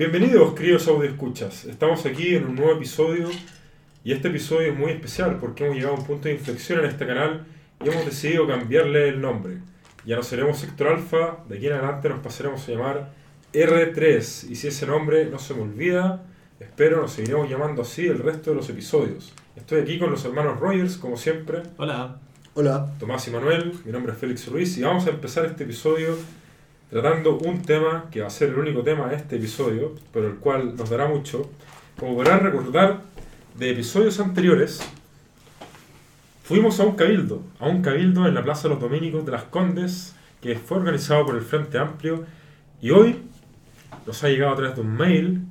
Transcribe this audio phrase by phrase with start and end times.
[0.00, 1.66] Bienvenidos, queridos escuchas.
[1.66, 3.28] Estamos aquí en un nuevo episodio
[4.02, 6.86] y este episodio es muy especial porque hemos llegado a un punto de inflexión en
[6.86, 7.44] este canal
[7.84, 9.58] y hemos decidido cambiarle el nombre.
[10.06, 13.12] Ya no seremos Sector Alpha, de aquí en adelante nos pasaremos a llamar
[13.52, 16.24] R3 y si ese nombre no se me olvida,
[16.58, 19.34] espero nos seguiremos llamando así el resto de los episodios.
[19.54, 21.62] Estoy aquí con los hermanos Rogers, como siempre.
[21.76, 22.16] Hola.
[22.54, 22.90] Hola.
[22.98, 26.16] Tomás y Manuel, mi nombre es Félix Ruiz y vamos a empezar este episodio
[26.90, 30.36] tratando un tema que va a ser el único tema de este episodio, pero el
[30.36, 31.48] cual nos dará mucho.
[31.98, 33.02] Como podrán recordar
[33.56, 34.80] de episodios anteriores,
[36.42, 39.44] fuimos a un cabildo, a un cabildo en la Plaza de los Dominicos de las
[39.44, 42.24] Condes, que fue organizado por el Frente Amplio,
[42.82, 43.22] y hoy
[44.06, 45.42] nos ha llegado a través de un mail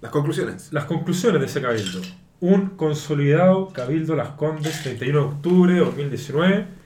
[0.00, 0.72] las conclusiones.
[0.72, 2.00] Las conclusiones de ese cabildo.
[2.40, 6.77] Un consolidado cabildo Las Condes, 31 de octubre de 2019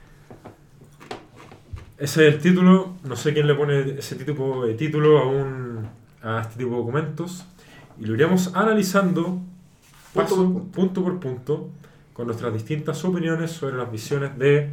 [2.02, 5.88] ese es el título, no sé quién le pone ese tipo de título a, un,
[6.20, 7.44] a este tipo de documentos
[7.96, 9.40] y lo iremos analizando
[10.12, 11.04] paso, punto.
[11.04, 11.70] por punto
[12.12, 14.70] con nuestras distintas opiniones sobre las visiones de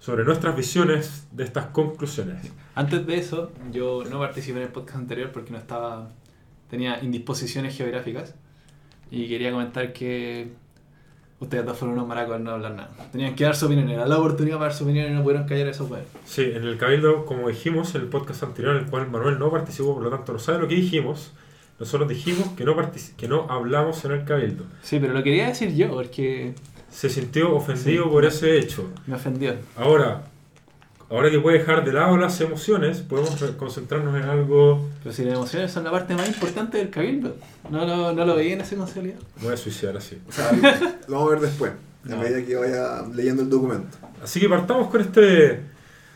[0.00, 2.52] sobre nuestras visiones de estas conclusiones.
[2.74, 6.10] Antes de eso, yo no participé en el podcast anterior porque no estaba
[6.68, 8.34] tenía indisposiciones geográficas
[9.10, 10.52] y quería comentar que
[11.44, 12.90] ustedes dos fueron unos maracos no hablar nada.
[13.12, 15.46] Tenían que dar su opinión, era la oportunidad para dar su opinión y no pudieron
[15.46, 16.02] callar eso pues.
[16.24, 19.50] Sí, en el Cabildo, como dijimos en el podcast anterior, en el cual Manuel no
[19.50, 21.32] participó, por lo tanto no sabe lo que dijimos.
[21.78, 22.76] Nosotros dijimos que no,
[23.16, 24.64] que no hablamos en el Cabildo.
[24.82, 26.54] Sí, pero lo quería decir yo, porque...
[26.88, 28.88] Se sintió ofendido por ese hecho.
[29.06, 29.54] Me ofendió.
[29.76, 30.22] Ahora,
[31.10, 34.88] ahora que puede dejar de lado las emociones, podemos concentrarnos en algo.
[35.02, 37.36] Pero si las emociones son la parte más importante del cabildo,
[37.70, 39.20] no lo, no lo veía en esa considerabilidad.
[39.40, 40.18] Voy a suicidar así.
[40.28, 40.52] O sea,
[41.08, 41.72] lo vamos a ver después,
[42.10, 43.96] a medida que vaya leyendo el documento.
[44.22, 45.60] Así que partamos con este.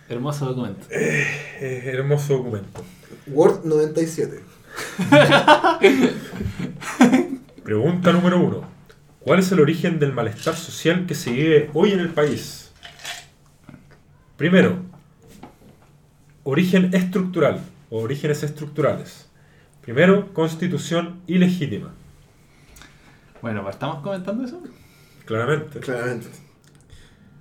[0.09, 0.87] Hermoso documento.
[0.91, 1.27] Eh,
[1.61, 2.83] eh, hermoso documento.
[3.27, 4.41] Word 97.
[7.65, 8.63] Pregunta número uno.
[9.21, 12.68] ¿Cuál es el origen del malestar social que se vive hoy en el país?
[14.39, 14.79] Primero,
[16.45, 17.61] origen estructural
[17.91, 19.27] o orígenes estructurales.
[19.81, 21.93] Primero, constitución ilegítima.
[23.43, 24.63] Bueno, ¿estamos comentando eso?
[25.25, 25.81] Claramente.
[25.81, 26.29] Claramente.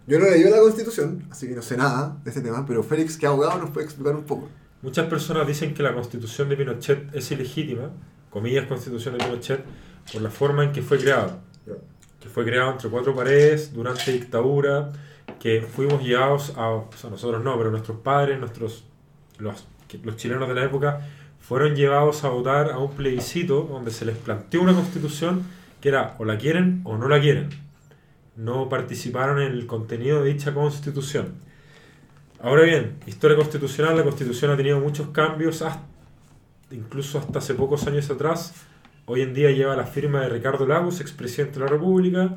[0.08, 3.16] Yo no leí la constitución, así que no sé nada de este tema, pero Félix,
[3.16, 4.50] que abogado, nos puede explicar un poco.
[4.82, 7.92] Muchas personas dicen que la constitución de Pinochet es ilegítima,
[8.32, 9.64] comillas constitución de Pinochet,
[10.12, 11.42] por la forma en que fue creada.
[12.20, 14.92] Que fue creado entre cuatro paredes, durante dictadura,
[15.40, 18.86] que fuimos llevados a, o sea, nosotros no, pero nuestros padres, nuestros,
[19.38, 19.68] los,
[20.04, 21.02] los chilenos de la época,
[21.40, 25.44] fueron llevados a votar a un plebiscito donde se les planteó una constitución
[25.80, 27.50] que era o la quieren o no la quieren.
[28.36, 31.36] No participaron en el contenido de dicha constitución.
[32.40, 35.64] Ahora bien, historia constitucional, la constitución ha tenido muchos cambios,
[36.70, 38.54] incluso hasta hace pocos años atrás.
[39.06, 42.36] Hoy en día lleva la firma de Ricardo Lagos, expresidente de la República.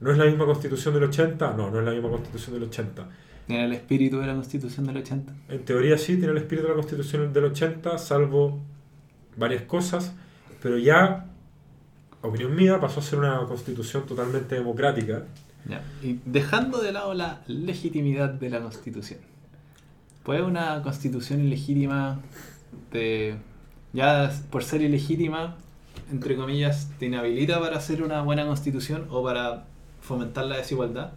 [0.00, 1.54] ¿No es la misma constitución del 80?
[1.54, 3.08] No, no es la misma constitución del 80.
[3.46, 5.32] ¿Tiene el espíritu de la constitución del 80?
[5.48, 8.60] En teoría sí, tiene el espíritu de la constitución del 80, salvo
[9.36, 10.14] varias cosas,
[10.62, 11.26] pero ya,
[12.22, 15.24] opinión mía, pasó a ser una constitución totalmente democrática.
[16.02, 19.20] Y dejando de lado la legitimidad de la constitución,
[20.22, 22.20] ¿puede una constitución ilegítima,
[22.92, 23.36] de,
[23.92, 25.56] ya por ser ilegítima,
[26.10, 29.66] entre comillas, te inhabilita para hacer una buena constitución o para
[30.08, 31.12] fomentar la desigualdad?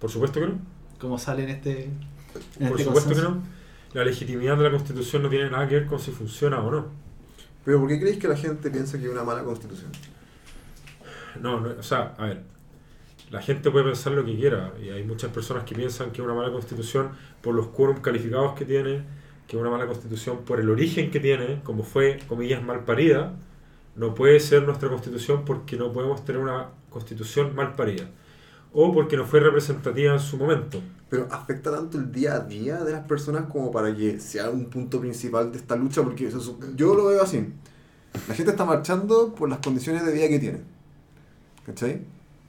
[0.00, 0.58] Por supuesto que no.
[0.98, 1.90] Como sale en este.
[2.58, 3.42] Por este supuesto que no.
[3.92, 6.86] La legitimidad de la constitución no tiene nada que ver con si funciona o no.
[7.64, 9.92] Pero ¿por qué creéis que la gente piensa que es una mala constitución?
[11.40, 12.42] No, no, o sea, a ver,
[13.30, 16.24] la gente puede pensar lo que quiera y hay muchas personas que piensan que es
[16.24, 17.10] una mala constitución
[17.42, 19.04] por los quórum calificados que tiene,
[19.46, 23.34] que es una mala constitución por el origen que tiene, como fue, comillas, mal parida.
[23.94, 28.08] No puede ser nuestra constitución porque no podemos tener una constitución mal parida
[28.72, 30.80] o porque no fue representativa en su momento.
[31.08, 34.66] Pero afecta tanto el día a día de las personas como para que sea un
[34.66, 36.30] punto principal de esta lucha, porque
[36.74, 37.52] yo lo veo así.
[38.28, 40.60] La gente está marchando por las condiciones de vida que tiene.
[41.66, 42.02] ¿Cachai?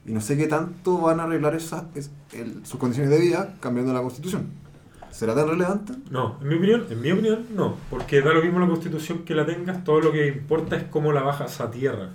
[0.05, 1.83] Y no sé qué tanto van a arreglar esas,
[2.63, 4.47] sus condiciones de vida cambiando la constitución.
[5.11, 5.93] ¿Será tan relevante?
[6.09, 9.35] No, en mi opinión, en mi opinión no, porque da lo mismo la constitución que
[9.35, 12.09] la tengas, todo lo que importa es cómo la bajas a tierra.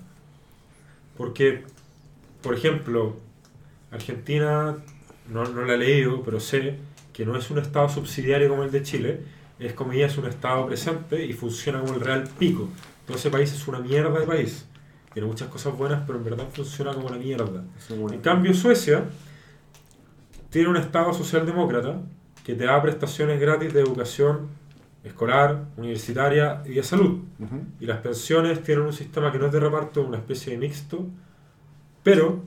[1.16, 1.64] Porque,
[2.42, 3.16] por ejemplo,
[3.90, 4.76] Argentina,
[5.28, 6.76] no, no la he leído, pero sé
[7.12, 9.20] que no es un Estado subsidiario como el de Chile,
[9.58, 12.68] es como ya es un Estado presente y funciona como el real pico.
[13.06, 14.66] Todo ese país es una mierda de país.
[15.12, 17.64] Tiene muchas cosas buenas, pero en verdad funciona como la mierda.
[17.90, 19.04] En cambio, Suecia
[20.50, 22.00] tiene un Estado socialdemócrata
[22.44, 24.48] que te da prestaciones gratis de educación
[25.02, 27.20] escolar, universitaria y de salud.
[27.80, 31.06] Y las pensiones tienen un sistema que no es de reparto, una especie de mixto,
[32.02, 32.42] pero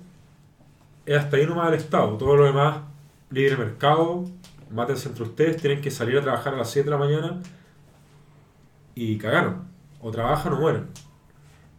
[1.13, 2.17] es hasta ahí nomás el Estado.
[2.17, 2.79] Todo lo demás,
[3.29, 4.25] libre mercado,
[4.69, 7.41] mátense entre ustedes, tienen que salir a trabajar a las 7 de la mañana
[8.95, 9.63] y cagaron.
[10.01, 10.87] O trabajan o mueren.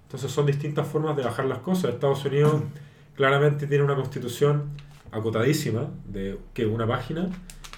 [0.05, 1.93] Entonces son distintas formas de bajar las cosas.
[1.95, 2.63] Estados Unidos
[3.17, 4.71] claramente tiene una constitución
[5.11, 7.29] acotadísima, de que una página,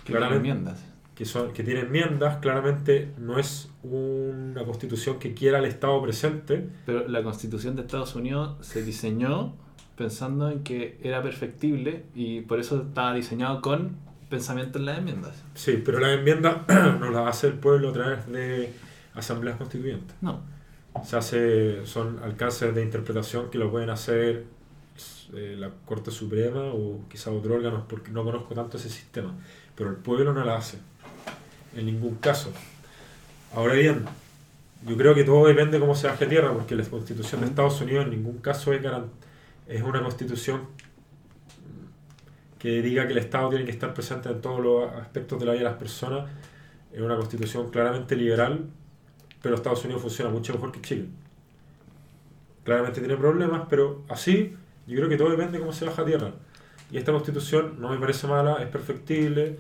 [0.04, 0.84] Que claramente enmiendas.
[1.14, 6.68] que, son, que tiene enmiendas, claramente no es una constitución que quiera el Estado presente.
[6.86, 9.54] Pero la constitución de Estados Unidos se diseñó
[9.96, 13.96] pensando en que era perfectible y por eso estaba diseñado con
[14.28, 15.42] pensamiento en las enmiendas.
[15.54, 16.56] Sí, pero las enmiendas
[17.00, 18.72] no las hace el pueblo a través de
[19.14, 20.16] asambleas constituyentes.
[20.20, 20.40] No.
[21.04, 24.44] Se hace, son alcances de interpretación que lo pueden hacer
[25.34, 29.34] eh, la Corte Suprema o quizá otro órgano, porque no conozco tanto ese sistema.
[29.76, 30.78] Pero el pueblo no la hace,
[31.76, 32.52] en ningún caso.
[33.54, 34.04] Ahora bien,
[34.86, 37.80] yo creo que todo depende de cómo se baje tierra, porque la constitución de Estados
[37.80, 39.08] Unidos en ningún caso es, garan-
[39.66, 40.62] es una constitución
[42.58, 45.52] que diga que el Estado tiene que estar presente en todos los aspectos de la
[45.52, 46.30] vida de las personas.
[46.92, 48.70] Es una constitución claramente liberal,
[49.42, 51.08] pero Estados Unidos funciona mucho mejor que Chile.
[52.64, 54.56] Claramente tiene problemas, pero así
[54.86, 56.32] yo creo que todo depende de cómo se baja a tierra.
[56.90, 59.58] Y esta constitución no me parece mala, es perfectible,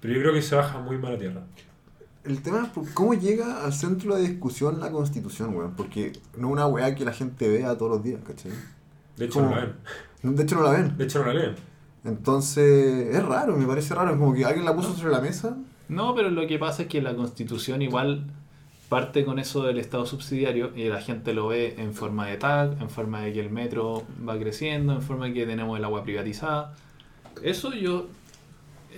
[0.00, 1.42] pero yo creo que se baja muy mal a tierra.
[2.24, 5.74] El tema es cómo llega al centro de discusión la constitución, weón.
[5.76, 8.52] Porque no es una weá que la gente vea todos los días, ¿cachai?
[9.16, 9.50] De hecho, ¿Cómo?
[9.50, 10.36] no la ven.
[10.36, 10.96] De hecho, no la ven.
[10.96, 11.54] De hecho, no la leen.
[12.04, 14.18] Entonces, es raro, me parece raro.
[14.18, 15.56] Como que alguien la puso sobre la mesa.
[15.88, 18.24] No, pero lo que pasa es que la constitución igual
[18.88, 22.80] parte con eso del Estado subsidiario y la gente lo ve en forma de tag,
[22.80, 26.02] en forma de que el metro va creciendo, en forma de que tenemos el agua
[26.04, 26.74] privatizada.
[27.42, 28.06] Eso yo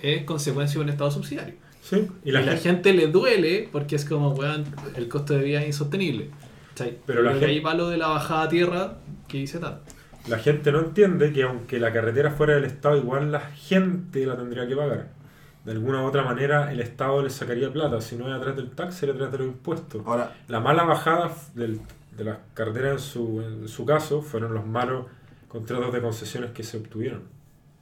[0.01, 1.55] es consecuencia de un Estado subsidiario.
[1.81, 4.65] Sí, y Y la, la, gente, gente le duele porque es como, weón,
[4.95, 6.29] el costo de vida es insostenible.
[6.75, 6.97] ¿Cachai?
[7.05, 8.97] Pero la gente- ahí va lo de la bajada a tierra
[9.27, 9.79] que dice tal.
[10.27, 14.35] La gente no entiende que aunque la carretera fuera del Estado, igual la gente la
[14.35, 15.07] tendría que pagar.
[15.65, 17.99] De alguna u otra manera, el Estado le sacaría plata.
[18.01, 20.01] Si no es a través del tax, sería a través de los impuestos.
[20.05, 21.81] Ahora, La mala bajada del-
[22.17, 25.05] de las carreteras en su, en su caso fueron los malos
[25.47, 27.21] contratos de concesiones que se obtuvieron.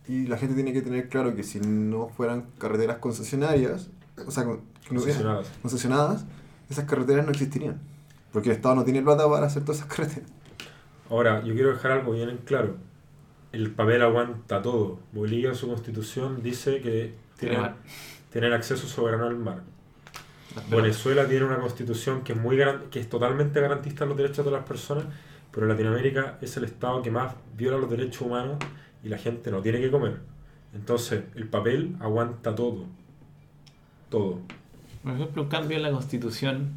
[0.08, 3.90] y la gente tiene que tener claro que si no fueran carreteras concesionarias,
[4.24, 4.46] o sea,
[4.88, 5.48] Concesionadas.
[5.64, 6.26] concesionadas,
[6.70, 7.80] esas carreteras no existirían.
[8.32, 10.30] Porque el Estado no tiene plata para hacer todas esas carreteras.
[11.10, 12.78] Ahora, yo quiero dejar algo bien en claro.
[13.52, 15.00] El papel aguanta todo.
[15.12, 19.62] Bolivia su constitución dice que tiene, el acceso soberano al mar.
[20.69, 22.57] Venezuela tiene una constitución que es, muy
[22.90, 25.06] que es totalmente garantista de los derechos de las personas,
[25.52, 28.58] pero Latinoamérica es el estado que más viola los derechos humanos
[29.04, 30.19] y la gente no tiene que comer.
[30.74, 32.86] Entonces, el papel aguanta todo.
[34.10, 34.40] Todo.
[35.04, 36.74] Por ejemplo, un cambio en la constitución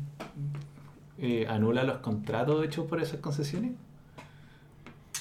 [1.18, 3.72] eh, anula los contratos hechos por esas concesiones.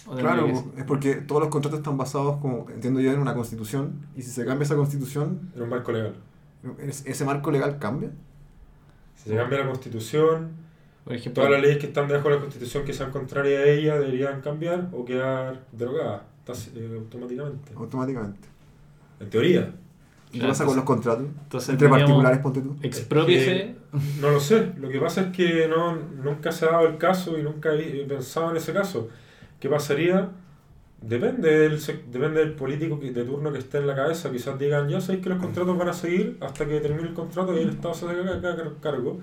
[0.08, 3.34] ¿O tendría Claro, es porque todos los contratos están basados, como entiendo yo, en una
[3.34, 4.06] constitución.
[4.16, 6.14] Y si se cambia esa constitución, Era un marco legal.
[6.80, 8.12] ¿es- ¿ese marco legal cambia?
[9.16, 10.52] Si se cambia la constitución,
[11.04, 13.66] Por ejemplo, todas las leyes que están debajo de la constitución que sean contrarias a
[13.70, 16.22] ella deberían cambiar o quedar derogadas
[16.76, 17.74] eh, automáticamente.
[17.76, 18.48] Automáticamente.
[19.20, 19.74] En teoría.
[20.32, 21.26] ¿Qué Ya, pasa con los contratos?
[21.44, 22.76] entonces Entre particulares, ponte tú.
[22.82, 23.76] Expropiese.
[24.22, 24.74] No lo sé.
[24.78, 28.06] Lo que pasa es que no, nunca se ha dado el caso y nunca he
[28.06, 29.10] pensado en ese caso.
[29.60, 30.30] ¿Qué pasaría?
[31.02, 31.80] Depende del,
[32.12, 34.32] depende del político que- de turno que esté en la cabeza.
[34.32, 37.56] Quizás digan, ya sabéis que los contratos van a seguir hasta que termine el contrato
[37.56, 39.20] y el Estado se ca- cargo.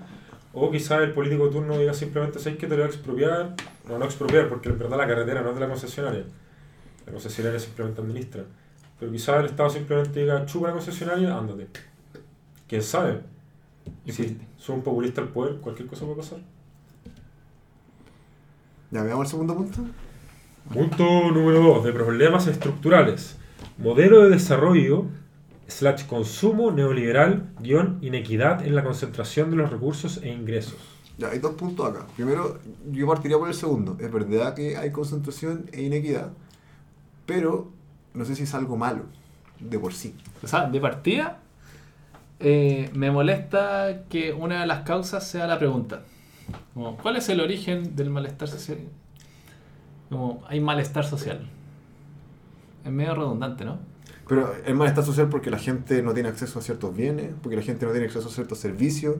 [0.53, 3.55] O quizás el político de turno diga simplemente, sabéis que te lo voy a expropiar.
[3.89, 6.23] No, no expropiar, porque en verdad la carretera no es de la concesionaria.
[7.05, 8.43] La concesionaria simplemente administra.
[8.99, 11.67] Pero quizás el Estado simplemente diga, chupa la concesionaria, ándate.
[12.67, 13.19] ¿Quién sabe?
[14.05, 16.39] Y Si soy un populista al poder, cualquier cosa puede pasar.
[18.91, 19.81] Ya, veamos el segundo punto.
[20.73, 23.37] Punto número 2, de problemas estructurales.
[23.77, 25.05] Modelo de desarrollo
[25.67, 30.77] slash consumo neoliberal guion inequidad en la concentración de los recursos e ingresos.
[31.17, 32.07] Ya, hay dos puntos acá.
[32.15, 32.59] Primero,
[32.91, 33.95] yo partiría por el segundo.
[33.99, 36.31] Es verdad que hay concentración e inequidad,
[37.25, 37.71] pero
[38.13, 39.03] no sé si es algo malo
[39.59, 40.15] de por sí.
[40.43, 41.39] O sea, de partida,
[42.39, 46.03] eh, me molesta que una de las causas sea la pregunta.
[46.73, 48.79] Como, ¿Cuál es el origen del malestar social?
[50.09, 51.47] Como, hay malestar social.
[52.85, 53.79] Es medio redundante, ¿no?
[54.27, 57.61] Pero el malestar social porque la gente no tiene acceso a ciertos bienes, porque la
[57.61, 59.17] gente no tiene acceso a ciertos servicios,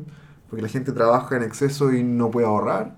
[0.50, 2.98] porque la gente trabaja en exceso y no puede ahorrar.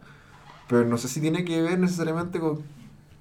[0.70, 2.64] Pero no sé si tiene que ver necesariamente con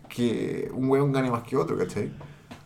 [0.09, 2.13] que un hueón gane más que otro, ¿cachai?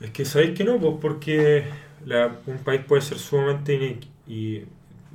[0.01, 1.65] Es que sabéis que no, pues porque
[2.05, 4.65] la- un país puede ser sumamente inequ- y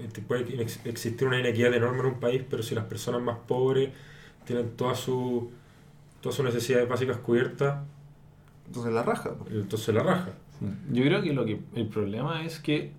[0.04, 3.38] este, puede ex- existir una inequidad enorme en un país, pero si las personas más
[3.48, 3.92] pobres
[4.46, 5.52] tienen todas su,
[6.26, 7.84] todas sus necesidades básicas cubiertas,
[8.66, 9.30] Entonces la raja.
[9.36, 9.46] po.
[9.48, 10.30] entonces la raja.
[10.92, 12.94] Yo creo que lo que el problema es que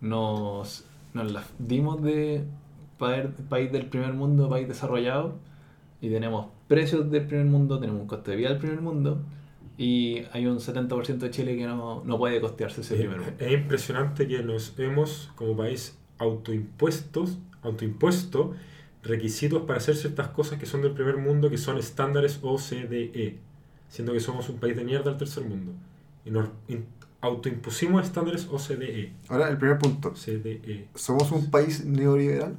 [0.00, 0.84] nos,
[1.14, 2.44] nos las dimos de
[2.98, 5.36] pa- país del primer mundo, país desarrollado,
[6.00, 9.20] y tenemos precios del primer mundo, tenemos un coste de vida del primer mundo,
[9.78, 13.34] y hay un 70% de Chile que no, no puede costearse ese primer mundo.
[13.38, 18.54] Es impresionante que nos hemos, como país, autoimpuestos, autoimpuesto
[19.02, 23.36] requisitos para hacer ciertas cosas que son del primer mundo, que son estándares OCDE,
[23.88, 25.72] siendo que somos un país de mierda del tercer mundo.
[26.24, 26.48] Y nos
[27.20, 29.12] autoimpusimos estándares OCDE.
[29.28, 30.12] Ahora, el primer punto.
[30.14, 30.86] CDE.
[30.94, 32.54] ¿Somos un país neoliberal?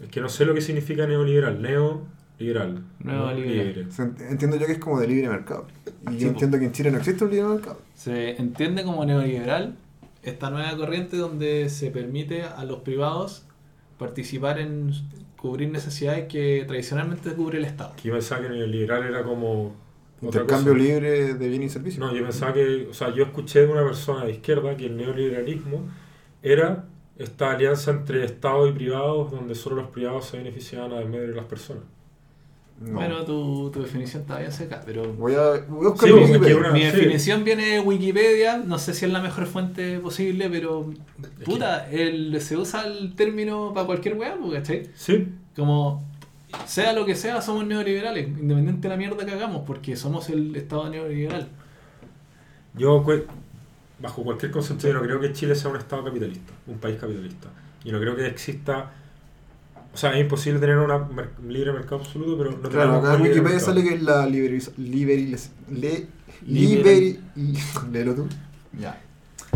[0.00, 1.60] Es que no sé lo que significa neoliberal.
[1.62, 2.82] Neoliberal.
[3.00, 3.66] Neoliberal.
[3.66, 3.86] libre.
[3.86, 5.66] O sea, ent- Entiendo yo que es como de libre mercado.
[6.10, 7.80] Y Sí, yo entiendo que en Chile no existe un libre mercado.
[7.94, 9.76] Se entiende como neoliberal
[10.24, 13.44] esta nueva corriente donde se permite a los privados
[13.98, 14.92] participar en
[15.36, 17.94] cubrir necesidades que tradicionalmente cubre el Estado.
[17.96, 19.74] Que yo pensaba que neoliberal era como.
[20.20, 21.98] Intercambio libre de bienes y servicios.
[21.98, 24.96] No, yo pensaba que, o sea, yo escuché de una persona de izquierda que el
[24.96, 25.88] neoliberalismo
[26.42, 26.84] era
[27.18, 31.34] esta alianza entre Estado y privados donde solo los privados se beneficiaban a medio de
[31.34, 31.82] las personas.
[32.84, 32.94] No.
[32.94, 35.12] Bueno, tu, tu definición está bien seca, pero...
[35.14, 36.54] voy, a, voy a buscar Sí, pues, Wikipedia.
[36.54, 36.86] que una- Mi sí.
[36.86, 40.92] definición viene de Wikipedia, no sé si es la mejor fuente posible, pero
[41.44, 44.90] puta, el, se usa el término para cualquier weá, pues, ¿cachai?
[44.96, 46.02] Sí, Como,
[46.66, 50.54] sea lo que sea, somos neoliberales, independiente de la mierda que hagamos, porque somos el
[50.56, 51.48] Estado neoliberal.
[52.74, 53.04] yo
[54.00, 57.48] bajo cualquier concepto yo no creo que Chile sea un Estado capitalista, un país capitalista.
[57.84, 58.92] Y no creo que exista...
[59.94, 60.90] O sea, es imposible tener un
[61.48, 64.72] libre mercado absoluto, pero no Claro, acá en Wikipedia sale que es la liberiz-
[65.70, 66.06] le-
[66.46, 67.18] liberi-
[67.92, 68.28] léelo tú.
[68.78, 68.98] Ya.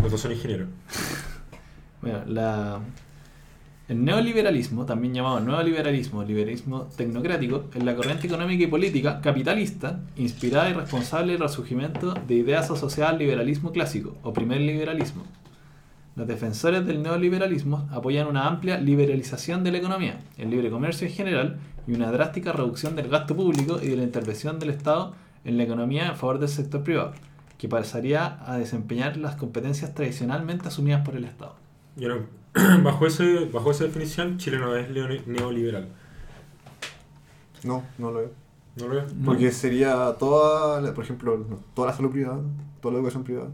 [0.02, 0.68] Los dos son ingenieros.
[2.02, 2.80] Bueno, la...
[3.88, 10.68] El neoliberalismo, también llamado neoliberalismo, liberalismo tecnocrático, es la corriente económica y política capitalista inspirada
[10.70, 15.24] y responsable del resurgimiento de ideas asociadas al liberalismo clásico o primer liberalismo.
[16.16, 21.12] Los defensores del neoliberalismo apoyan una amplia liberalización de la economía, el libre comercio en
[21.12, 25.58] general y una drástica reducción del gasto público y de la intervención del Estado en
[25.58, 27.12] la economía en favor del sector privado,
[27.58, 31.54] que pasaría a desempeñar las competencias tradicionalmente asumidas por el Estado.
[31.96, 32.26] Yo no-
[32.82, 34.88] bajo, ese, bajo esa definición, Chile no es
[35.26, 35.88] neoliberal.
[37.62, 38.30] No, no lo veo.
[38.76, 39.14] ¿No lo es?
[39.14, 39.26] No.
[39.26, 42.40] Porque sería toda, por ejemplo, toda la salud privada,
[42.80, 43.48] toda la educación privada.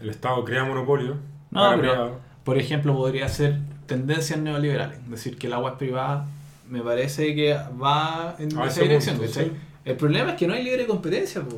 [0.00, 1.16] El Estado crea monopolio.
[1.54, 2.20] No, pero- privado.
[2.44, 6.26] Por ejemplo, podría ser tendencias neoliberales, decir que el agua es privada,
[6.68, 9.16] me parece que va en A esa dirección.
[9.16, 9.46] punto, ¿cachai?
[9.50, 9.56] sí.
[9.86, 11.42] El problema es que no hay libre competencia.
[11.42, 11.54] pues.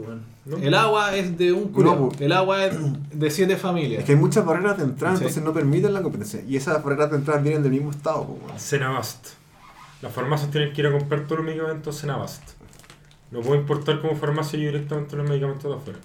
[0.46, 0.56] No.
[0.58, 2.20] El agua es de un culo, No, pues.
[2.20, 2.76] el agua es
[3.12, 4.00] de siete familias.
[4.00, 5.22] Es que hay muchas barreras de entrada, Sí.
[5.22, 6.40] entonces no permiten la competencia.
[6.46, 8.24] Y esas barreras de entrada vienen del mismo estado.
[8.26, 8.58] pues, weón.
[8.60, 9.28] Senabast.
[10.02, 12.42] Las farmacias tienen que ir a comprar todos los medicamentos Senabast.
[13.32, 15.98] No puedo importar como farmacia yo directamente los medicamentos de afuera.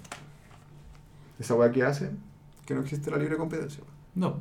[1.38, 2.10] Esa weá que hace
[2.72, 3.82] que no existe la libre competencia.
[4.14, 4.36] No,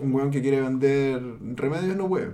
[0.00, 1.22] Un weón que quiere vender
[1.54, 2.32] remedios no puede.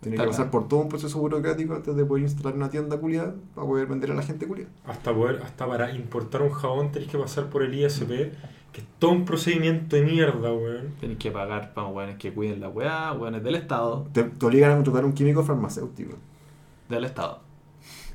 [0.00, 0.50] Tiene Está que pasar claro.
[0.50, 4.10] por todo un proceso burocrático antes de poder instalar una tienda culiada para poder vender
[4.10, 4.70] a la gente culiada.
[4.86, 8.08] Hasta poder, hasta para importar un jabón tenés que pasar por el ISP,
[8.72, 10.92] que es todo un procedimiento de mierda, weón.
[11.00, 14.72] tenéis que pagar para weones que cuiden la weá, weones del Estado, Te, te obligan
[14.72, 16.14] a contratar un químico farmacéutico.
[16.90, 17.40] del Estado.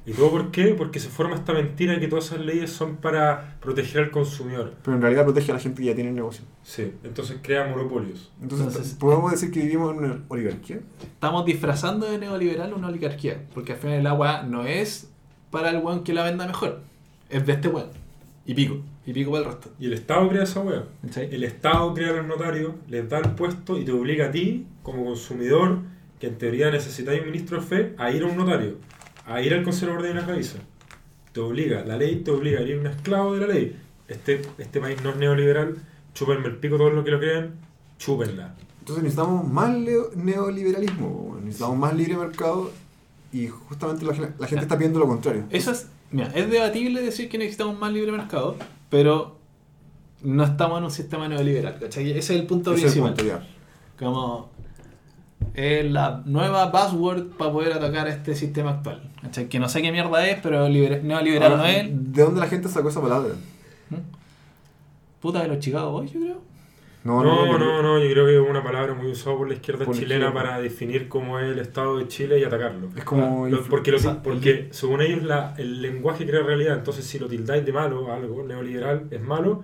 [0.06, 0.74] ¿Y todo por qué?
[0.76, 4.74] Porque se forma esta mentira de que todas esas leyes son para proteger al consumidor.
[4.84, 6.44] Pero en realidad protege a la gente que ya tiene negocio.
[6.64, 8.32] Sí, entonces crea monopolios.
[8.42, 10.80] Entonces, Entonces- ¿podemos decir que vivimos en una oligarquía?
[11.04, 15.12] Estamos disfrazando de neoliberal una oligarquía, porque al final el agua no es
[15.52, 16.82] para el weón que la venda mejor,
[17.30, 17.90] es de este weón.
[18.44, 19.70] Y pico, y pico para el resto.
[19.80, 20.84] Y el Estado crea esa weá.
[21.04, 21.30] ¿Cachai?
[21.34, 24.66] El Estado crea a los notarios, les da el puesto y te obliga a ti,
[24.82, 25.78] como consumidor,
[26.20, 28.78] que en teoría necesitáis un ministro de fe, a ir a un notario,
[29.28, 30.62] a ir al conservador de bienes raíces.
[31.34, 33.78] Te obliga, la ley te obliga a ir un esclavo de la ley.
[34.08, 35.78] Este, este país no es neoliberal,
[36.14, 37.56] chúpenme el pico todos los que lo crean,
[37.98, 38.56] chúpenla.
[38.80, 42.72] Entonces necesitamos más leo- neoliberalismo, necesitamos más libre mercado
[43.32, 44.62] y justamente la, la gente Ya.
[44.62, 45.46] está pidiendo lo contrario.
[45.50, 48.58] Eso es, mira, es debatible decir que necesitamos más libre mercado,
[48.90, 49.38] pero
[50.24, 52.10] no estamos en un sistema neoliberal, ¿cachai?
[52.12, 53.26] Ese es el punto Ese es el principal.
[53.38, 53.48] punto, ya.
[54.06, 54.50] Como
[55.54, 59.10] es la nueva buzzword para poder atacar este sistema actual.
[59.22, 59.48] ¿cachai?
[59.50, 61.86] Que no sé qué mierda es, pero liber- neoliberal no es.
[62.14, 63.34] ¿De dónde la gente sacó esa palabra?
[65.20, 66.52] Puta de los Chicago Boys, yo creo.
[67.04, 69.96] No, no, no, yo creo que es una palabra muy usada por la izquierda Por
[69.96, 72.90] chilena para definir cómo es el Estado de Chile y atacarlo.
[72.96, 73.48] Es como...
[73.48, 77.18] Lo- porque lo- o sea, porque según ellos la, el lenguaje crea realidad, entonces si
[77.18, 79.64] lo tildáis de malo algo, neoliberal es malo,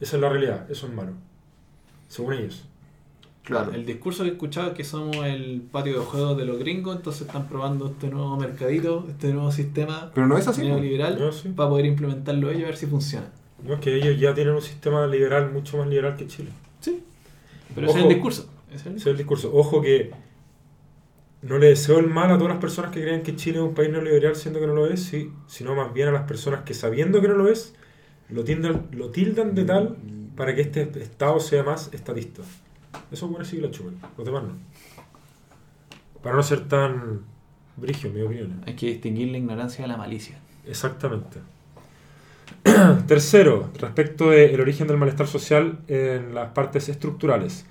[0.00, 1.12] esa es la realidad, eso es malo.
[2.08, 2.64] Según ellos.
[3.46, 3.72] Claro.
[3.72, 6.96] El discurso que he escuchado es que somos el patio de juegos de los gringos,
[6.96, 10.62] entonces están probando este nuevo mercadito, este nuevo sistema Pero no es así.
[10.62, 10.66] po.
[10.66, 11.50] neoliberal No, sí.
[11.50, 13.26] para poder implementarlo ellos y ver si funciona.
[13.64, 16.50] No, es que ellos ya tienen un sistema liberal mucho más liberal que Chile.
[16.80, 17.04] Sí.
[17.72, 18.08] Pero ese es Ojo.
[18.08, 18.50] el discurso.
[18.68, 19.50] Ese es el Ese es el discurso.
[19.54, 20.10] Ojo que
[21.42, 23.74] no le deseo el mal a todas las personas que creen que Chile es un
[23.74, 26.74] país neoliberal siendo que no lo es, sí, sino más bien a las personas que
[26.74, 27.74] sabiendo que no lo es,
[28.28, 29.96] lo tildan, lo tildan de tal
[30.34, 32.42] para que este Estado sea más estatista.
[33.10, 34.50] Eso bueno sí que lo chupan, los demás no.
[36.22, 37.20] Para no ser tan
[37.76, 38.62] brigio, en mi opinión.
[38.66, 40.38] Hay que distinguir la ignorancia de la malicia.
[40.66, 41.38] Exactamente.
[43.06, 47.66] Tercero, respecto del origen del malestar social en las partes estructurales.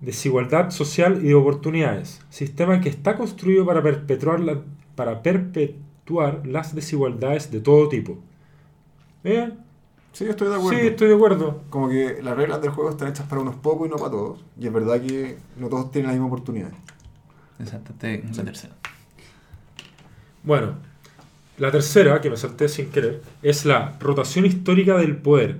[0.00, 2.20] Desigualdad social y de oportunidades.
[2.30, 4.62] Sistema que está construido para perpetuar, la-
[4.94, 8.18] para perpetuar las desigualdades de todo tipo.
[9.24, 9.50] ¿Eh?
[10.12, 10.80] Sí, yo estoy de Sí, acuerdo.
[10.88, 11.60] estoy de acuerdo.
[11.70, 14.44] Como que las reglas del juego están hechas para unos pocos y no para todos.
[14.58, 16.70] Y es verdad que no todos tienen la misma oportunidad.
[17.60, 18.74] Exacto, es la tercera.
[20.42, 20.74] Bueno,
[21.58, 25.58] la tercera, que me salté sin querer, es la rotación histórica del poder.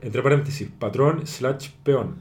[0.00, 2.16] Entre paréntesis, patrón slash peón.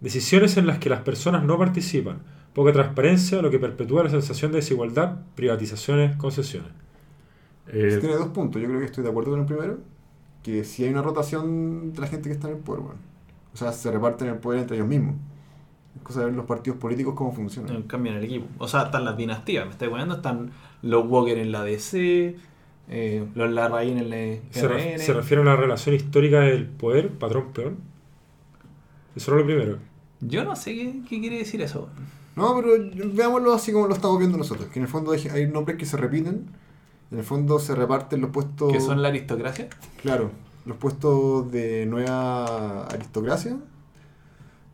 [0.00, 2.18] Decisiones en las que las personas no participan.
[2.54, 6.70] Poca transparencia, lo que perpetúa la sensación de desigualdad, privatizaciones, concesiones.
[7.68, 8.60] Eh, Tiene dos puntos.
[8.60, 9.78] Yo creo que estoy de acuerdo con el primero.
[10.42, 12.98] Que si hay una rotación de la gente que está en el poder, bueno.
[13.54, 15.14] O sea, se reparten el poder entre ellos mismos.
[15.96, 17.82] Es cosa de ver los partidos políticos cómo funcionan.
[17.82, 18.46] Cambian el equipo.
[18.58, 20.50] O sea, están las dinastías, me estoy poniendo, están
[20.82, 22.34] los Walker en la DC,
[22.88, 27.10] eh, los Larraín en la se, re- se refiere a la relación histórica del poder,
[27.10, 27.76] patrón peón.
[29.14, 29.78] Eso era lo primero.
[30.20, 31.88] Yo no sé qué, qué quiere decir eso.
[32.34, 32.72] No, pero
[33.12, 34.68] veámoslo así como lo estamos viendo nosotros.
[34.70, 36.46] Que en el fondo hay, hay nombres que se repiten.
[37.12, 38.72] En el fondo se reparten los puestos.
[38.72, 39.68] Que son la aristocracia.
[40.00, 40.30] Claro,
[40.64, 43.56] los puestos de nueva aristocracia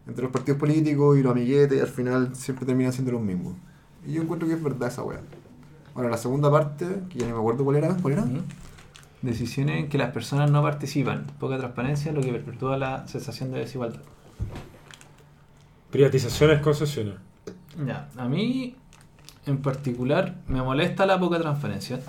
[0.06, 3.54] entre los partidos políticos y los amiguetes, y al final siempre terminan siendo los mismos.
[4.06, 5.20] Y yo encuentro que es verdad esa weá.
[5.94, 8.26] Ahora, la segunda parte, que ya ni me acuerdo cuál era, ¿cuál era?
[9.20, 11.26] Decisiones en que las personas no participan.
[11.38, 14.00] Poca transparencia, lo que perpetúa la sensación de desigualdad.
[15.90, 17.14] Privatizaciones, concesiones.
[17.84, 18.76] Ya, a mí
[19.44, 22.00] en particular me molesta la poca transparencia.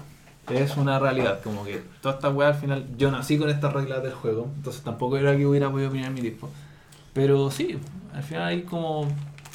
[0.49, 4.03] Es una realidad, como que toda esta weá al final, yo nací con estas reglas
[4.03, 6.49] del juego, entonces tampoco era que hubiera podido opinar mi tiempo.
[7.13, 7.77] Pero sí,
[8.13, 9.07] al final hay como...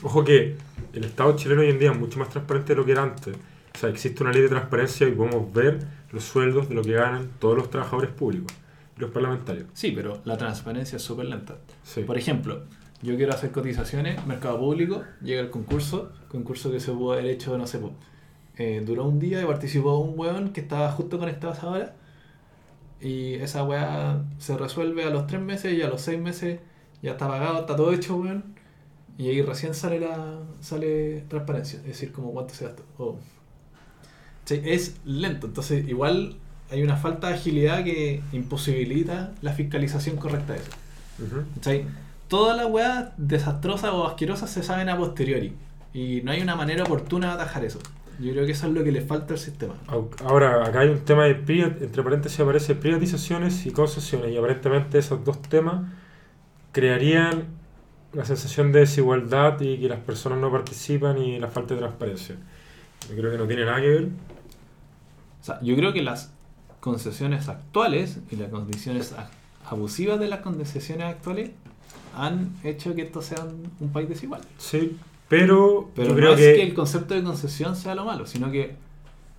[0.02, 0.56] Ojo que
[0.92, 3.34] el Estado chileno hoy en día es mucho más transparente de lo que era antes.
[3.74, 5.80] O sea, existe una ley de transparencia y podemos ver
[6.12, 8.52] los sueldos de lo que ganan todos los trabajadores públicos
[8.96, 9.66] y los parlamentarios.
[9.72, 11.56] Sí, pero la transparencia es súper lenta.
[11.82, 12.02] Sí.
[12.02, 12.62] Por ejemplo,
[13.02, 17.58] yo quiero hacer cotizaciones, mercado público, llega el concurso, concurso que se pudo haber hecho,
[17.58, 17.80] no sé,
[18.56, 21.94] eh, duró un día y participó un weón que estaba justo conectado a esa hora.
[23.00, 26.60] Y esa weá se resuelve a los tres meses y a los seis meses
[27.02, 28.44] ya está pagado, está todo hecho, weón.
[29.18, 32.82] Y ahí recién sale la sale transparencia, es decir, como cuánto se gastó.
[32.98, 33.18] O-
[34.46, 36.36] Sí, es lento, entonces igual
[36.70, 40.70] hay una falta de agilidad que imposibilita la fiscalización correcta de eso.
[41.54, 41.86] ¿Cachai?
[42.28, 45.54] Todas las weas desastrosas o asquerosas se saben a posteriori.
[45.94, 47.78] Y no hay una manera oportuna de atajar eso.
[48.20, 49.74] Yo creo que eso es lo que le falta al sistema.
[50.24, 55.24] Ahora, acá hay un tema de, entre paréntesis aparece privatizaciones y concesiones y aparentemente esos
[55.24, 55.90] dos temas
[56.72, 57.46] crearían
[58.12, 62.36] la sensación de desigualdad y que las personas no participan y la falta de transparencia.
[63.08, 64.04] Yo creo que no tiene nada que ver.
[65.40, 66.32] O sea, yo creo que las
[66.80, 69.14] concesiones actuales y las condiciones
[69.66, 71.50] abusivas de las concesiones actuales
[72.16, 73.44] han hecho que esto sea
[73.80, 74.42] un país desigual.
[74.58, 74.96] Sí,
[75.28, 76.62] pero, Pero yo no creo es que, que...
[76.62, 78.76] el concepto de concesión sea lo malo, sino que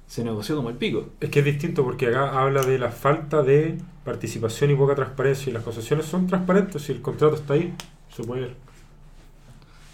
[0.08, 1.10] se negoció como el pico.
[1.19, 5.50] es que es distinto porque acá habla de la falta de participación y poca transparencia
[5.50, 7.74] y las concesiones son transparentes si el contrato está ahí,
[8.15, 8.56] se puede ver.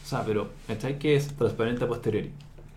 [0.03, 0.99] O sea, pero ¿cachai?
[0.99, 2.31] que es transparente a posteriori?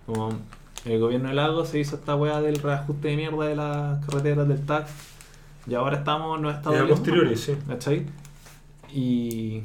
[0.07, 0.39] Como
[0.85, 4.47] el gobierno de Lago se hizo esta weá del reajuste de mierda de las carreteras
[4.47, 4.87] del TAC
[5.67, 7.57] y ahora estamos no Y a estado posteriori, sí.
[7.67, 8.07] ¿Cachai?
[8.93, 9.63] Y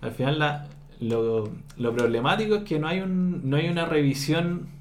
[0.00, 0.66] al final la,
[1.00, 4.72] lo, lo problemático es que no hay un no hay una revisión.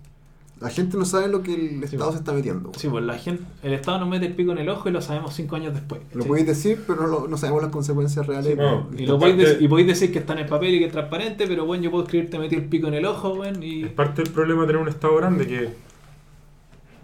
[0.62, 2.14] La gente no sabe lo que el Sí, Estado pues.
[2.14, 2.72] se está metiendo.
[2.78, 5.02] Sí, pues la gente, el Estado nos mete el pico en el ojo y lo
[5.02, 6.00] sabemos cinco años después.
[6.14, 8.54] Lo podéis decir, pero no, lo- no sabemos las consecuencias reales.
[8.54, 10.86] Sí, no, Y, lo podéis y podéis decir que está en el papel y que
[10.86, 13.62] es transparente, pero bueno, yo puedo escribir te metí el pico en el ojo, weón,
[13.62, 15.70] y Es parte del problema de tener un Estado grande que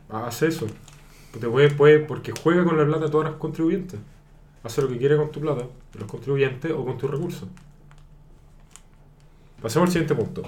[0.10, 0.68] hace eso.
[1.40, 4.00] Te puede, puede, porque juega con la plata de todos los contribuyentes.
[4.64, 7.48] Hace lo que quiere con tu plata, de los contribuyentes o con tus recursos.
[9.62, 10.44] Pasemos al siguiente punto.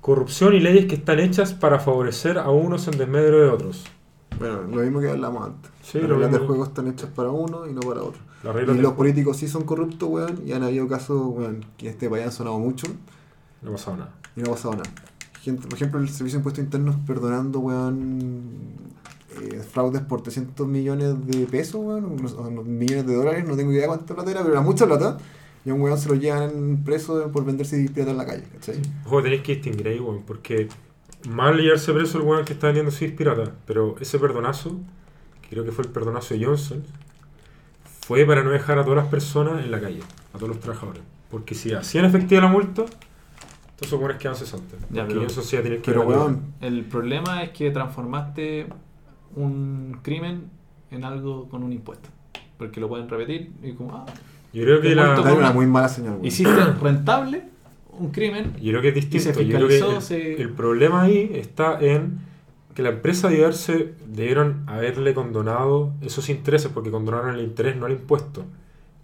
[0.00, 3.84] Corrupción y leyes que están hechas para favorecer a unos en desmedro de otros.
[4.38, 5.70] Bueno, lo mismo que hablamos antes.
[5.82, 8.20] Sí, Las reglas del juego están hechas para uno y no para otro.
[8.62, 10.42] Y los políticos sí son corruptos, weón.
[10.46, 12.86] Y han habido casos, weón, que en este país han sonado mucho.
[13.62, 14.14] No ha pasado nada.
[14.36, 14.90] y no ha pasado nada.
[15.40, 18.50] Gente, por ejemplo, el Servicio de Impuestos Internos perdonando, weón,
[19.40, 23.86] eh, fraudes por 300 millones de pesos, weón, unos millones de dólares, no tengo idea
[23.86, 25.18] cuánta plata era, pero era mucha plata.
[25.64, 28.80] Y a un weón se lo llevan preso por venderse pirata en la calle, ¿cachai?
[29.06, 30.68] Ojo, tenéis que distinguir ahí, weón, porque
[31.28, 34.78] mal llevarse preso el weón que está vendiendo CDs pirata, pero ese perdonazo,
[35.42, 36.82] que creo que fue el perdonazo de Johnson,
[38.06, 40.00] fue para no dejar a todas las personas en la calle,
[40.32, 41.02] a todos los trabajadores.
[41.30, 42.84] Porque si hacían efectiva la multa,
[43.70, 44.78] estos son buenos quedan cesantes.
[44.90, 47.70] Ya, Porque pero- Johnson sí que Pero ir a la weón, El problema es que
[47.70, 48.66] transformaste
[49.34, 50.50] un crimen
[50.90, 52.08] en algo con un impuesto.
[52.58, 54.06] Porque lo pueden repetir y como, ah,
[54.54, 56.24] Yo creo que la, muerto da con una una- muy mala señal, weón.
[56.24, 57.42] hiciste rentable
[57.98, 58.52] un crimen.
[58.60, 59.34] Yo creo que es distinto.
[59.34, 62.20] se Yo creo que el, se- el problema ahí está en
[62.74, 67.86] que la empresa debió haberse- debieron haberle condonado esos intereses, porque condonaron el interés, no
[67.86, 68.44] el impuesto.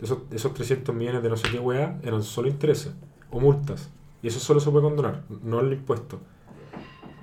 [0.01, 2.93] Esos, esos 300 millones de no sé qué weá eran solo intereses
[3.31, 3.91] o multas.
[4.23, 6.19] Y eso solo se puede condonar, no el impuesto.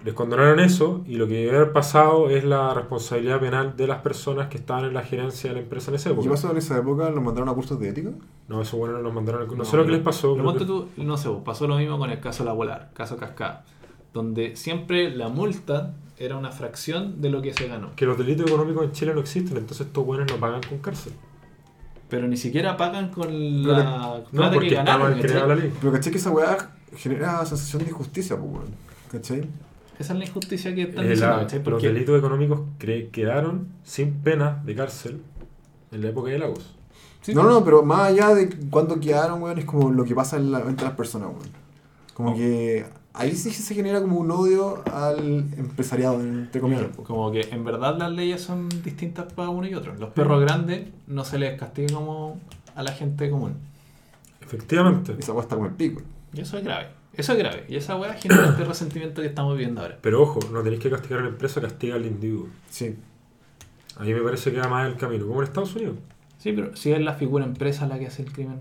[0.07, 3.99] Les condonaron eso y lo que debe haber pasado es la responsabilidad penal de las
[4.01, 6.23] personas que estaban en la gerencia de la empresa en esa ¿Y época.
[6.23, 7.09] ¿Qué pasó en esa época?
[7.09, 8.11] ¿Los mandaron a cursos de ética?
[8.47, 9.45] No, eso bueno los mandaron.
[9.49, 10.37] No, No, sé lo que les pasó.
[10.37, 13.65] Lo que- tú, no sé, pasó lo mismo con el caso La Volar, caso Cascada,
[14.13, 17.93] donde siempre la multa era una fracción de lo que se ganó.
[17.97, 21.11] que los delitos económicos en Chile no existen, entonces estos buenos no pagan con cárcel.
[22.07, 23.27] Pero ni siquiera pagan con
[23.67, 25.19] la No, plata porque que ganaron.
[25.21, 25.73] la ley.
[25.81, 28.87] Pero caché que esa weá genera sensación de injusticia, pues, weón.
[29.11, 29.41] ¿Cachai?
[29.99, 32.61] Esa es la injusticia que están Eh, diciendo, la- los delitos económicos
[33.11, 35.21] quedaron sin pena de cárcel
[35.91, 36.75] en la época de Lagos.
[37.21, 40.37] Sí, no, no, pero más allá de cuánto quedaron, weón, es como lo que pasa
[40.37, 41.49] en la, entre las personas, weón.
[42.13, 42.35] Como Oh.
[42.35, 46.85] que ahí sí se genera como un odio al empresariado, entre comillas.
[47.03, 49.95] Como que en verdad las leyes son distintas para uno y otro.
[49.95, 52.39] Los perros grandes no se les castiga como
[52.75, 53.53] a la gente común.
[54.41, 55.15] Efectivamente.
[55.17, 56.01] Esa weá está como el pico.
[56.33, 56.87] Y eso es grave.
[57.17, 57.65] Eso es grave.
[57.67, 59.97] Y esa weá genera este resentimiento que estamos viviendo ahora.
[60.01, 62.47] Pero ojo, no tenéis que castigar a la empresa, castiga al individuo.
[62.69, 62.95] Sí.
[63.97, 65.95] A mí me parece que va más el camino, como en Estados Unidos.
[66.37, 68.59] Sí, pero si es la figura empresa la que hace el crimen.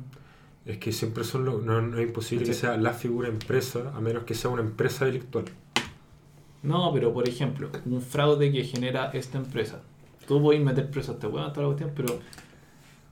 [0.65, 1.63] Es que siempre son los.
[1.63, 5.05] No, no es imposible que sea la figura empresa, a menos que sea una empresa
[5.05, 5.45] delictual.
[6.63, 9.83] No, pero por ejemplo, un fraude que genera esta empresa.
[10.27, 12.19] Tú puedes meter preso a este weón, toda la cuestión, pero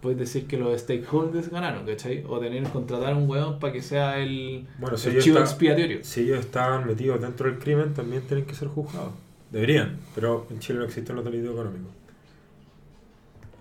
[0.04, 2.22] puedes decir que los stakeholders ganaron, ¿cachai?
[2.28, 5.48] O tener contratar a un weón para que sea el, Bueno, si el chivo está-
[5.50, 5.98] expiatorio.
[6.04, 9.14] Si ellos estaban metidos dentro del crimen, también tienen que ser juzgados.
[9.50, 11.90] Deberían, pero en Chile no existen los delitos económicos.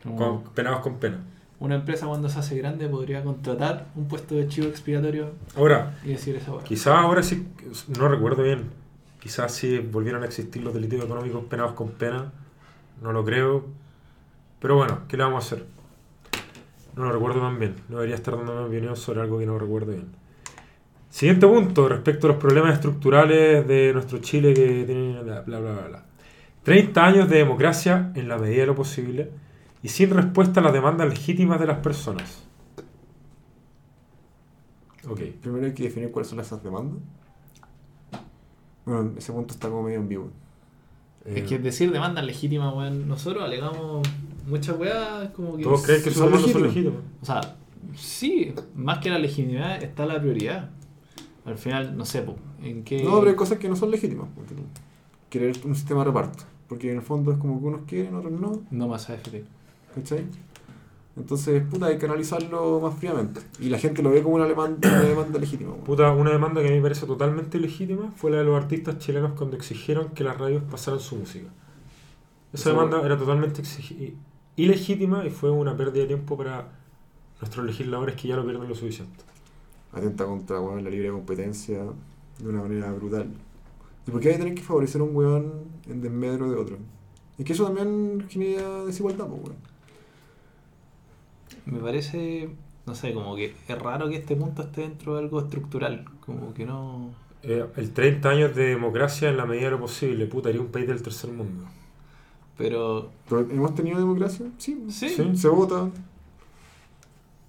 [0.04, 1.20] Como Con, penados con pena.
[1.60, 6.10] Una empresa cuando se hace grande podría contratar un puesto de chivo expiatorio Ahora, y
[6.10, 6.52] decir esa.
[6.66, 7.48] Quizás ahora sí,
[7.98, 8.64] no recuerdo bien,
[9.22, 12.34] quizás si volvieron a existir los delitos económicos penados con pena,
[13.02, 13.66] no lo creo,
[14.60, 15.66] pero bueno, ¿qué le vamos a hacer?
[16.96, 19.58] No lo recuerdo tan bien, no debería estar dando mi opinión sobre algo que no
[19.58, 20.08] recuerdo bien.
[21.10, 25.72] Siguiente punto, respecto a los problemas estructurales de nuestro Chile que tienen bla bla bla
[25.74, 25.88] bla.
[25.88, 26.06] bla.
[26.64, 29.32] 30 años de democracia en la medida de lo posible
[29.82, 32.48] y sin respuesta a las demandas legítimas de las personas.
[35.08, 35.20] Ok.
[35.42, 37.00] Primero hay que definir cuáles son esas demandas.
[38.86, 40.30] Bueno, ese punto está como medio en vivo.
[41.26, 44.08] eh, Es que decir demandas legítimas, weón, nosotros alegamos
[44.48, 45.64] muchas weas como que...
[45.64, 47.00] Todos creen que son demandas son legítimas.
[47.22, 47.56] O sea,
[47.96, 50.70] sí, más que la legitimidad está la prioridad.
[51.46, 53.04] Al final, no sé, po, en qué...
[53.04, 54.28] No, pero hay cosas que no son legítimas.
[55.30, 56.44] Querer un sistema de reparto.
[56.68, 58.62] Porque en el fondo es como que unos quieren, otros no.
[58.72, 59.44] No más AFP.
[59.94, 60.26] ¿Cachai?
[61.16, 63.42] Entonces, puta, hay que analizarlo más fríamente.
[63.60, 65.76] Y la gente lo ve como una demanda, una demanda legítima.
[65.76, 68.98] Puta, una demanda que a mí me parece totalmente legítima fue la de los artistas
[68.98, 71.50] chilenos cuando exigieron que las radios pasaran su música.
[72.52, 73.62] Esa demanda era totalmente
[74.56, 76.68] ilegítima y fue una pérdida de tiempo para
[77.42, 79.24] nuestros legisladores que ya lo pierden lo suficiente.
[79.92, 81.84] Atenta contra weón, la libre competencia
[82.40, 83.28] de una manera brutal.
[84.08, 85.54] ¿Y por qué hay que tener que favorecer a un weón
[85.88, 86.78] en desmedro de otro?
[87.38, 89.74] Es que eso también genera desigualdad, pues, weón.
[91.66, 92.50] Me parece,
[92.86, 96.06] no sé, como que es raro que este punto esté dentro de algo estructural.
[96.26, 97.12] Como que no...
[97.44, 100.68] Eh, el 30 años de democracia en la medida de lo posible, puta, haría un
[100.68, 101.66] país del tercer mundo.
[102.58, 104.84] Pero Pero hemos tenido democracia, sí.
[104.90, 105.36] sí, Sí.
[105.36, 105.90] Se vota.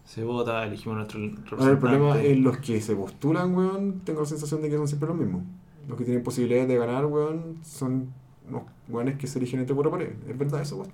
[0.05, 1.71] se vota, elegimos nuestro Ahora representante.
[1.73, 5.09] el problema es los que se postulan, weón, tengo la sensación de que son siempre
[5.09, 5.43] los mismos.
[5.89, 8.13] Los que tienen posibilidades de ganar, weón, son
[8.49, 10.15] unos weones que se eligen entre cuatro paredes.
[10.29, 10.91] Es verdad eso, weón.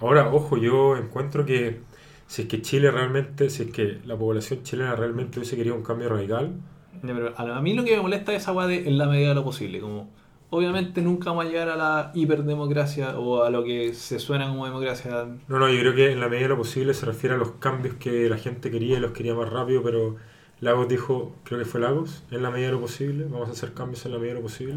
[0.00, 1.80] Ahora, ojo, yo encuentro que
[2.26, 5.82] si es que Chile realmente, si es que la población chilena realmente hubiese querido un
[5.82, 6.54] cambio radical,
[7.02, 9.06] Ya, pero a a mí lo que me molesta es esa weá de en la
[9.06, 9.80] medida de lo posible.
[9.80, 10.08] Como,
[10.50, 14.66] obviamente nunca vamos a llegar a la hiperdemocracia o a lo que se suena como
[14.66, 15.26] democracia.
[15.48, 17.52] No, no, yo creo que en la medida de lo posible se refiere a los
[17.52, 20.16] cambios que la gente quería y los quería más rápido, pero
[20.60, 23.72] Lagos dijo, creo que fue Lagos, en la medida de lo posible, vamos a hacer
[23.72, 24.74] cambios en la medida de lo posible.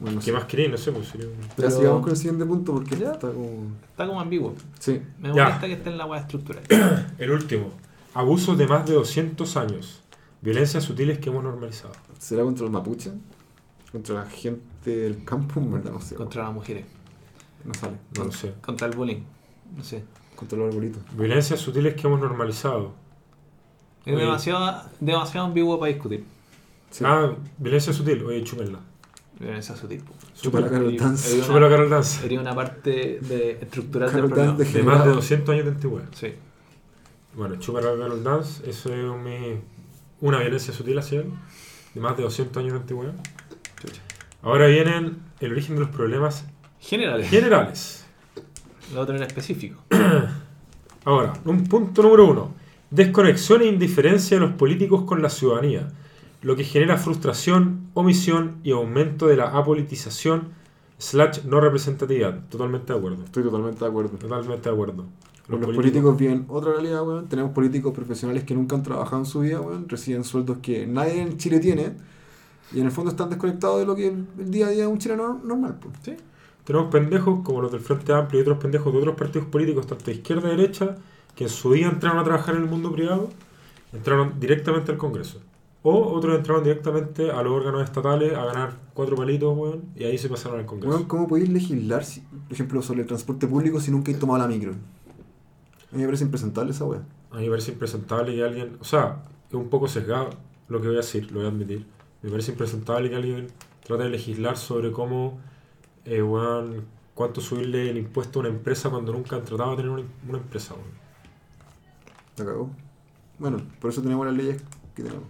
[0.00, 0.32] Bueno, ¿Qué sí.
[0.32, 0.68] más queréis?
[0.70, 3.12] No sé, pues sería un- Ya Pero- sigamos con el siguiente punto porque Ya.
[3.12, 3.68] está como.
[3.88, 4.54] Está como ambiguo.
[4.80, 5.00] Sí.
[5.20, 5.44] Me Ya.
[5.44, 6.62] molesta que esté en la weá estructural.
[7.18, 7.70] El último,
[8.14, 10.02] abusos de más de 200 años,
[10.40, 11.92] violencias sutiles que hemos normalizado.
[12.18, 13.12] ¿Será contra los mapuches?
[13.92, 15.60] ¿Contra la gente del campo?
[15.60, 16.14] En verdad, no sé.
[16.14, 16.84] Contra las mujeres.
[17.64, 17.96] No sale.
[18.16, 18.54] No lo sé.
[18.60, 19.22] Contra el bullying.
[19.76, 20.04] No sé.
[20.34, 21.02] Contra los arbolitos.
[21.16, 22.92] Violencias sutiles que hemos normalizado.
[24.04, 24.24] Es Oye.
[24.24, 26.24] demasiado, demasiado ambiguo para discutir.
[26.90, 27.04] Sí.
[27.06, 28.80] Ah, violencia sutil, oye, chúpenla.
[29.38, 30.02] Violencia sutil.
[30.34, 31.36] Chupa la Carol Dance.
[31.36, 32.20] y- Chúpela Carol Dance.
[32.20, 36.08] Sería una parte de, estructural Carol del De más de 200 años de antigüedad.
[36.14, 36.32] Sí.
[37.34, 39.58] Bueno, chúpela Carol Dance, eso es
[40.20, 41.32] una violencia sutil hacia él,
[41.94, 43.14] de más de 200 años de antigüedad.
[44.42, 46.44] Ahora vienen el origen de los problemas
[46.80, 47.30] Generales.
[47.30, 48.04] generales.
[48.92, 49.80] Lo otro era específico.
[51.04, 52.54] Ahora, un punto número uno.
[52.90, 55.88] Desconexión e indiferencia de los políticos con la ciudadanía,
[56.42, 60.48] lo que genera frustración, omisión y aumento de la apolitización
[60.98, 62.40] slash no representatividad.
[62.48, 63.24] Totalmente de acuerdo.
[63.24, 64.10] Estoy totalmente de acuerdo.
[64.18, 65.06] Totalmente de acuerdo.
[65.48, 67.28] Los, políticos viven otra realidad, weón.
[67.28, 69.88] Tenemos políticos profesionales que nunca han trabajado en su vida, weón.
[69.88, 71.92] Reciben sueldos que nadie en Chile tiene.
[72.74, 74.86] Y en el fondo están desconectados de lo que el, el día a día de
[74.86, 75.94] un chileno normal, pues.
[76.02, 76.16] Sí.
[76.64, 80.04] Tenemos pendejos como los del Frente Amplio y otros pendejos de otros partidos políticos, tanto
[80.06, 80.96] de izquierda y derecha,
[81.34, 83.28] que en su día entraron a trabajar en el mundo privado,
[83.92, 85.40] entraron directamente al Congreso.
[85.82, 90.16] O otros entraron directamente a los órganos estatales a ganar cuatro palitos, weón, y ahí
[90.16, 90.94] se pasaron al Congreso.
[90.94, 94.38] Weón, ¿cómo podéis legislar, si- por ejemplo, sobre el transporte público si nunca he tomado
[94.38, 94.70] la micro?
[94.70, 97.02] A mí me parece impresentable esa weá.
[97.32, 100.30] A mí me parece impresentable que alguien, o sea, es un poco sesgado
[100.68, 101.86] lo que voy a decir, lo voy a admitir.
[102.22, 103.48] Me parece impresentable que alguien
[103.84, 105.40] trate de legislar sobre cómo,
[106.04, 109.90] eh, weón, cuánto subirle el impuesto a una empresa cuando nunca han tratado de tener
[109.90, 111.02] una, una empresa, weón.
[112.36, 112.70] La cagó.
[113.38, 114.62] Bueno, por eso tenemos las leyes
[114.94, 115.24] que tenemos.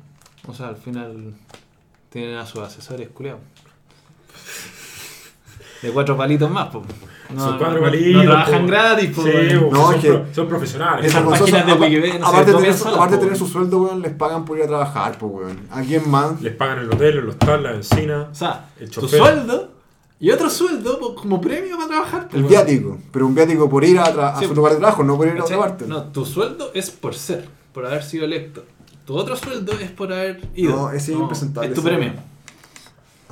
[0.47, 1.35] O sea, al final
[2.11, 3.41] tienen a sus asesores culiados.
[5.81, 6.85] De cuatro palitos más, pues.
[7.41, 8.25] Son cuatro no, palitos.
[8.25, 9.55] No trabajan gratis, Sí, pues.
[9.59, 11.07] po, No, son, es que- pro- son profesionales.
[11.07, 14.03] Esas son- páginas de Wikipedia, no aparte, tener, solas, aparte de tener su sueldo, weón,
[14.03, 15.61] les pagan por ir a trabajar, pues, weón.
[15.71, 16.41] ¿A quién más?
[16.43, 18.29] Les pagan el hotel, el hostal, la encina.
[18.31, 19.69] O sea, El tu sueldo
[20.21, 22.29] y otro sueldo como premio para trabajar.
[22.33, 22.99] El viático.
[23.13, 25.27] Pero un viático por ir a, tra- a Sí, su lugar de trabajo, no por
[25.27, 25.87] ir a otra parte.
[25.87, 28.65] No, tu sueldo es por ser, por haber sido electo.
[29.05, 30.77] Tu otro sueldo es por haber ido.
[30.77, 32.13] No, ese es impresentable, Es tu premio.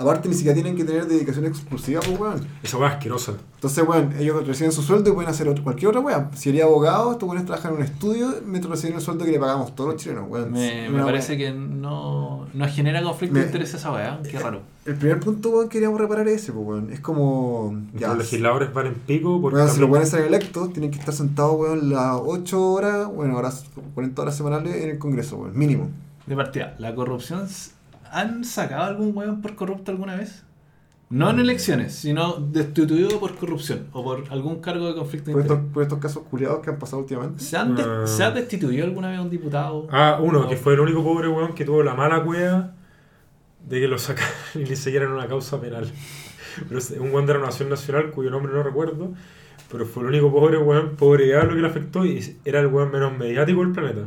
[0.01, 2.41] Aparte, ni siquiera tienen que tener dedicación exclusiva, pues, weón.
[2.63, 3.35] Esa weá asquerosa.
[3.57, 6.31] Entonces, weón, ellos reciben su sueldo y pueden hacer otro- cualquier otra weá.
[6.35, 9.39] Si eres abogado, estos weones trabajan en un estudio mientras reciben el sueldo que le
[9.39, 10.53] pagamos todos los chilenos, weón.
[10.53, 11.39] Me, parece weá.
[11.39, 14.21] que no, no genera conflicto Me- de interés esa weá.
[14.23, 14.61] Qué raro.
[14.87, 16.91] El primer punto, weón, queríamos reparar ese, pues, weón.
[16.91, 17.77] Es como.
[17.95, 18.09] Ya.
[18.09, 21.13] Los legisladores van en pico porque Weón, si los weones salen electos, tienen que estar
[21.15, 25.89] sentados, weón, las 8 horas, bueno, horas, 40 horas semanales en el Congreso, weón, mínimo.
[26.27, 27.47] De partida, ¿la corrupción
[28.11, 30.45] han sacado algún weón por corrupto alguna vez?
[31.09, 35.43] No en elecciones, sino destituido por corrupción o por algún cargo de conflicto de Por
[35.43, 35.75] estos, interés.
[35.75, 37.43] por estos casos culiados que han pasado últimamente.
[37.43, 38.07] ¿Se, han de- Ah.
[38.07, 39.89] ¿Se ha destituido alguna vez un diputado?
[39.91, 40.49] Ah, uno, No.
[40.49, 42.75] que fue el único pobre weón que tuvo la mala cueva
[43.69, 45.91] de que lo sacaran y le siguieran una causa penal.
[46.69, 49.13] Pero es un weón de la Nación Nacional cuyo nombre no recuerdo,
[49.71, 52.93] pero fue el único pobre weón, pobre diablo que le afectó y era el weón
[52.93, 54.07] menos mediático del planeta.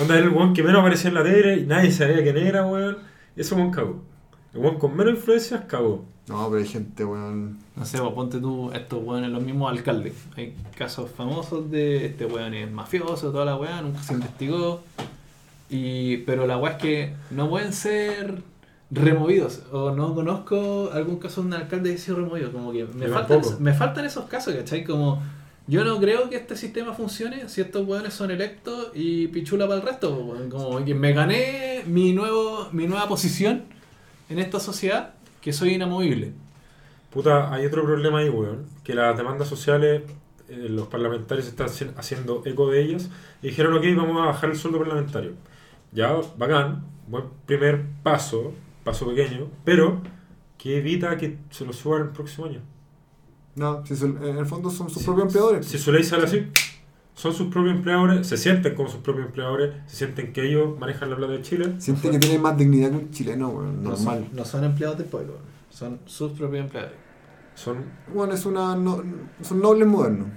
[0.00, 2.66] Onda era el weón que menos aparecía en la tele y nadie sabía quién era,
[2.66, 2.98] weón.
[3.36, 4.02] Ese weón cagó.
[4.54, 6.04] El weón con menos influencias cagó.
[6.28, 7.58] No, pero hay gente, weón.
[7.76, 10.14] No sé, pues ponte tú estos weones, los mismos alcaldes.
[10.36, 14.82] Hay casos famosos de este weón es mafioso, toda la weá, nunca se investigó.
[15.68, 18.42] Y, pero la weá es que no pueden ser
[18.90, 19.62] removidos.
[19.72, 22.52] O no conozco algún caso de un alcalde que ha sido removido.
[22.52, 24.84] Como que me, faltan, me faltan esos casos, ¿cachai?
[24.84, 25.22] Como
[25.66, 29.80] yo no creo que este sistema funcione si estos weones son electos y pichula para
[29.80, 30.16] el resto.
[30.50, 33.64] Como que me gané mi, nuevo, mi nueva posición
[34.28, 36.32] en esta sociedad que soy inamovible.
[37.10, 38.66] Puta, hay otro problema ahí, weón.
[38.84, 40.02] Que las demandas sociales,
[40.48, 43.10] eh, los parlamentarios están haci- haciendo eco de ellas.
[43.42, 45.32] Y dijeron, ok, vamos a bajar el sueldo parlamentario.
[45.92, 48.52] Ya, bacán, buen primer paso,
[48.84, 50.00] paso pequeño, pero
[50.58, 52.60] que evita que se lo suban el próximo año.
[53.56, 55.66] No, si son- en el fondo son sus Si- propios empleadores.
[55.66, 56.46] Si su ley sale así,
[57.14, 61.10] son sus propios empleadores, se sienten como sus propios empleadores, se sienten que ellos manejan
[61.10, 61.74] la plata de Chile.
[61.78, 63.82] Siente que tiene más dignidad que un chileno, weón.
[63.82, 64.24] No Normal.
[64.28, 65.38] son, no son empleados del pueblo,
[65.70, 66.92] son sus propios empleados.
[67.54, 67.78] Son,
[68.14, 68.76] Bueno, es una.
[68.76, 69.02] No,
[69.40, 70.28] son nobles modernos,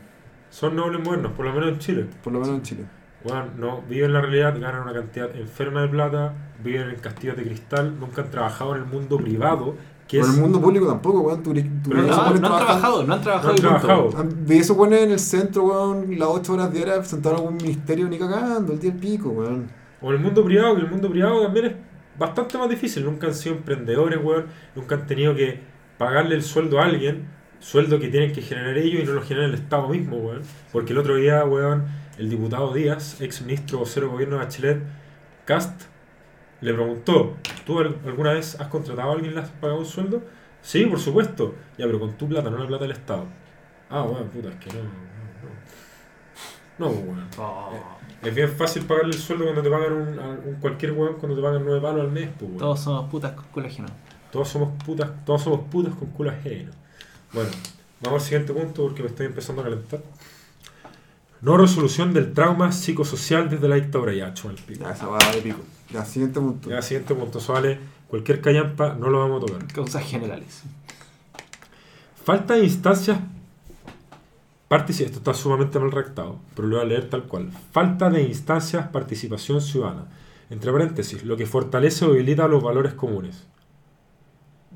[0.50, 2.06] son nobles modernos, por lo menos en Chile.
[2.24, 2.86] por lo menos en Chile.
[3.26, 7.44] Bueno, no, viven la realidad, ganan una cantidad enferma de plata, viven en castillos de
[7.44, 9.76] cristal, nunca han trabajado en el mundo privado
[10.18, 11.44] en el mundo público tampoco, weón.
[11.44, 13.48] Tu, tu, Pero No, no han trabajan- trabajado, no han trabajado.
[13.48, 14.12] No han y trabajado.
[14.46, 18.08] Vi eso poner en el centro, weón, las 8 horas diarias sentado en algún ministerio
[18.10, 19.68] ni cagando, el día del pico, weón.
[20.02, 21.74] O en el mundo privado, que el mundo privado también es
[22.18, 23.06] bastante más difícil.
[23.06, 24.46] Nunca han sido emprendedores, weón.
[24.76, 25.60] Nunca han tenido que
[25.98, 27.28] pagarle el sueldo a alguien.
[27.60, 30.42] Sueldo que tienen que generar ellos y no lo genera el Estado mismo, weón.
[30.72, 31.86] Porque el otro día, weón,
[32.18, 34.82] el diputado Díaz, ex ministro vocero del gobierno de Bachelet,
[35.46, 35.82] Cast,
[36.62, 39.86] le preguntó, ¿tú al- alguna vez has contratado a alguien y le has pagado un
[39.86, 40.22] sueldo?
[40.62, 41.56] Sí, por supuesto.
[41.78, 43.26] Ya, pero con tu plata, no la plata del Estado.
[43.90, 44.90] Ah, weón, puta, es que no, no,
[46.80, 46.90] no.
[46.92, 47.28] No, weón.
[47.38, 47.72] Oh,
[48.22, 51.64] Es bien fácil pagarle el sueldo cuando te pagan un, cualquier weón cuando te pagan
[51.64, 52.58] nueve palos al mes, pues, weón.
[52.58, 53.88] todos somos putas con colágeno.
[54.32, 56.72] Todos somos putas, todos somos putas con culo ajeno.
[57.34, 57.50] Bueno,
[58.02, 60.02] vamos al siguiente punto porque me estoy empezando a calentar.
[61.42, 64.14] No resolución del trauma psicosocial desde la dictadura.
[64.14, 64.84] Ya, chupa el pico.
[64.84, 65.60] Ya, esa va de pico.
[65.92, 66.70] Ya, siguiente punto.
[66.70, 67.80] Ya, siguiente punto, eso vale.
[68.08, 69.68] Cualquier callampa no lo vamos a tocar.
[69.74, 70.64] Causas generales.
[72.24, 73.20] Falta de instancias.
[74.70, 77.50] partici- Esto está sumamente mal redactado, pero lo voy a leer tal cual.
[77.72, 80.06] Falta de instancias participación ciudadana.
[80.52, 83.46] Entre paréntesis, lo que fortalece o debilita los valores comunes.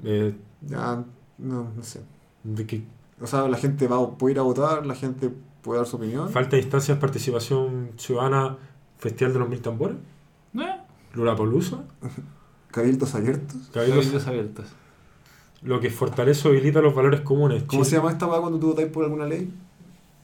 [0.03, 1.03] Eh, Ya,
[1.37, 2.01] no, no sé.
[2.43, 2.83] de que
[3.21, 5.29] O sea, la gente va, puede ir a votar, la gente
[5.63, 6.29] puede dar su opinión.
[6.29, 8.57] falta de instancias participación ciudadana.
[8.99, 9.97] Festival de los Mil Tambores.
[10.57, 10.75] ¿Eh?
[11.13, 11.77] Lulapalooza.
[12.71, 13.55] Cabildos abiertos.
[13.73, 14.65] Cabildos- Cabildos abiertos.
[15.61, 17.63] Lo que fortalece o debilita los valores comunes.
[17.63, 19.49] ¿Cómo Chile- se llama esta weá cuando tú votáis por alguna ley?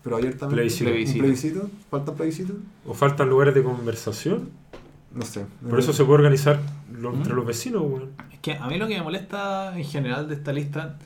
[0.03, 0.55] Pero abiertamente.
[0.55, 0.85] Plebiscito.
[0.89, 1.19] ¿Un Plebiscito.
[1.23, 1.69] plebiscito?
[1.89, 2.53] ¿Falta plebiscito?
[2.85, 4.49] O faltan lugares de conversación.
[5.13, 5.45] No sé.
[5.67, 6.59] Por eso se puede organizar
[6.93, 7.35] lo- entre ¿Mm?
[7.37, 8.09] los vecinos, weón.
[8.31, 10.97] Es que a mí lo que me molesta en general de esta lista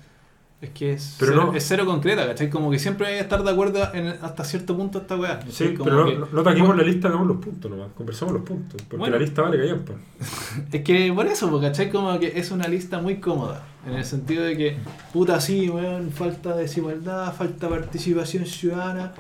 [0.63, 2.49] es que es, Pero cero, no- es cero concreta, ¿cachai?
[2.49, 5.39] Como que siempre hay que estar de acuerdo en, hasta cierto punto esta weá.
[5.39, 5.51] ¿cachai?
[5.69, 7.89] Sí, Como pero no, que- no, no taquemos la lista, hagamos los puntos nomás.
[7.95, 8.81] Conversamos los puntos.
[8.83, 9.15] Porque Bueno.
[9.17, 9.93] la lista vale callampa.
[10.71, 11.89] Es que por eso, porque ¿cachai?
[11.91, 13.63] Como que es una lista muy cómoda.
[13.85, 14.77] En el sentido de que,
[15.11, 19.13] puta, sí, weón, falta desigualdad, falta participación ciudadana.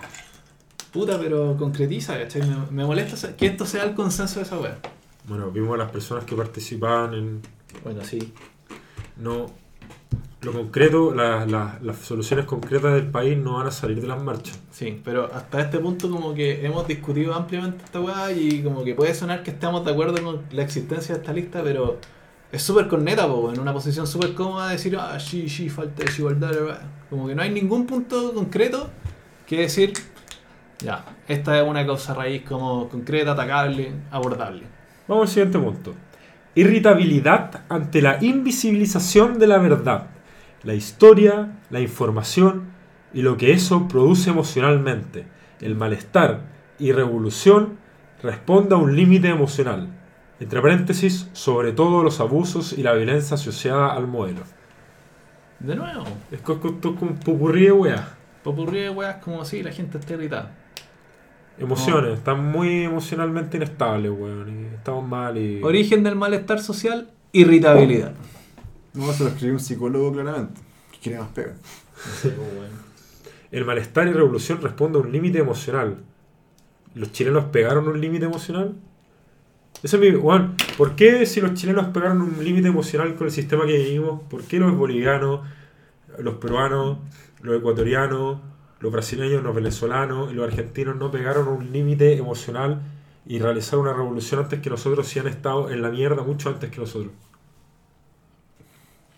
[0.91, 2.43] Puta, pero concretiza, ¿cachai?
[2.47, 4.77] Me, me molesta que esto sea el consenso de esa weá.
[5.27, 7.41] Bueno, vimos a las personas que participaban en.
[7.83, 8.31] Bueno, sí.
[9.17, 9.47] No.
[10.43, 14.21] Lo concreto, la- la- las soluciones concretas del país no van a salir de las
[14.21, 14.59] marchas.
[14.71, 18.93] Sí, pero hasta este punto como que hemos discutido ampliamente esta weá y como que
[18.93, 21.97] puede sonar que estamos de acuerdo con la existencia de esta lista, pero
[22.51, 26.51] es súper corneta, po, en una posición súper cómoda decir, ah, sí, sí, falta desigualdad,
[27.09, 28.89] como que no hay ningún punto concreto
[29.47, 29.93] que decir,
[30.79, 34.63] ya, esta es una causa raíz como concreta, atacable, abordable.
[35.07, 35.93] Vamos al siguiente punto.
[36.55, 40.07] Irritabilidad ante la invisibilización de la verdad,
[40.63, 42.71] la historia, la información
[43.13, 45.25] y lo que eso produce emocionalmente.
[45.61, 46.41] El malestar
[46.79, 47.77] y revolución
[48.21, 49.87] responde a un límite emocional.
[50.39, 54.41] Entre paréntesis, sobre todo los abusos y la violencia asociada al modelo.
[55.59, 58.07] De nuevo, Es co- co- co- como un popurrí de weá.
[58.43, 60.51] popurrí de weas como si la gente está irritada.
[61.57, 64.71] Emociones, están muy emocionalmente inestables, weón.
[64.75, 65.61] Estamos mal y.
[65.63, 68.13] Origen del malestar social, irritabilidad.
[68.93, 70.61] No, se lo escribió un psicólogo claramente.
[70.91, 71.55] Que quiere más pega.
[73.51, 75.97] El malestar y revolución responde a un límite emocional.
[76.95, 78.75] ¿Los chilenos pegaron un límite emocional?
[79.81, 80.19] Eso es mi.
[80.19, 84.21] Juan, ¿por qué si los chilenos pegaron un límite emocional con el sistema que vivimos?
[84.29, 85.41] ¿Por qué los bolivianos,
[86.19, 86.99] los peruanos,
[87.41, 88.39] los ecuatorianos,
[88.79, 92.81] los brasileños, los venezolanos y los argentinos no pegaron un límite emocional
[93.25, 96.69] y realizaron una revolución antes que nosotros si han estado en la mierda mucho antes
[96.69, 97.11] que nosotros?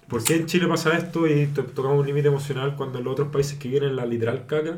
[0.08, 3.14] ¿Por qué en Chile pasa esto y to- tocamos un límite emocional cuando en los
[3.14, 4.78] otros países que vienen la literal caca?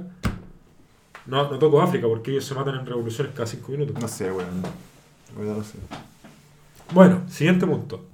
[1.25, 4.01] No, no toco África porque ellos se matan en revoluciones cada cinco minutos.
[4.01, 4.61] No sé, weón.
[4.61, 5.77] La verdad no sé.
[6.93, 8.05] Bueno, siguiente punto.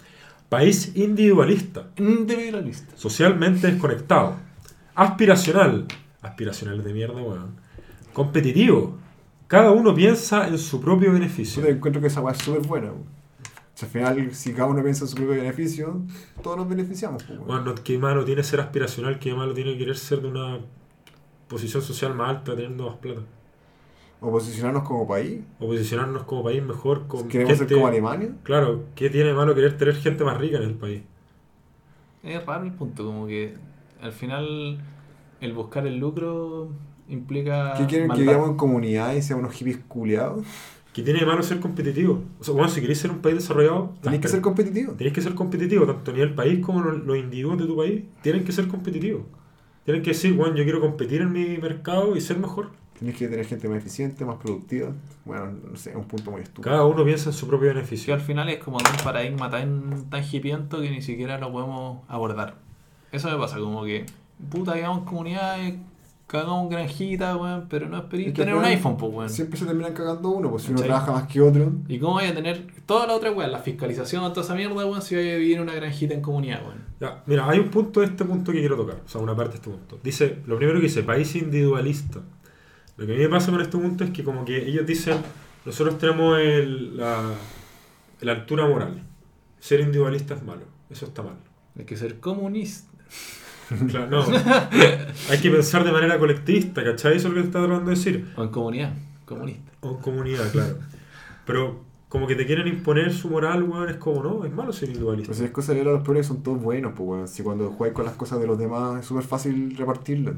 [0.49, 2.95] País individualista, Individualista.
[2.97, 4.35] socialmente desconectado,
[4.95, 5.85] aspiracional,
[6.21, 7.55] aspiracional de mierda, weón,
[8.13, 8.97] competitivo.
[9.47, 11.65] Cada uno piensa en su propio Yo beneficio.
[11.67, 12.87] encuentro que esa weá es súper buena.
[12.87, 13.03] weón.
[13.73, 16.01] O sea, al final, si cada uno piensa en su propio beneficio,
[16.43, 17.23] todos nos beneficiamos.
[17.23, 17.47] pues, weón.
[17.65, 20.59] Bueno, qué malo tiene ser aspiracional, qué malo tiene querer ser de una
[21.47, 23.21] posición social más alta teniendo más plata.
[24.21, 25.41] O posicionarnos como país.
[25.59, 28.29] O posicionarnos como país mejor con Queremos gente- ser como Alemania.
[28.43, 31.01] Claro, ¿qué tiene de malo querer tener gente más rica en el país?
[32.23, 33.55] Es raro el punto, como que
[34.01, 34.79] al final
[35.41, 36.69] el buscar el lucro
[37.09, 37.73] implica.
[37.77, 40.45] ¿Qué quieren que vivamos en comunidad y seamos unos hippies culiados?
[40.93, 42.23] ¿Qué tiene de malo ser competitivo?
[42.39, 44.95] O sea, bueno, si queréis ser un país desarrollado, Tenéis que ser competitivos.
[44.95, 48.03] tenéis que ser competitivo, tanto a nivel país como los, los individuos de tu país,
[48.21, 49.23] tienen que ser competitivos.
[49.85, 52.69] Tienen que decir, bueno, yo quiero competir en mi mercado y ser mejor.
[52.97, 54.91] Tienes que tener gente más eficiente, más productiva.
[55.25, 56.69] Bueno, no sé, es un punto muy estúpido.
[56.71, 58.13] Cada uno piensa en su propio Que beneficio.
[58.13, 62.03] al final es como de un paradigma tan, tan hipiento que ni siquiera lo podemos
[62.07, 62.55] abordar.
[63.11, 64.05] Eso me pasa, como que,
[64.49, 65.73] puta, hagamos comunidades,
[66.33, 69.29] cagamos granjitas, weón, pero no esperéis Es que tener un iPhone, pues, weón.
[69.29, 70.89] Siempre se terminan cagando uno, pues si uno ¿Cachai?
[70.89, 71.71] trabaja más que otro.
[71.87, 73.51] ¿Y cómo vaya a tener toda la otra weón?
[73.51, 76.63] La fiscalización, toda esa mierda, weón, si vaya a vivir en una granjita en comunidad,
[76.65, 76.83] weón.
[76.99, 78.95] Ya, mira, hay un punto de este punto que quiero tocar.
[79.05, 79.99] O sea, una parte de este punto.
[80.01, 82.19] Dice, lo primero que dice, país individualista.
[82.97, 85.17] Lo que a mí me pasa con este punto es que como que ellos dicen,
[85.65, 87.29] nosotros tenemos el, la,
[88.21, 89.03] la altura moral.
[89.59, 90.63] Ser individualista es malo.
[90.89, 91.37] Eso está mal.
[91.77, 92.91] Hay que ser comunista.
[93.89, 94.25] Claro, no.
[95.29, 97.17] Hay que pensar de manera colectivista, ¿cachai?
[97.17, 98.31] Eso es lo que te está tratando de decir.
[98.35, 98.93] O en comunidad,
[99.25, 99.71] comunista.
[99.81, 100.77] O en comunidad, claro.
[101.45, 104.89] Pero como que te quieren imponer su moral, weón, es como, no, es malo ser
[104.89, 105.29] individualista.
[105.29, 107.27] Pues si es cosa de ver a los pobres son todos buenos, pues weón.
[107.27, 110.35] Si cuando juegas con las cosas de los demás es súper fácil repartirlo.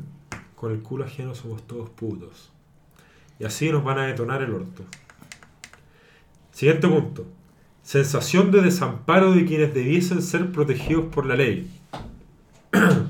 [0.55, 2.51] Con el culo ajeno somos todos putos.
[3.39, 4.83] Y así nos van a detonar el orto.
[6.51, 7.25] Siguiente punto.
[7.83, 11.69] Sensación de desamparo de quienes debiesen ser protegidos por la ley.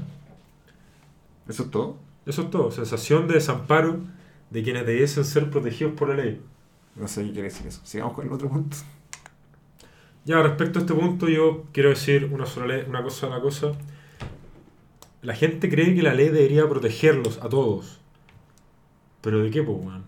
[1.48, 1.98] ¿Eso es todo?
[2.26, 2.72] Eso es todo.
[2.72, 4.00] Sensación de desamparo
[4.50, 6.42] de quienes debiesen ser protegidos por la ley.
[6.96, 7.82] No sé qué quiere decir eso.
[7.84, 8.78] Sigamos con el otro punto.
[10.24, 13.42] Ya, respecto a este punto, yo quiero decir una, sola ley- una cosa a la
[13.42, 13.74] cosa.
[15.22, 18.00] La gente cree que la ley debería protegerlos a todos.
[19.22, 20.06] ¿Pero de qué, pues, weón?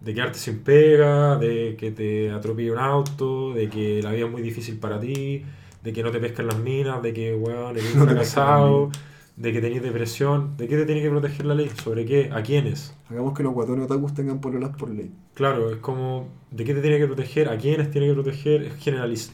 [0.00, 4.30] De quedarte sin pega, de que te atropelle un auto, de que la vida es
[4.32, 5.44] muy difícil para ti,
[5.82, 8.90] de que no te pescan las minas, de que, weón, eres No un te fracasado,
[9.36, 10.56] de que tenés depresión.
[10.56, 11.68] ¿De qué te tiene que proteger la ley?
[11.82, 12.30] ¿Sobre qué?
[12.32, 12.94] ¿A quiénes?
[13.10, 15.10] Hagamos que los guatones otakus tengan pololas por ley.
[15.34, 17.48] Claro, es como, ¿de qué te tiene que proteger?
[17.48, 18.62] ¿A quiénes tiene que proteger?
[18.62, 19.32] Es generalista,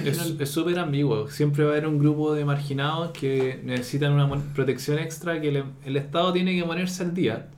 [0.00, 0.36] general.
[0.40, 1.28] es súper ambiguo.
[1.28, 5.64] Siempre va a haber un grupo de marginados que necesitan una protección extra que le-
[5.84, 7.48] el Estado tiene que ponerse al día.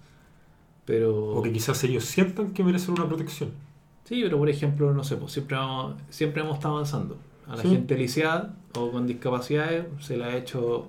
[0.84, 1.14] Pero.
[1.36, 3.50] O que quizás ellos sientan que merecen una protección.
[4.04, 7.16] Sí, pero por ejemplo, no sé, pues siempre, vamos- siempre hemos estado avanzando.
[7.46, 7.68] A la Sí.
[7.68, 10.88] gente lisiada o con discapacidades se le ha hecho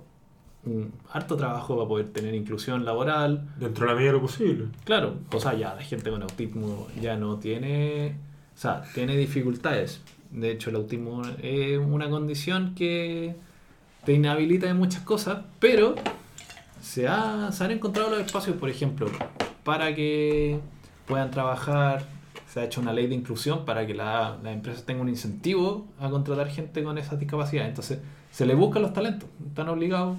[0.65, 3.47] un harto trabajo para poder tener inclusión laboral.
[3.59, 4.65] Dentro de la medida de lo posible.
[4.83, 8.15] Claro, o sea, ya la gente con autismo ya no tiene,
[8.55, 10.01] o sea, tiene dificultades.
[10.31, 13.35] De hecho, el autismo es una condición que
[14.05, 15.95] te inhabilita de muchas cosas, pero
[16.81, 19.07] se, ha- se han encontrado los espacios, por ejemplo,
[19.63, 20.59] para que
[21.07, 22.05] puedan trabajar.
[22.47, 25.87] Se ha hecho una ley de inclusión para que la- las empresas tengan un incentivo
[25.99, 27.69] a contratar gente con esas discapacidades.
[27.69, 27.99] Entonces,
[28.31, 29.29] se les buscan los talentos.
[29.47, 30.17] Están obligados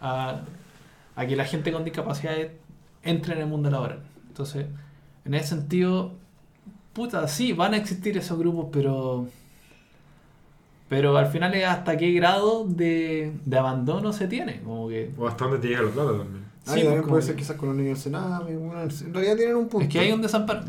[0.00, 0.42] a,
[1.16, 2.52] a que la gente con discapacidades
[3.02, 4.00] entre en el mundo laboral.
[4.28, 4.66] Entonces,
[5.24, 6.12] en ese sentido,
[6.92, 9.26] puta, sí, van a existir esos grupos, pero.
[10.88, 14.60] Pero al final es hasta qué grado de, de abandono se tiene.
[14.62, 15.12] Como que.
[15.16, 16.44] O hasta dónde te llegan los datos también.
[16.66, 18.56] Ah, Sí, y pues, también puede que- ser quizás con los niños del Sename.
[18.56, 19.86] bueno, en realidad tienen un punto.
[19.86, 20.62] Es que hay un desamparo.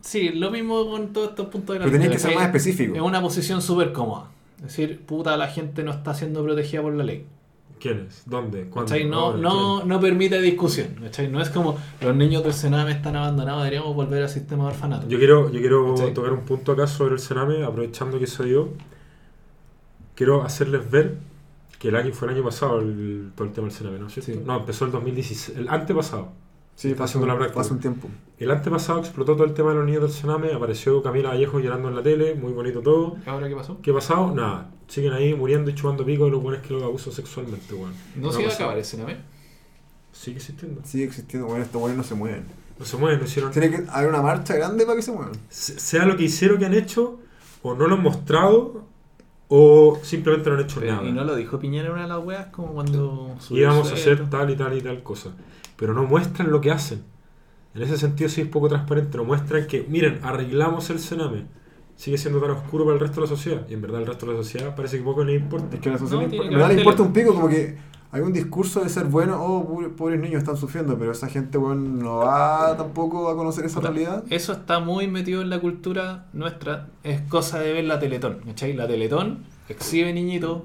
[0.00, 2.46] Sí, lo mismo con todos estos puntos de la Pero tenéis que ser más Es
[2.66, 3.04] específico.
[3.04, 4.30] una posición súper cómoda.
[4.58, 7.26] Es decir, puta, la gente no está siendo protegida por la ley.
[7.78, 8.22] ¿Quiénes?
[8.26, 8.68] ¿Dónde?
[8.70, 8.90] ¿Cuándo?
[8.90, 9.06] ¿Cachai?
[9.08, 10.96] No, Ahora, no, no permite discusión.
[11.02, 11.28] ¿cachai?
[11.28, 15.02] No es como los niños del Sename están abandonados, deberíamos volver al sistema de orfanato.
[15.02, 15.12] ¿quién?
[15.12, 16.14] Yo quiero, yo quiero ¿Cachai?
[16.14, 18.70] tocar un punto acá sobre el Sename, aprovechando que se dio.
[20.14, 21.18] Quiero hacerles ver
[21.78, 24.14] que el año fue el año pasado el, todo el tema del Sename, ¿no es
[24.14, 24.32] cierto?
[24.32, 24.40] Sí.
[24.44, 26.32] No, empezó el 2016, el antepasado.
[26.76, 27.60] Sí, Está pasa haciendo un, la práctica.
[27.62, 28.08] pasa un tiempo.
[28.38, 31.88] El antepasado explotó todo el tema de los niños del Sename, apareció Camila Vallejo llorando
[31.88, 33.16] en la tele, muy bonito todo.
[33.26, 33.78] ¿Ahora qué pasó?
[33.82, 34.34] ¿Qué ha pasado?
[34.34, 34.70] Nada.
[34.86, 37.92] Siguen ahí muriendo y chupando pico de los buenos que los abusan sexualmente, weón.
[38.14, 39.16] ¿No se iba a acabar el Sename?
[40.12, 40.82] Sigue existiendo.
[40.84, 41.48] Sigue existiendo.
[41.48, 42.44] Bueno, estos buenos no se mueven.
[42.78, 43.50] No se mueven, no hicieron.
[43.52, 45.32] Tiene que haber una marcha grande para que se muevan.
[45.48, 47.18] Se- Sea lo que hicieron que han hecho,
[47.62, 48.84] o no lo han mostrado,
[49.48, 51.08] o simplemente no han hecho Pero- nada.
[51.08, 54.28] y no lo dijo Piñera en una de las weas como cuando Íbamos a hacer
[54.28, 55.30] tal y tal y tal cosa.
[55.76, 57.02] Pero no muestran lo que hacen.
[57.74, 59.18] En ese sentido sí es poco transparente.
[59.18, 61.44] No muestran que, miren, arreglamos el Sename.
[61.96, 63.66] Sigue siendo tan oscuro para el resto de la sociedad.
[63.68, 65.74] Y en verdad el resto de la sociedad parece que poco le importa.
[65.76, 67.76] Es que a la sociedad No, le verdad importa un pico, como que
[68.12, 71.58] hay un discurso de ser bueno, oh, pobre- pobres niños están sufriendo, pero esa gente,
[71.58, 74.24] bueno, no va tampoco a conocer esa realidad.
[74.30, 76.88] Eso está muy metido en la cultura nuestra.
[77.02, 78.38] Es cosa de ver la Teletón.
[78.46, 78.72] ¿cachai?
[78.74, 80.62] La Teletón exhibe niñitos,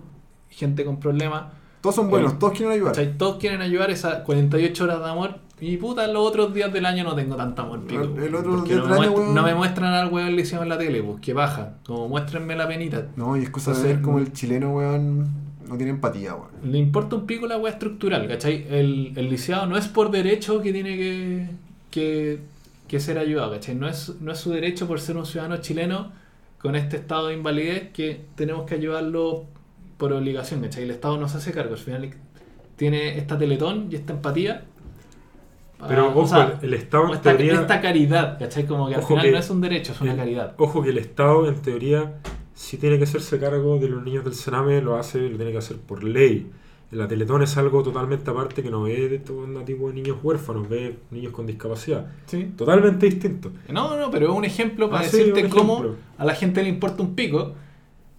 [0.50, 1.46] gente con problemas.
[1.82, 2.94] Todos son buenos, el- todos quieren ayudar.
[2.94, 3.18] ¿cachai?
[3.18, 5.36] Todos quieren ayudar esas 48 horas de amor.
[5.60, 7.82] Y puta, los otros días del año no tengo tanta amor.
[7.86, 9.36] pico, El- el otro día no, del me año, weón.
[9.36, 11.74] no me muestran al weón lisiado en la tele, pues que baja.
[11.86, 13.08] Como muéstrenme la penita.
[13.16, 15.28] No, y es cosa de ver como el chileno, weón,
[15.68, 16.50] no tiene empatía, weón.
[16.64, 18.66] Le importa un pico la weá estructural, ¿cachai?
[18.70, 21.48] El, el lisiado no es por derecho que tiene que,
[21.92, 22.40] que,
[22.88, 23.76] que ser ayudado, ¿cachai?
[23.76, 26.12] No es, no es su derecho por ser un ciudadano chileno
[26.60, 29.46] con este estado de invalidez que tenemos que ayudarlo
[30.02, 30.84] por obligación, ¿cachai?
[30.84, 32.10] El Estado no se hace cargo, al final
[32.76, 34.64] tiene esta teletón y esta empatía
[35.88, 37.54] Pero ojo, o sea, el Estado en esta, teoría.
[37.62, 38.66] esta caridad, ¿cachai?
[38.66, 40.56] Como que al final que no es un derecho, es una el- caridad.
[40.58, 42.16] Ojo que el Estado en teoría
[42.54, 45.58] sí tiene que hacerse cargo de los niños del Sename, lo hace, lo tiene que
[45.60, 46.50] hacer por ley.
[46.92, 50.18] La Teletón es algo totalmente aparte que no ve de todo un tipo de niños
[50.22, 52.08] huérfanos, ve niños con discapacidad.
[52.26, 52.52] Sí.
[52.58, 53.52] Totalmente distinto.
[53.70, 55.96] No, no, pero es un ejemplo para Ah, sí, decirte cómo ejemplo.
[56.18, 57.54] a la gente le importa un pico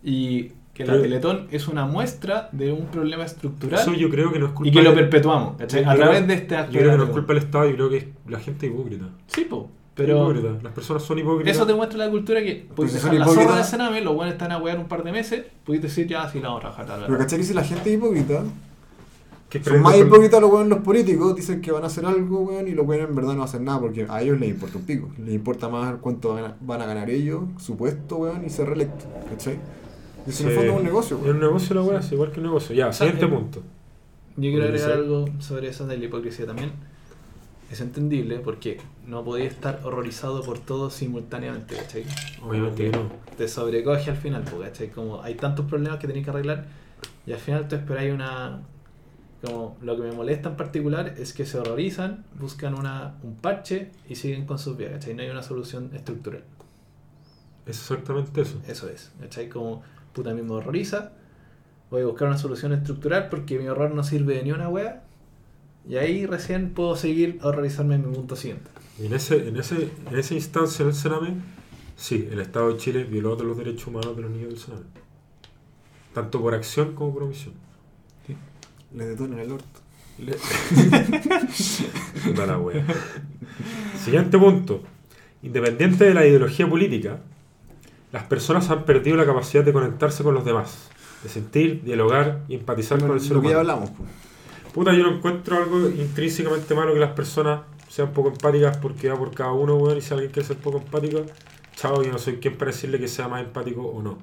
[0.02, 4.38] y que la Teletón es una muestra de un problema estructural Eso yo creo que
[4.38, 6.92] no es culpa y que lo perpetuamos, A creo- través de este acto Yo creo
[6.92, 9.04] que no es culpa del Estado, yo creo que es la gente hipócrita.
[9.26, 10.62] Sí, po, pero Hipócrita.
[10.62, 11.54] Las personas son hipócritas.
[11.54, 14.50] eso demuestra la cultura que puedes si dejar la zorra de Sename, los buenos están
[14.52, 17.04] a wear un par de meses, puedes decir ya, sí, la vamos a trabajar tal
[17.06, 17.18] Pero.
[17.18, 18.42] ¿cachai que si la gente es hipócrita?
[19.50, 22.66] Que Son más hipócritas los weones los políticos, dicen que van a hacer algo, weón,
[22.68, 25.10] y los weones en verdad no hacen nada porque a ellos les importa un pico.
[25.22, 28.66] Les importa más cuánto van a, van a ganar ellos, su puesto, weón, y ser
[28.68, 29.58] reelectos, ¿cachai?
[30.26, 30.58] Y eso en el Sí.
[30.58, 32.74] fondo es un negocio, Es un negocio la weá, es igual que un negocio.
[32.74, 33.62] Ya, sea, siguiente el- punto.
[34.36, 34.94] Yo quiero agregar Sí.
[34.96, 36.72] algo sobre eso de la hipocresía también.
[37.70, 42.04] Es entendible porque no podía estar horrorizado por todo simultáneamente, ¿cachai?
[42.42, 43.10] Obviamente no.
[43.36, 44.90] Te sobrecoge al final, pues, ¿cachai?
[44.90, 46.66] Como hay tantos problemas que tenés que arreglar
[47.26, 48.62] y al final tú esperáis una...
[49.42, 53.90] Como lo que me molesta en particular es que se horrorizan, buscan una, un parche
[54.08, 55.14] y siguen con sus vidas, ¿cachai?
[55.14, 56.44] No hay una solución estructural.
[57.66, 58.60] Es exactamente eso.
[58.68, 59.48] Eso es, ¿cachai?
[59.48, 59.82] Como
[60.12, 61.12] puta a mí me horroriza,
[61.90, 65.04] voy a buscar una solución estructural porque mi horror no sirve de ni una wea.
[65.88, 68.70] Y ahí recién puedo seguir a horrorizarme en mi punto siguiente.
[69.02, 71.34] Y en ese, en ese, en esa instancia en el Sename,
[71.96, 74.84] sí, el Estado de Chile violó todos los derechos humanos de los niños del Sename.
[76.14, 77.54] Tanto por acción como por omisión.
[78.94, 79.66] Les detonan el orto.
[80.18, 80.36] Le-
[82.24, 82.84] Puta la wea.
[84.04, 84.82] Siguiente punto.
[85.42, 87.20] Independiente de la ideología política,
[88.12, 90.88] las personas han perdido la capacidad de conectarse con los demás,
[91.22, 93.70] de sentir, dialogar y empatizar con el ser lo que ya humano.
[93.72, 94.10] hablamos, pues.
[94.72, 99.16] Puta, yo no encuentro algo intrínsecamente malo que las personas sean poco empáticas porque va
[99.18, 101.22] por cada uno, weón, y si alguien quiere ser poco empático,
[101.76, 104.18] chao, yo no soy quien para decirle que sea más empático o no.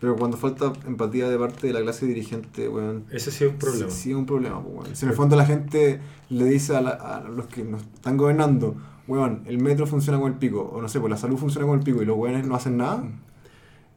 [0.00, 3.04] Pero cuando falta empatía de parte de la clase dirigente, weón.
[3.10, 3.90] Ese sí es un problema.
[3.90, 4.96] Sí, sí es un problema, pues, weón.
[4.96, 8.16] Si en el fondo la gente le dice a, la- a los que nos están
[8.16, 8.76] gobernando,
[9.08, 11.78] weón, el metro funciona con el pico, o no sé, pues la salud funciona con
[11.78, 13.02] el pico y los weones no hacen nada,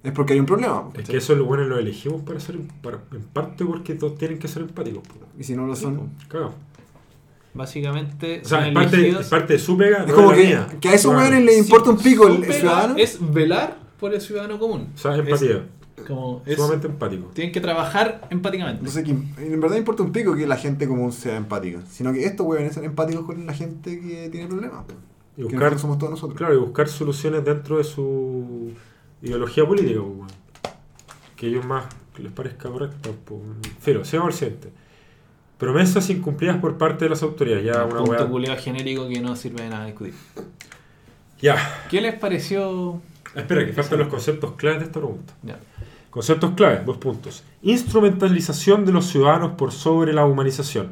[0.03, 0.89] es porque hay un problema.
[0.97, 4.39] Es que eso los buenos lo elegimos para ser, para- en parte porque todos tienen
[4.39, 5.03] que ser empáticos.
[5.37, 6.09] Y si no lo son.
[6.27, 6.53] Claro.
[7.53, 10.67] Básicamente, O sea, es parte, es parte de su pega, Es no como que, mía.
[10.79, 11.27] que a esos Claro.
[11.29, 12.95] weones les Sí, importa un pico el, ciudadano.
[12.97, 14.87] Es velar por el ciudadano común.
[14.95, 15.65] O sea, empatía.
[16.07, 17.31] Como es, Sumamente empático.
[17.33, 18.79] tienen que trabajar empáticamente.
[18.79, 22.25] Entonces, que en verdad importa un pico que la gente común sea empática, sino que
[22.25, 24.85] estos weones sean empáticos con la gente que tiene problemas.
[24.85, 24.97] pues.
[25.37, 26.37] Y buscar, somos todos nosotros.
[26.37, 28.71] claro, y buscar soluciones dentro de su
[29.21, 30.01] ideología política.
[30.01, 30.31] pues.
[31.35, 31.85] Que ellos más
[32.21, 33.15] les parezca correcto.
[33.25, 33.41] Pues.
[33.83, 34.69] Pero, sigamos al siguiente.
[35.57, 37.63] Promesas incumplidas por parte de las autoridades.
[37.63, 40.13] Ya, una punto culiao genérico que no sirve de nada discutir.
[41.39, 41.85] Ya.
[41.89, 42.99] ¿Qué les pareció?
[43.35, 45.33] Espera, que faltan los conceptos claves de esta pregunta.
[45.43, 45.59] Ya.
[46.11, 47.43] Conceptos claves, dos puntos.
[47.61, 50.91] Instrumentalización de los ciudadanos por sobre la humanización.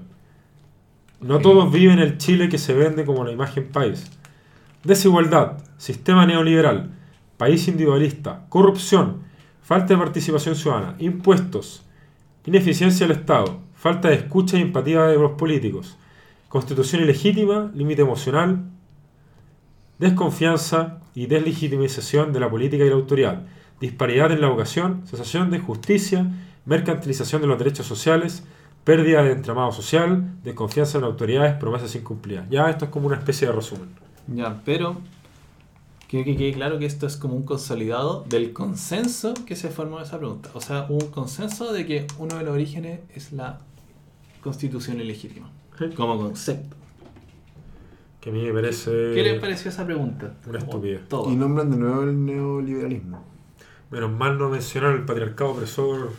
[1.20, 4.10] No todos viven el Chile que se vende como la imagen país.
[4.82, 6.92] Desigualdad, sistema neoliberal,
[7.36, 9.24] país individualista, corrupción,
[9.62, 11.84] falta de participación ciudadana, impuestos,
[12.46, 15.98] ineficiencia del Estado, falta de escucha y empatía de los políticos,
[16.48, 18.64] constitución ilegítima, límite emocional,
[19.98, 23.44] desconfianza y deslegitimización de la política y la autoridad,
[23.80, 26.26] disparidad en la vocación, sensación de justicia,
[26.66, 28.44] mercantilización de los derechos sociales,
[28.84, 32.50] pérdida de entramado social, desconfianza en las autoridades, promesas incumplidas.
[32.50, 33.90] Ya esto es como una especie de resumen.
[34.28, 34.98] Ya, pero
[36.08, 40.00] quiero que quede claro que esto es como un consolidado del consenso que se formó
[40.00, 40.50] de esa pregunta.
[40.54, 43.60] O sea, un consenso de que uno de los orígenes es la
[44.42, 45.50] constitución ilegítima.
[45.96, 46.76] Como concepto.
[48.20, 50.34] Que a mí me parece ¿Qué les pareció esa pregunta?
[50.46, 51.02] una estupidez.
[51.28, 53.29] Y nombran de nuevo el neoliberalismo.
[53.92, 56.12] Menos mal no mencionar el patriarcado opresor.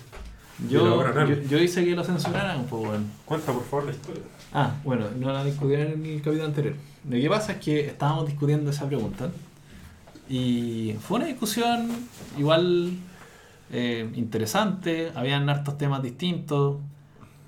[0.68, 3.04] Yo, yo, yo hice que lo censuraran, pues bueno.
[3.24, 4.22] Cuenta por favor la historia.
[4.52, 6.74] Ah, bueno, no la discutieron en el capítulo anterior.
[7.08, 9.30] Lo que pasa es que estábamos discutiendo esa pregunta
[10.28, 11.90] y fue una discusión
[12.38, 12.92] igual
[13.72, 16.78] eh, interesante, habían hartos temas distintos,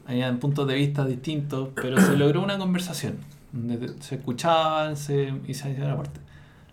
[0.07, 3.19] habían puntos de vista distintos, pero se logró una conversación
[3.53, 6.21] donde se escuchaban se, y se hacía la parte.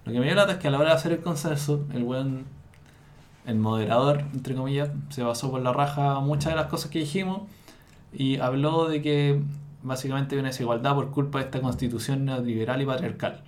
[0.06, 2.04] Lo que me dio lata es que a la hora de hacer el consenso, el
[2.04, 2.46] buen,
[3.46, 7.42] el moderador, entre comillas, se basó por la raja muchas de las cosas que dijimos
[8.14, 9.42] y habló de que
[9.84, 13.42] básicamente hay una desigualdad por culpa de esta constitución neoliberal y patriarcal.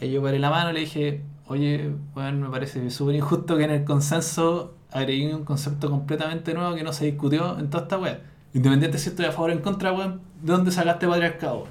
[0.00, 3.64] Ahí yo paré la mano y le dije, oye, bueno, me parece súper injusto que
[3.64, 7.98] en el consenso agregué un concepto completamente nuevo que no se discutió en toda esta
[7.98, 8.20] web.
[8.54, 11.66] Independiente si estoy a favor o en contra, weón, ¿de dónde sacaste patriarcado?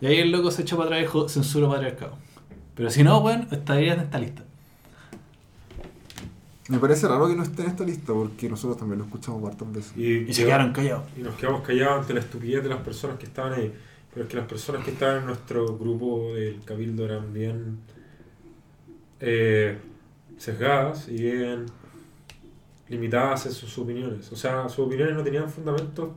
[0.00, 2.16] Y ahí el loco se echó para atrás y dijo, censuro patriarcado.
[2.74, 4.42] Pero si no, bueno, estaría en esta lista.
[6.68, 9.72] Me parece raro que no esté en esta lista porque nosotros también lo escuchamos hartas
[9.72, 9.92] veces.
[9.96, 11.04] Y, Y se quedaron callados.
[11.18, 13.72] y nos quedamos callados ante la estupidez de las personas que estaban ahí.
[14.14, 17.78] Pero es que las personas que estaban en nuestro grupo del Cabildo eran bien
[19.20, 19.78] eh,
[20.38, 21.66] sesgadas y bien
[22.88, 24.30] limitadas en sus opiniones.
[24.30, 26.10] O sea, sus opiniones no tenían fundamentos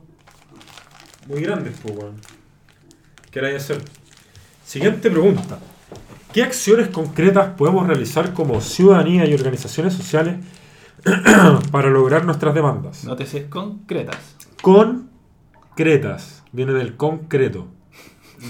[1.26, 2.16] muy grandes, pues, weón.
[3.30, 3.82] ¿Qué era de hacer?
[4.64, 5.58] Siguiente pregunta.
[6.36, 10.36] ¿Qué acciones concretas podemos realizar como ciudadanía y organizaciones sociales
[11.72, 13.04] para lograr nuestras demandas?
[13.04, 14.36] Nótese concretas.
[14.60, 16.42] Concretas.
[16.52, 17.68] Viene del concreto,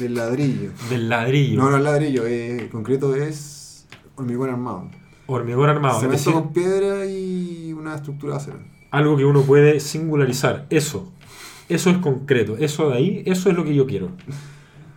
[0.01, 0.71] Del ladrillo.
[0.91, 1.63] del ladrillo.
[1.63, 4.91] No, no es ladrillo, eh, concreto es hormigón armado.
[5.29, 6.01] Hormigón armado.
[6.01, 8.59] Cemento decir, con piedra y una estructura de acero.
[8.91, 10.67] algo que uno puede singularizar.
[10.71, 11.13] Eso.
[11.69, 12.57] Eso es concreto.
[12.59, 14.11] Eso de ahí, eso es lo que yo quiero.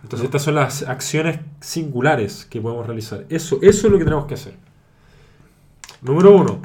[0.02, 3.26] Entonces estas son las acciones singulares que podemos realizar.
[3.28, 4.54] Eso, eso es lo que tenemos que hacer.
[6.02, 6.60] Número uno.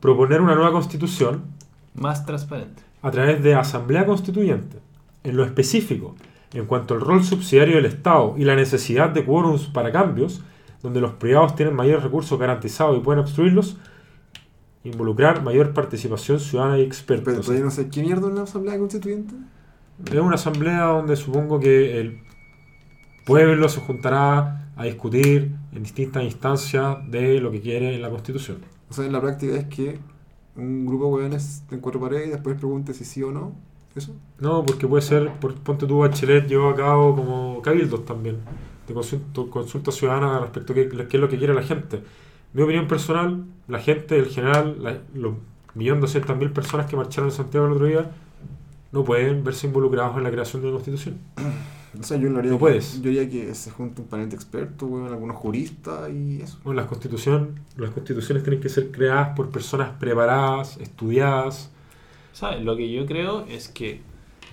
[0.00, 1.42] Proponer una nueva constitución
[1.94, 2.82] Más transparente.
[3.02, 4.78] a través de asamblea constituyente.
[5.24, 6.14] En lo específico,
[6.52, 10.42] en cuanto al rol subsidiario del Estado y la necesidad de quórums para cambios,
[10.82, 13.78] donde los privados tienen mayores recursos garantizados y pueden obstruirlos,
[14.84, 17.40] involucrar mayor participación ciudadana y Pero expertos.
[17.46, 19.34] todavía no sé, ¿qué mierda es una asamblea constituyente?
[20.04, 22.20] Es una asamblea donde supongo que el
[23.26, 28.58] pueblo se juntará a discutir en distintas instancias de lo que quiere la Constitución.
[28.90, 29.98] O sea, en la práctica es que
[30.56, 33.54] un grupo de hueones en cuatro paredes y después pregunte si sí o no.
[33.94, 34.12] ¿Eso?
[34.38, 38.38] No, porque puede ser, por, ponte tú, Bachelet llevó a cabo como cabildos también,
[38.86, 42.02] de consulta, consulta ciudadana respecto a qué, qué es lo que quiere la gente.
[42.52, 45.34] Mi opinión personal, la gente, el general, la- los
[45.74, 48.10] millón doscientas mil personas que marcharon en Santiago el otro día,
[48.92, 51.18] no pueden verse involucrados en la creación de una constitución.
[52.00, 53.00] O sea, yo lo haría No que- puedes.
[53.02, 56.58] Yo haría que se junte un panel de expertos, weón, algunos juristas y eso.
[56.64, 61.70] Bueno, las, constitución, las constituciones tienen que ser creadas por personas preparadas, estudiadas.
[62.32, 62.62] ¿Sabes?
[62.64, 64.00] Lo que yo creo es que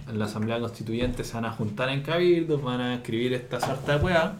[0.07, 3.97] en la Asamblea Constituyente se van a juntar en cabildos, van a escribir esta sarta
[3.97, 4.35] de weá,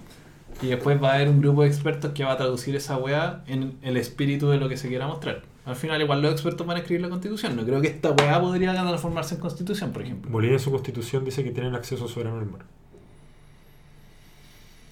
[0.61, 3.43] y después va a haber un grupo de expertos que va a traducir esa weá
[3.47, 5.41] en el espíritu de lo que se quiera mostrar.
[5.65, 7.55] Al final, igual los expertos van a escribir la constitución.
[7.55, 10.29] No creo que esta weá podría transformarse en constitución, por ejemplo.
[10.31, 12.61] Bolivia su constitución dice que tienen acceso soberano al mar.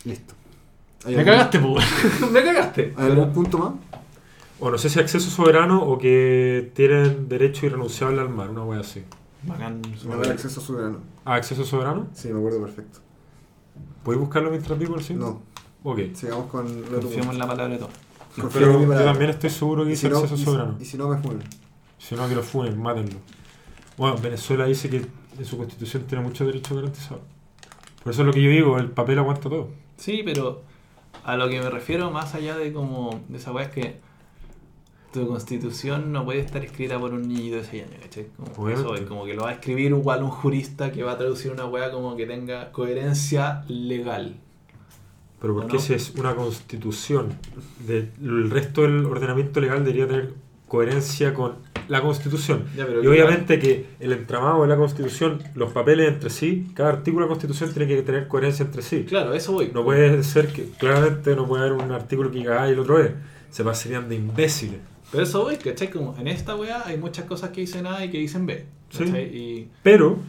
[0.06, 0.34] Listo.
[1.06, 1.86] ¿Hay Me algún- cagaste, pues.
[2.32, 2.94] Me cagaste.
[2.98, 3.74] ¿Hay algún punto más?
[4.60, 8.82] O no sé si acceso soberano o que tienen derecho irrenunciable al mar, una wea
[8.82, 9.04] así.
[9.44, 9.82] Bacán.
[10.06, 11.00] No acceso soberano.
[11.26, 12.08] ¿Ah, acceso soberano?
[12.14, 13.00] Sí, me acuerdo perfecto.
[14.04, 15.16] ¿Podéis buscarlo mientras digo el sí?
[15.16, 15.42] No,
[15.84, 16.00] Ok.
[16.14, 17.90] sigamos con lo otro Confiemos en la palabra de todo.
[18.54, 20.78] Pero mi yo también estoy seguro que dice si no- acceso y si- soberano.
[20.80, 21.42] Y si no, me funen.
[21.98, 23.18] Si no, que lo funen, mátenlo.
[23.98, 24.98] Bueno, Venezuela dice que
[25.38, 27.24] en su constitución tiene muchos derechos garantizados.
[28.04, 29.70] Por eso es lo que yo digo, el papel aguanta todo.
[30.02, 30.64] Sí, pero
[31.24, 33.98] a lo que me refiero más allá de como de esa weá es que
[35.14, 38.28] tu constitución no puede estar escrita por un niñito de 6 años, ¿cachai?
[38.56, 41.18] Como, eso, es como que lo va a escribir igual un jurista que va a
[41.20, 44.38] traducir una weá como que tenga coherencia legal.
[45.40, 45.80] Pero ¿O porque no?
[45.80, 47.38] si es una constitución,
[47.86, 50.34] de, el resto del ordenamiento legal debería tener
[50.72, 51.56] coherencia con
[51.90, 52.64] la constitución.
[52.78, 57.26] Ya, Y obviamente que el entramado de la constitución, los papeles entre sí, cada artículo
[57.26, 59.04] de la constitución tiene que tener coherencia entre sí.
[59.04, 59.70] Claro, eso voy.
[59.74, 63.04] No puede ser que, claramente no puede haber un artículo que haga y el otro
[63.04, 63.12] es.
[63.50, 64.80] Se pasarían de imbéciles.
[65.12, 65.90] Pero eso voy, ¿cachai?
[65.92, 68.66] Como en esta weá hay muchas cosas que dicen A y que dicen B.
[68.92, 69.04] Sí.
[69.04, 70.20] Y Pero,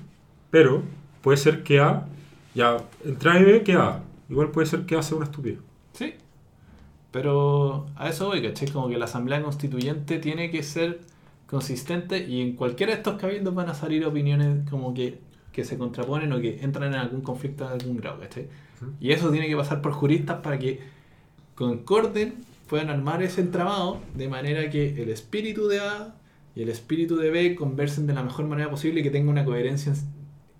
[0.50, 0.82] pero,
[1.20, 2.08] puede ser que A,
[2.52, 4.02] ya, entre A y B, que A.
[4.28, 5.60] Igual puede ser que A sea una estupidez.
[5.92, 6.14] Sí.
[7.12, 8.68] Pero a eso voy, ¿cachai?
[8.68, 11.00] Como que la Asamblea Constituyente tiene que ser
[11.46, 15.18] consistente y en cualquiera de estos cabildos van a salir opiniones como que,
[15.52, 18.48] que se contraponen o que entran en algún conflicto de algún grado, ¿cachai?
[18.98, 20.80] Y eso tiene que pasar por juristas para que
[21.54, 22.36] concorden,
[22.66, 26.14] puedan armar ese entramado de manera que el espíritu de A
[26.54, 29.44] y el espíritu de B conversen de la mejor manera posible y que tenga una
[29.44, 29.92] coherencia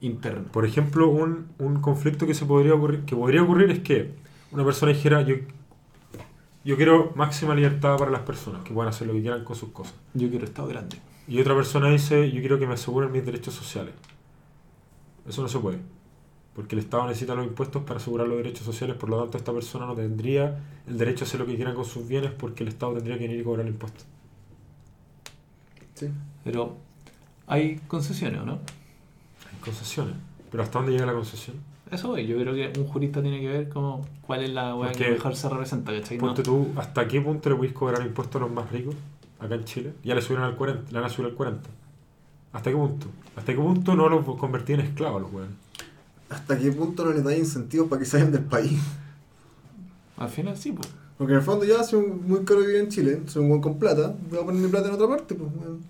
[0.03, 0.53] interna.
[0.53, 4.11] Por ejemplo, un, un conflicto que se podría ocurrir, que podría ocurrir es que
[4.53, 5.37] una persona dijera, yo,
[6.65, 9.71] yo quiero máxima libertad para las personas, que puedan hacer lo que quieran con sus
[9.71, 9.95] cosas.
[10.15, 10.99] Yo quiero Estado grande.
[11.27, 13.95] Y otra persona dice, yo quiero que me aseguren mis derechos sociales.
[15.27, 15.79] Eso no se puede.
[16.55, 19.53] Porque el Estado necesita los impuestos para asegurar los derechos sociales, por lo tanto esta
[19.53, 22.69] persona no tendría el derecho a hacer lo que quiera con sus bienes porque el
[22.69, 24.05] Estado tendría que venir y cobrar el impuesto.
[25.95, 26.09] Sí.
[26.45, 26.77] Pero
[27.47, 28.53] hay concesiones, ¿o no?
[28.53, 30.15] Hay concesiones.
[30.51, 31.57] Pero ¿hasta dónde llega la concesión?
[31.93, 34.93] Eso voy, yo creo que un jurista tiene que ver como cuál es la weá
[34.93, 36.17] que mejor se representa, ¿cachai?
[36.19, 38.95] No- Ponte tú, ¿hasta qué punto le podéis cobrar impuestos a los más ricos
[39.39, 39.93] acá en Chile?
[40.03, 41.69] Ya le subieron al 40, le van a subir al 40.
[42.55, 43.07] ¿Hasta qué punto?
[43.37, 45.55] ¿Hasta qué punto no los convertí en esclavos los weones?
[46.31, 48.81] hasta qué punto no les da incentivos para que salgan del país.
[50.17, 50.89] Al final sí, pues.
[51.19, 53.61] Porque en el fondo ya soy un- muy caro vivir en Chile, soy un buen
[53.61, 55.81] con plata, voy a poner mi plata en otra parte, pues, weón.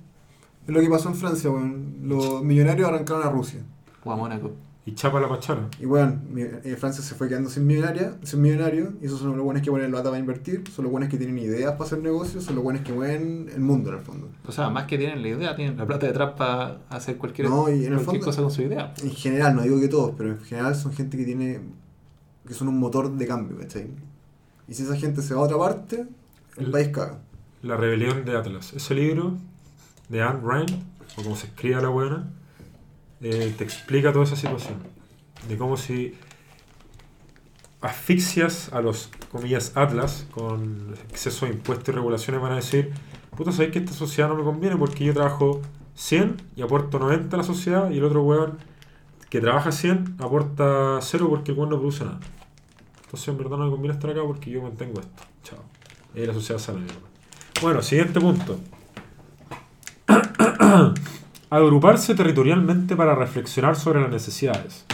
[0.66, 1.94] Es lo que pasó en Francia, weón.
[2.02, 3.60] Los millonarios arrancaron a Rusia.
[4.04, 4.50] O a Mónaco.
[4.84, 5.68] Y chapa la pachara.
[5.80, 9.44] Y bueno, eh, Francia se fue quedando sin millonaria, sin millonarios, y esos son los
[9.44, 12.42] buenos que ponen plata para invertir, son los buenos que tienen ideas para hacer negocios,
[12.42, 14.28] son los buenos que mueven el mundo en el fondo.
[14.44, 17.68] O sea, más que tienen la idea, tienen la plata detrás para hacer cualquier, No,
[17.68, 18.92] y en el cualquier fondo- cosa con su idea.
[19.00, 21.60] En general, no digo que todos, pero en general son gente que tiene.
[22.44, 23.86] que son un motor de cambio, ¿cachai?
[24.66, 26.06] Y si esa gente se va a otra parte,
[26.56, 27.20] el El- país caga.
[27.62, 28.72] La rebelión de Atlas.
[28.72, 29.36] Ese libro
[30.08, 30.72] de Anne Rand,
[31.16, 32.28] o como se escribe la buena,
[33.22, 34.78] eh, te explica toda esa situación.
[35.48, 36.14] De cómo si
[37.80, 42.92] asfixias a los, comillas, Atlas con exceso de impuestos y regulaciones van a decir,
[43.36, 45.60] puta, sabéis que esta sociedad no me conviene porque yo trabajo
[45.94, 48.58] 100 y aporto 90 a la sociedad y el otro weón
[49.30, 52.20] que trabaja 100 aporta 0 porque el no produce nada.
[53.04, 55.22] Entonces en verdad no me conviene estar acá porque yo mantengo esto.
[55.42, 55.62] Chao.
[56.14, 56.80] Y la sociedad sale.
[57.60, 58.58] Bueno, siguiente punto.
[61.52, 64.86] Agruparse territorialmente para reflexionar sobre las necesidades.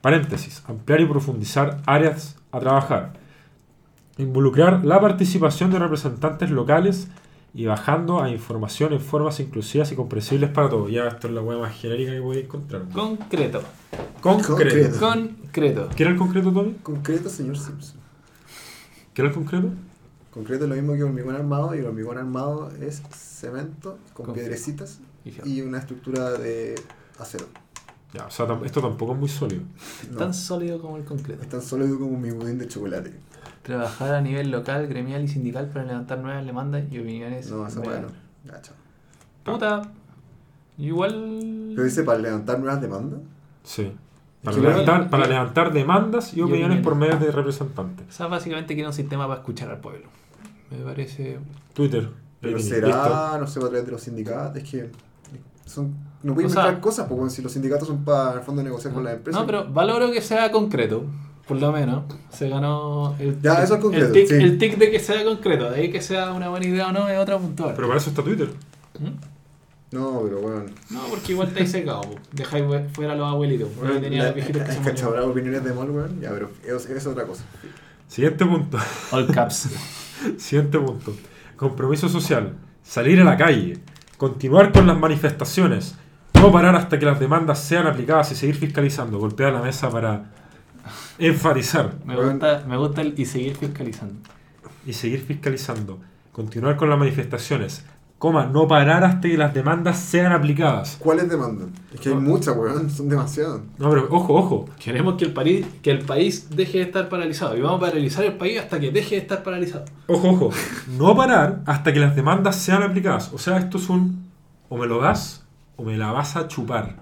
[0.00, 0.62] Paréntesis.
[0.66, 3.12] Ampliar y profundizar áreas a trabajar.
[4.16, 7.08] Involucrar la participación de representantes locales
[7.52, 10.90] y bajando a información en formas inclusivas y comprensibles para todos.
[10.90, 12.88] Ya esto es la hueá más genérica que voy a encontrar.
[12.90, 13.62] Concreto.
[14.22, 14.98] Concreto.
[14.98, 14.98] Concreto.
[14.98, 15.88] Concreto.
[15.94, 16.72] ¿Qué era el concreto, Tommy?
[16.82, 18.00] Concreto, señor Simpson.
[19.12, 19.68] ¿Qué era el concreto?
[20.30, 24.34] Concreto es lo mismo que hormigón armado, y el hormigón armado es cemento con Con
[24.34, 24.98] piedrecitas
[25.44, 26.74] Y una estructura de
[27.18, 27.46] acero.
[28.12, 29.62] Ya, o sea, tam- esto tampoco es muy sólido.
[30.10, 31.42] No, Tan sólido como el concreto.
[31.42, 33.12] es tan sólido como mi budín de chocolate.
[33.62, 37.50] Trabajar a nivel local, gremial y sindical para levantar nuevas demandas y opiniones.
[37.50, 38.08] No, esa de- weá no.
[38.44, 38.74] Ya, chao.
[39.44, 39.82] Puta.
[40.78, 41.70] Igual.
[41.74, 43.20] Pero dice para levantar nuevas demandas.
[43.62, 43.92] Sí.
[44.42, 46.84] Para, que levantar, igual- para levantar demandas y y opiniones opiniones.
[46.84, 48.06] por medio de representantes.
[48.08, 50.06] O sea, básicamente quiere un sistema para escuchar al pueblo.
[50.70, 51.38] Me parece.
[51.74, 52.10] Twitter.
[52.40, 52.74] Pero Listo.
[52.74, 54.56] será, no sé, para través de los sindicatos.
[54.62, 54.90] Es que
[55.72, 59.04] son, no sea- mezclar cosas, porque si los sindicatos son para, el fondo, negociar con
[59.04, 59.40] las empresas.
[59.40, 61.04] No, pero valoro que sea concreto.
[61.46, 62.04] Por lo menos.
[62.30, 64.34] Se ganó el, Ya, eso es concreto, el, tic, sí.
[64.34, 65.70] el tic de que sea concreto.
[65.70, 67.72] De ahí que sea una buena idea o no es otra puntual.
[67.74, 68.48] Pero para eso está Twitter.
[69.00, 69.08] ¿Mm?
[69.96, 70.62] No, pero bueno.
[70.90, 72.00] No, porque igual estáis secado.
[72.02, 72.14] po.
[72.32, 72.64] Dejáis
[72.94, 73.68] fuera a los abuelitos.
[73.78, 74.94] Porque tenía los viejitos que se Hay morían.
[74.96, 76.20] cachabrar opiniones de mal, weón.
[76.20, 77.44] Ya, pero eso, eso es otra cosa.
[78.06, 78.78] Siguiente punto.
[79.10, 79.68] All caps.
[80.38, 81.12] Siguiente punto.
[81.56, 82.54] Compromiso social.
[82.82, 83.78] Salir a la calle.
[84.22, 85.96] Continuar con las manifestaciones.
[86.34, 89.18] No parar hasta que las demandas sean aplicadas y seguir fiscalizando.
[89.18, 90.30] Golpear la mesa para
[91.18, 94.20] enfatizar Me gusta, me gusta el y seguir fiscalizando.
[94.86, 95.98] y seguir fiscalizando.
[96.30, 97.84] Continuar con las manifestaciones.
[98.22, 100.96] Coma, no parar hasta que las demandas sean aplicadas.
[101.00, 101.72] ¿Cuáles demandan?
[101.92, 102.88] Es que hay muchas, weón.
[102.88, 103.62] Son demasiadas.
[103.78, 104.64] No, pero ojo, ojo.
[104.78, 107.56] Queremos que el, país, que el país deje de estar paralizado.
[107.56, 109.86] Y vamos a paralizar el país hasta que deje de estar paralizado.
[110.06, 110.50] Ojo, ojo.
[110.96, 113.32] No parar hasta que las demandas sean aplicadas.
[113.32, 114.30] O sea, esto es un
[114.68, 115.42] o me lo das
[115.74, 117.00] o me la vas a chupar.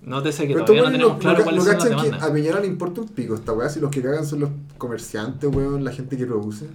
[0.00, 2.04] Nótese que Pero todavía no tenemos weones claro no, cuáles no son las cachan que
[2.04, 2.30] demandas.
[2.30, 3.68] a Piñera le importa un pico esta weá.
[3.68, 6.68] Si los que cagan son los comerciantes, weón, la gente que produce.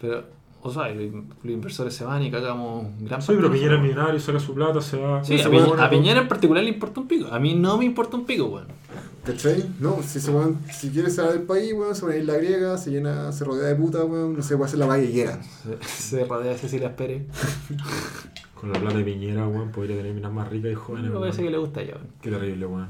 [0.00, 0.24] Pero,
[0.62, 4.20] o sea, los los inversores se van y cagamos gran Soy pero Piñera es millonario,
[4.20, 5.24] saca su plata, se va.
[5.24, 7.28] Sí, se a, Piñera, bueno, a Piñera en particular le importa un pico.
[7.32, 8.66] A mí no me importa un pico, weón.
[9.24, 9.64] ¿Cachai?
[9.78, 12.36] No, si ese weón, si quiere salir del país, weón, se va a ir la
[12.36, 15.42] griega, se llena, se rodea de puta, weón, no sé, puede hacer la quiera.
[15.42, 17.22] Se, se rodea de Cecilia Pérez.
[18.60, 21.10] Con la plata de Piñera, weón, podría tener minas más ricas y jóvenes.
[21.10, 21.22] Weón.
[21.22, 22.08] parece que le gusta ya, weón.
[22.20, 22.88] Qué terrible, weón.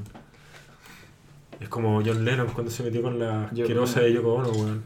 [1.61, 4.83] Es como John Lennon cuando se metió con la asquerosa de Yoko Ono, weón.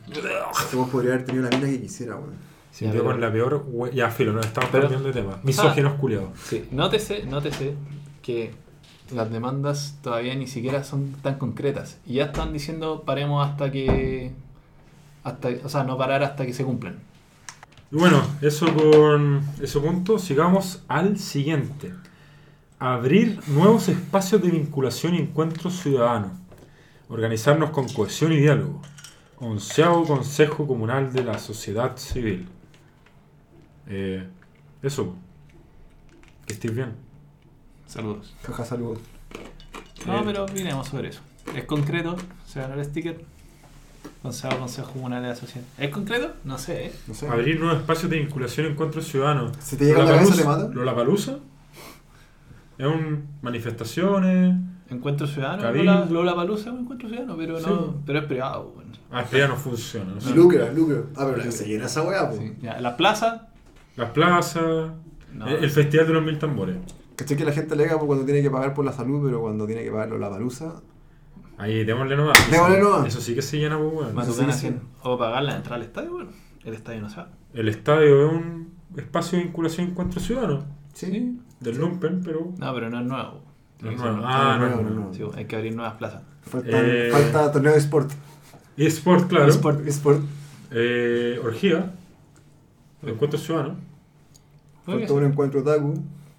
[0.74, 2.55] Weón podría haber tenido la mina que quisiera, weón.
[2.80, 5.40] Pero- con la peor, Ya, filo, nos estamos Pero- cambiando de tema.
[5.44, 6.30] Misóginos culiados.
[6.44, 7.74] Sí, nótese, nótese
[8.22, 8.52] que
[9.14, 12.00] las demandas todavía ni siquiera son tan concretas.
[12.06, 14.32] Y ya están diciendo paremos hasta que.
[15.24, 17.00] Hasta, o sea, no parar hasta que se cumplan.
[17.92, 21.94] Y bueno, eso con ese punto, sigamos al siguiente.
[22.78, 26.32] Abrir nuevos espacios de vinculación y encuentro ciudadano.
[27.10, 28.82] Organizarnos con cohesión y diálogo.
[29.40, 32.48] Onceavo Consejo Comunal de la Sociedad Civil.
[33.88, 34.28] Eh,
[34.82, 35.16] eso.
[36.46, 36.94] Que estés bien.
[37.88, 38.36] Saludos.
[38.44, 38.98] Jaja, salud.
[40.06, 41.22] No, Eh, pero miremos sobre eso.
[41.56, 42.16] Es concreto,
[42.46, 43.24] se ganó el sticker.
[44.22, 45.68] Consejo, Consejo Comunal de la Sociedad.
[45.78, 46.34] ¿Es concreto?
[46.44, 46.92] No sé, ¿eh?
[47.08, 47.28] No sé.
[47.28, 49.52] Abrir nuevos espacios de vinculación y encuentro ciudadano.
[49.60, 50.68] Si te llega la cabeza, te mata.
[50.74, 51.38] Lollapalooza
[52.78, 54.56] Es un manifestaciones.
[54.90, 55.92] Encuentro ciudadano, Cabildo.
[55.94, 57.98] Lola, Lola Palusa, un encuentro ciudadano, pero Sí, no, pues.
[58.06, 58.92] pero es privado, bueno.
[59.12, 60.14] Ah, es que ya no funciona.
[60.14, 60.34] no sé.
[60.36, 61.02] Lucra, lucra.
[61.16, 62.38] Ah, pero se llena esa weá, po.
[62.38, 63.48] Sí, ya, la plaza,
[63.96, 64.92] Las plazas.
[65.34, 65.48] no.
[65.48, 66.78] el, el Festival de los Mil Tambores.
[67.16, 69.66] ¿Cachai que la gente alega por cuando tiene que pagar por la salud, pero cuando
[69.66, 70.82] tiene que pagar la palusa,
[71.58, 72.52] Ahí, démosle nomás.
[72.52, 73.08] Démosle Eso- nomás.
[73.08, 74.14] Eso sí que se llena, pues, weón.
[74.14, 74.76] Más o sí, sí.
[75.04, 76.32] O pagar la entrada al estadio, bueno.
[76.66, 77.30] El estadio no se va.
[77.54, 80.66] El estadio es un espacio de vinculación y encuentro ciudadano.
[80.94, 81.40] Sí.
[81.62, 82.52] Del Lumpen, pero.
[82.58, 83.42] No, pero no es nuevo.
[83.82, 84.20] No es nuevo.
[84.26, 85.14] Ah, no, no, no.
[85.14, 86.24] Sí, hay que abrir nuevas plazas.
[86.42, 88.12] Falta, Eh, falta torneo de sport.
[88.76, 89.48] Y Sport, claro.
[89.48, 89.88] eSport.
[89.88, 90.20] Sport.
[90.72, 91.94] Eh, orgía.
[93.06, 93.76] Encuentro ciudadano.
[94.88, 95.94] Oye, Falta un encuentro otaku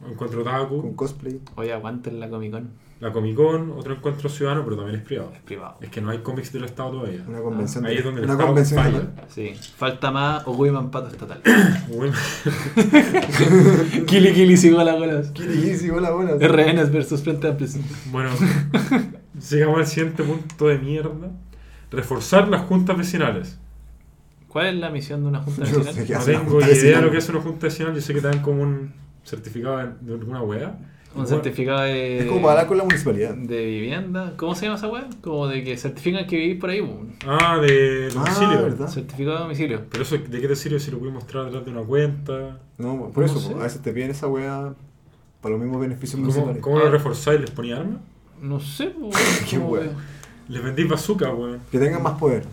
[0.08, 0.94] Encuentro con Taku.
[0.94, 1.40] cosplay.
[1.56, 2.70] Oye, aguanten la Comic Con.
[3.00, 3.72] La Comic Con.
[3.72, 5.32] Otro encuentro ciudadano, pero también es privado.
[5.34, 5.78] Es privado.
[5.80, 7.24] Es que no hay cómics del Estado todavía.
[7.26, 7.84] Una convención.
[7.86, 9.10] Ahí de- es donde el una Estado convención falla.
[9.28, 9.54] Sí.
[9.76, 11.40] Falta más Oguiman Pato Estatal.
[14.06, 15.30] Kili Kili sigo la bolas.
[15.32, 16.36] Kirigisi, hola, hola.
[16.38, 17.68] RNs versus Frente Amplio.
[18.10, 18.30] Bueno,
[19.50, 21.30] llegamos al siguiente punto de mierda.
[21.90, 23.58] Reforzar las juntas vecinales.
[24.56, 25.94] ¿Cuál es la misión de una junta No nacional?
[26.06, 27.94] sé No tengo junta idea de lo que es una junta vecinal.
[27.94, 28.90] Yo sé que te dan como un
[29.22, 30.78] certificado de alguna wea.
[31.14, 33.34] Un certificado de, Es como para hablar con la municipalidad.
[33.34, 34.32] de vivienda.
[34.38, 35.06] ¿Cómo se llama esa weá?
[35.20, 36.80] Como de que certifican que vivís por ahí.
[37.26, 38.58] Ah, de domicilio.
[38.58, 38.88] Ah, ¿verdad?
[38.88, 39.82] Certificado de domicilio.
[39.90, 42.58] Pero eso, ¿de qué te sirve si lo puedes mostrar atrás de una cuenta?
[42.78, 43.52] No, por No eso, sé.
[43.52, 44.72] po, a veces te piden esa weá
[45.42, 46.62] para los mismos beneficios ¿Cómo, municipales.
[46.62, 47.40] cómo lo reforzáis?
[47.40, 47.98] ¿Les ponía armas?
[48.40, 49.12] No sé, weón.
[49.50, 49.88] Qué weá.
[50.48, 51.60] Les vendís bazooka, weón.
[51.70, 52.44] Que tengan más poder.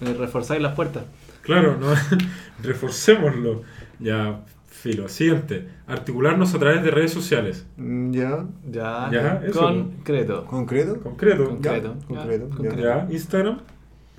[0.00, 1.04] eh, Reforzáis las puertas.
[1.50, 1.88] Claro, no
[2.62, 3.62] reforcémoslo.
[3.98, 5.08] Ya, filo.
[5.08, 5.68] Siguiente.
[5.86, 7.66] Articularnos a través de redes sociales.
[7.76, 8.44] Mm, Ya.
[8.70, 10.44] Ya, Ya, eso, concreto.
[10.46, 11.00] ¿Concreto?
[11.00, 11.48] Concreto.
[11.48, 11.96] Concreto.
[12.00, 12.56] Ya, concreto, Ya, ya.
[12.56, 12.82] concreto.
[12.82, 13.58] Ya, Instagram.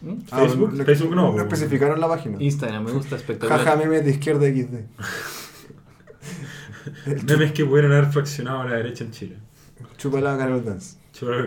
[0.02, 0.14] ¿Mm?
[0.32, 1.42] Ah, Facebook, no- Facebook no, No po.
[1.42, 2.38] especificaron la página.
[2.42, 3.60] Instagram, me gusta espectacular.
[3.64, 4.76] Jaja, memes de izquierda XD.
[7.28, 9.38] Memes que pudieron haber fraccionado a la derecha en Chile.
[9.98, 10.98] Chúpala Carol Dance.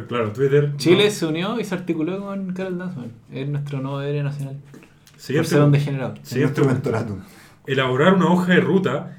[0.06, 0.72] Claro, Twitter.
[0.76, 1.10] Chile no.
[1.10, 3.00] se unió y se articuló con Carol Dance,
[3.32, 4.56] Es nuestro nuevo héroe nacional.
[5.24, 6.14] Por Siguiente, ser un degenerado.
[6.22, 7.20] Siguiente mentoratum.
[7.66, 9.16] Elaborar una hoja de ruta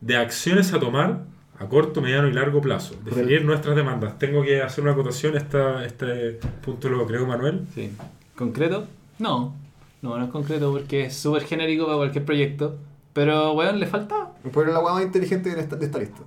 [0.00, 1.24] de acciones a tomar
[1.58, 2.94] a corto, mediano y largo plazo.
[3.04, 4.18] Definir nuestras demandas.
[4.18, 5.36] Tengo que hacer una acotación.
[5.36, 7.66] Esta, este punto lo creó Manuel.
[7.74, 7.90] Sí.
[8.34, 8.86] ¿Concreto?
[9.18, 9.54] No.
[10.00, 12.78] No, no es concreto porque es súper genérico para cualquier proyecto.
[13.12, 14.32] Pero, weón, le falta.
[14.42, 16.22] Pero la weá más inteligente de esta, de esta lista.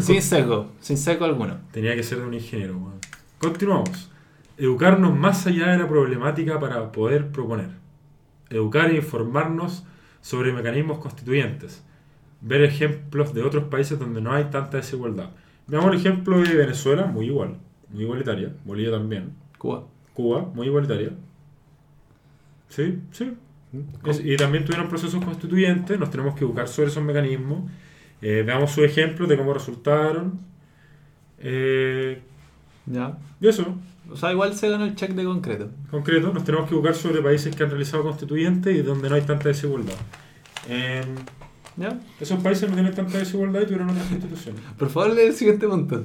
[0.00, 0.68] sin seco.
[0.80, 1.58] Sin seco alguno.
[1.70, 2.78] Tenía que ser de un ingeniero.
[2.78, 2.98] weón.
[3.38, 4.10] Continuamos.
[4.58, 7.70] Educarnos más allá de la problemática para poder proponer.
[8.50, 9.84] Educar e informarnos
[10.20, 11.84] sobre mecanismos constituyentes.
[12.40, 15.30] Ver ejemplos de otros países donde no hay tanta desigualdad.
[15.66, 17.56] Veamos el ejemplo de Venezuela, muy igual,
[17.92, 18.52] muy igualitaria.
[18.64, 19.32] Bolivia también.
[19.58, 19.84] Cuba.
[20.14, 21.10] Cuba, muy igualitaria.
[22.68, 23.32] Sí, sí.
[24.06, 27.70] Es- y también tuvieron procesos constituyentes, nos tenemos que educar sobre esos mecanismos.
[28.22, 30.40] Eh, veamos sus ejemplos de cómo resultaron.
[31.38, 32.20] Eh,
[32.86, 33.18] Ya.
[33.40, 33.76] y eso,
[34.10, 35.70] O sea, igual se ganó el check de concreto.
[35.90, 39.22] concreto, nos tenemos que educar sobre países que han realizado constituyentes y donde no hay
[39.22, 39.94] tanta desigualdad.
[40.68, 41.16] En
[41.76, 41.98] ¿Ya?
[42.20, 44.62] esos países no tienen tanta desigualdad y tuvieron otras constituciones.
[44.78, 46.04] Por favor, lee el siguiente punto.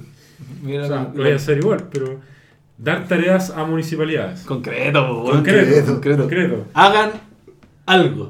[0.62, 2.20] Mira, O sea, lo voy a hacer igual, pero
[2.78, 4.42] dar tareas a municipalidades.
[4.42, 5.24] Concreto.
[5.24, 6.22] Concreto, concreto.
[6.24, 6.66] concreto.
[6.74, 7.12] Hagan
[7.86, 8.30] algo.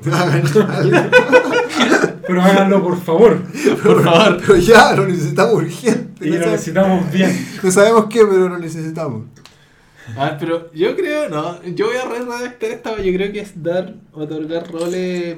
[2.26, 3.42] Pero háganlo por favor.
[3.84, 4.38] Por favor.
[4.40, 6.28] Pero ya, lo necesitamos urgente.
[6.28, 7.48] Y no, lo necesitamos bien.
[7.64, 9.24] no sabemos qué, pero lo necesitamos.
[10.18, 13.62] A ver, pero yo creo, no, yo voy a redactar esta, yo creo que es
[13.64, 15.38] dar, otorgar roles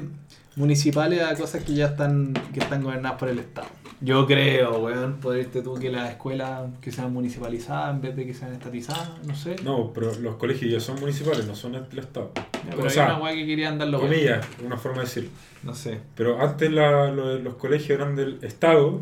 [0.56, 3.68] municipales a cosas que ya están, que están gobernadas por el Estado.
[4.02, 8.26] Yo creo, weón, poder irte tú que las escuelas que sean municipalizadas en vez de
[8.26, 9.56] que sean estatizadas, no sé.
[9.64, 12.32] No, pero los colegios ya son municipales, no son del Estado.
[12.70, 15.30] Pero o hay sea, una weá que querían darlo comillas, una forma de decir.
[15.64, 16.00] No sé.
[16.16, 19.02] Pero antes la- lo- los colegios eran del Estado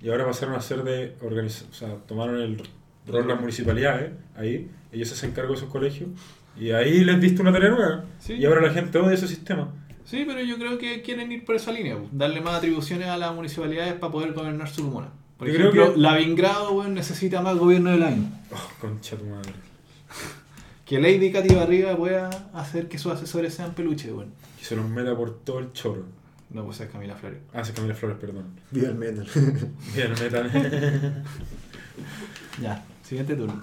[0.00, 1.70] y ahora pasaron a ser de organización.
[1.70, 2.62] O sea, tomaron el
[3.06, 6.10] rol las municipalidades, ahí, ellos se hacen cargo de esos colegios
[6.58, 8.04] y ahí les diste una tarea nueva.
[8.18, 8.34] Sí.
[8.34, 9.72] Y ahora la gente odia ese sistema.
[10.04, 12.08] Sí, pero yo creo que quieren ir por esa línea, po.
[12.12, 15.08] darle más atribuciones a las municipalidades para poder gobernar su comuna.
[15.36, 18.24] Por Yo creo ejemplo, que- Lavingrado, weón, necesita más gobierno del año.
[18.50, 19.52] Oh, concha tu madre.
[20.84, 24.32] Que Lady Katy Barriga pueda hacer que sus asesores sean peluches, weón.
[24.58, 26.06] Que se los meta por todo el choro.
[26.50, 27.40] No, pues es Camila Flores.
[27.52, 28.46] Ah, se Camila Flores, perdón.
[28.70, 29.28] Viva el metal.
[29.94, 31.24] Bien, metan.
[32.62, 33.60] Ya, siguiente turno.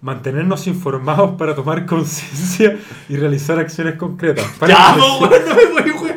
[0.00, 2.78] Mantenernos informados para tomar conciencia
[3.08, 4.44] y realizar acciones concretas.
[4.66, 4.96] ¡Ya!
[5.06, 6.10] No me voy,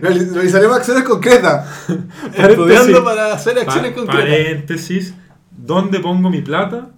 [0.00, 1.88] Realizaremos acciones concretas.
[2.36, 4.24] Estudiando para hacer acciones Pa- concretas.
[4.24, 5.14] Paréntesis.
[5.50, 6.90] ¿Dónde pongo mi plata?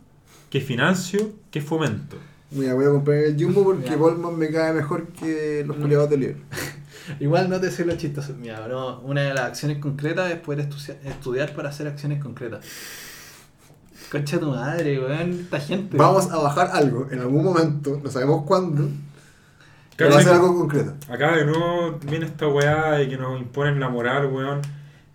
[0.51, 1.31] ¿Qué financio?
[1.51, 2.17] ¿Qué fomento?
[2.51, 3.97] Mira, voy a comprar el Jumbo porque Ya.
[3.97, 6.37] Goldman me cae mejor que los culiados de Libre.
[7.21, 8.35] Igual no te sé lo chistoso.
[8.39, 12.65] Mira, no, una de las acciones concretas es poder estudia- estudiar para hacer acciones concretas.
[14.11, 15.97] Concha tu madre, weón, esta gente.
[15.97, 18.89] Vamos a bajar algo en algún momento, no sabemos cuándo,
[19.97, 20.95] pero va a ser algo concreto.
[21.11, 24.61] Acá de nuevo viene esta weá de que nos imponen la moral, weón.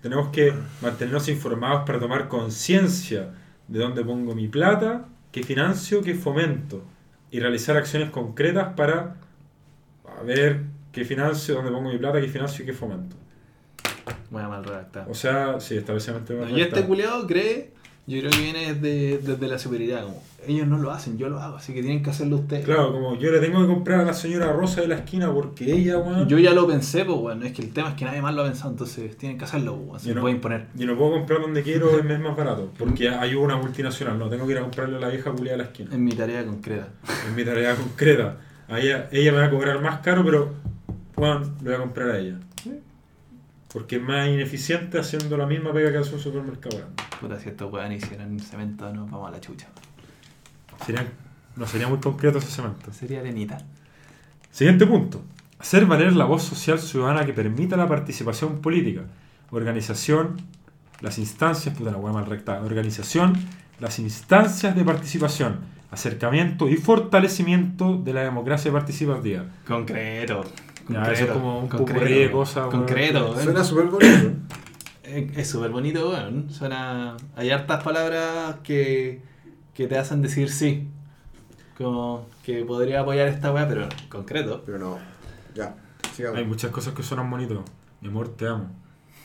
[0.01, 3.29] Tenemos que mantenernos informados para tomar conciencia
[3.67, 6.83] de dónde pongo mi plata, qué financio, qué fomento.
[7.29, 9.15] Y realizar acciones concretas para
[10.19, 13.15] a ver qué financio, dónde pongo mi plata, qué financio y qué fomento.
[14.31, 15.11] Muy mal redactado.
[15.11, 17.73] O sea, sí, establecimiento No, y este culiado cree,
[18.07, 20.03] yo creo que viene desde, desde la superioridad.
[20.03, 22.65] Como, ellos no lo hacen, yo lo hago, así que tienen que hacerlo ustedes.
[22.65, 25.71] Claro, como yo le tengo que comprar a la señora Rosa de la esquina porque
[25.71, 26.27] ella, weón.
[26.27, 28.41] Yo ya lo pensé, pues bueno, es que el tema es que nadie más lo
[28.41, 30.21] ha pensado, entonces tienen que hacerlo, weón, se no.
[30.21, 30.67] puede imponer.
[30.73, 34.45] Yo no puedo comprar donde quiero mes más barato, porque hay una multinacional, no, tengo
[34.45, 35.93] que ir a comprarle a la vieja culia de la esquina.
[35.93, 36.87] En mi tarea concreta.
[37.27, 38.37] Es mi tarea concreta.
[38.67, 40.53] A ella, ella me va a cobrar más caro, pero
[41.15, 42.39] bueno, lo voy a comprar a ella.
[43.73, 47.03] Porque es más ineficiente haciendo la misma pega que hace un supermercado grande.
[47.19, 49.67] Puta, si estos weón hicieran cemento, nos vamos a la chucha.
[50.85, 51.07] Sería,
[51.55, 52.91] no sería muy concreto ese cemento.
[52.91, 53.59] Sería arenita.
[54.51, 55.21] Siguiente punto.
[55.59, 59.03] Hacer valer la voz social ciudadana que permita la participación política.
[59.51, 60.37] Organización,
[61.01, 62.61] las instancias, puta la hueá mal recta.
[62.61, 63.33] Organización,
[63.79, 65.59] las instancias de participación,
[65.91, 69.45] acercamiento y fortalecimiento de la democracia participativa.
[69.67, 70.43] Concreto.
[70.89, 72.67] Ya, eso es como un concreto, de cosas.
[72.67, 73.43] Concreto, weón.
[73.43, 74.31] Suena súper bonito.
[75.03, 76.49] Es es súper bonito, weón.
[76.49, 77.17] Suena.
[77.35, 79.21] Hay hartas palabras que,
[79.73, 80.87] que te hacen decir sí.
[81.77, 84.61] Como que podría apoyar esta weá, pero concreto.
[84.65, 84.99] Pero no.
[85.55, 85.75] Ya,
[86.15, 86.39] sigamos.
[86.39, 87.59] Hay muchas cosas que suenan bonitos.
[88.01, 88.69] Mi amor, te amo.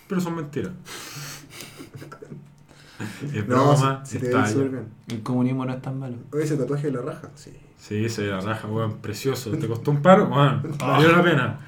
[0.09, 0.72] Pero son mentiras.
[3.32, 4.88] es No, broma, si, si es te súper bien.
[5.09, 6.16] El comunismo no es tan malo.
[6.32, 7.30] Oye, ese tatuaje de la raja.
[7.34, 7.52] Sí.
[7.87, 9.53] Sí, de la raja, weón, precioso.
[9.53, 10.24] ¿Te costó un paro?
[10.24, 11.59] Weón, valió la pena.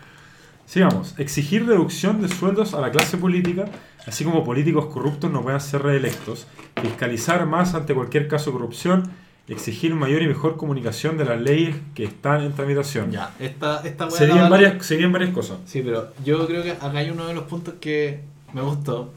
[0.67, 1.15] Sigamos.
[1.17, 3.67] Exigir reducción de sueldos a la clase política,
[4.05, 6.49] así como políticos corruptos no puedan ser reelectos.
[6.83, 9.05] Fiscalizar más ante cualquier caso de corrupción.
[9.47, 13.13] Exigir mayor y mejor comunicación de las leyes que están en tramitación.
[13.13, 15.59] Ya, esta, esta Serían varias, serían varias cosas.
[15.67, 18.23] Sí, pero yo creo que acá hay uno de los puntos que
[18.53, 19.13] me gustó.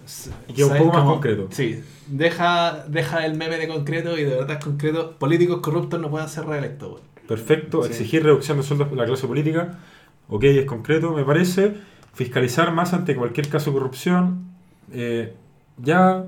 [0.47, 1.47] Y que un ¿Sabes poco más concreto.
[1.51, 5.15] Sí, deja, deja el meme de concreto y de verdad es concreto.
[5.17, 7.01] Políticos corruptos no pueden ser reelectos.
[7.27, 7.83] Perfecto.
[7.83, 7.89] Sí.
[7.89, 9.79] Exigir reducción de sueldos de la clase política.
[10.29, 11.75] Ok, es concreto, me parece.
[12.13, 14.45] Fiscalizar más ante cualquier caso de corrupción.
[14.91, 15.33] Eh,
[15.77, 16.25] ya.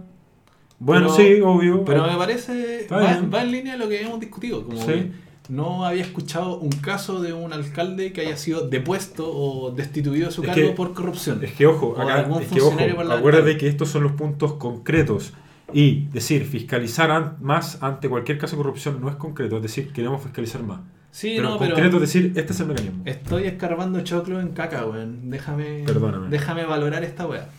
[0.79, 1.83] Bueno, Pero- sí, obvio.
[1.85, 4.63] Pero me parece, va, va en línea de lo que hemos discutido.
[4.65, 4.85] Como Sí.
[4.87, 5.11] que
[5.49, 10.31] no había escuchado un caso de un alcalde que haya sido depuesto o destituido de
[10.31, 11.43] su Es cargo que- por corrupción.
[11.43, 12.77] Es que ojo, O acá, algún es que ojo,
[13.11, 15.33] acuérdate que estos son los puntos concretos.
[15.73, 19.91] Y decir, fiscalizar an- más ante cualquier caso de corrupción no es concreto, es decir,
[19.91, 20.79] queremos fiscalizar más.
[21.11, 23.01] sí, pero no, concreto pero es decir, este es el mecanismo.
[23.05, 25.29] estoy escarbando choclo en caca, weón.
[25.29, 26.29] Déjame, Perdóname.
[26.29, 27.49] déjame valorar esta weá.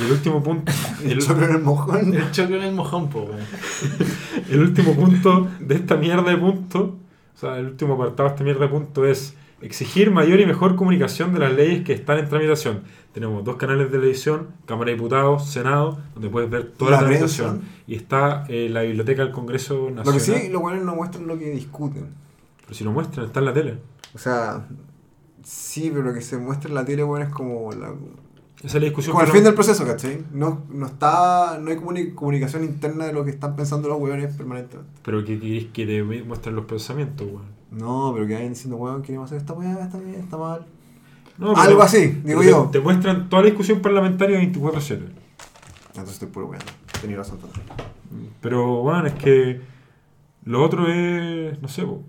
[0.00, 0.70] Y el último punto,
[1.04, 2.14] el, El choclo en el mojón.
[2.14, 3.40] El choclo en el mojón, po, weón.
[4.50, 6.96] el último punto de esta mierda de punto,
[7.38, 10.74] o sea, el último apartado de esta mierda de punto es exigir mayor y mejor
[10.74, 12.82] comunicación de las leyes que están en tramitación.
[13.12, 17.02] Tenemos dos canales de televisión, Cámara de Diputados, Senado, donde puedes ver toda la, La
[17.04, 17.62] tramitación.
[17.86, 20.04] Y está eh, la biblioteca del Congreso Nacional.
[20.06, 22.08] Lo que sí, los buenos no muestran lo que discuten.
[22.62, 23.78] Pero si lo muestran, está en la tele.
[24.16, 24.66] O sea,
[25.44, 27.94] sí, pero lo que se muestra en la tele, bueno, es como la,
[28.58, 29.12] Esa es la discusión.
[29.12, 30.24] como el fin no- del proceso, ¿cachai?
[30.32, 34.34] No, no está, no hay comuni- comunicación interna de lo que están pensando los hueones
[34.34, 34.90] permanentemente.
[35.04, 37.56] Pero que querés que te muestren los pensamientos, weón.
[37.70, 40.66] No, pero que vayan diciendo, weón, queremos hacer esta weá, está bien, está mal.
[41.38, 42.64] No, pero- Algo así, digo yo.
[42.72, 45.02] Te, te muestran toda la discusión parlamentaria 24-7.
[45.88, 46.62] Entonces estoy puro weón.
[47.00, 47.60] Tenía razón tanto.
[48.40, 49.60] Pero, bueno, es que
[50.44, 51.60] lo otro es.
[51.62, 52.02] No sé, po.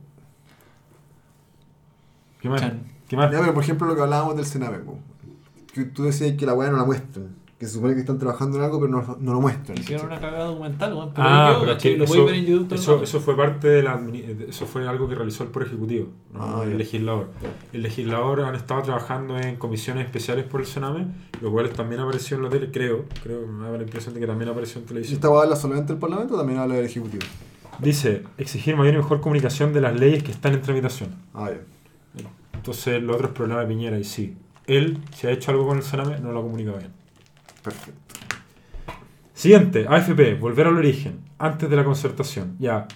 [2.42, 2.62] ¿Qué más?
[2.62, 2.82] Chan.
[3.08, 3.32] ¿Qué más?
[3.32, 4.98] Ya, pero por ejemplo lo que hablábamos del Sename, po.
[5.74, 7.38] Que tú decías que la weá no la muestran.
[7.60, 9.78] Que se supone que están trabajando en algo, pero no, no lo muestran.
[9.78, 11.10] Hicieron una cagada documental, weón.
[11.14, 12.74] Pero Ah, pero es lo eso, ver en YouTube.
[12.74, 14.00] eso, eso fue parte de la.
[14.48, 16.78] Eso fue algo que realizó el Poder Ejecutivo, no Ah, el ya.
[16.78, 17.28] legislador.
[17.74, 21.08] El legislador han estado trabajando en comisiones especiales por el Sename,
[21.42, 23.04] lo cual también apareció en la tele, creo.
[23.24, 25.16] Creo, me da la impresión de que también apareció en ¿Y televisión.
[25.16, 27.24] esta weá habla solamente del Parlamento o también habla del Ejecutivo?
[27.80, 31.10] Dice, exigir mayor y mejor comunicación de las leyes que están en tramitación.
[31.34, 31.60] Ah, ya.
[32.54, 34.38] Entonces, lo otro es problema de Piñera, y sí.
[34.70, 36.92] Él, si ha hecho algo con el Sename, no lo ha comunicado bien.
[37.64, 38.16] Perfecto.
[39.34, 42.56] Siguiente, AFP, volver al origen, antes de la concertación.
[42.60, 42.88] Ya,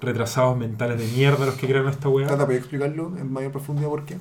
[0.00, 2.26] retrasados mentales de mierda los que crean esta weá.
[2.26, 4.16] Tata, ¿puedes explicarlo en mayor profundidad por qué?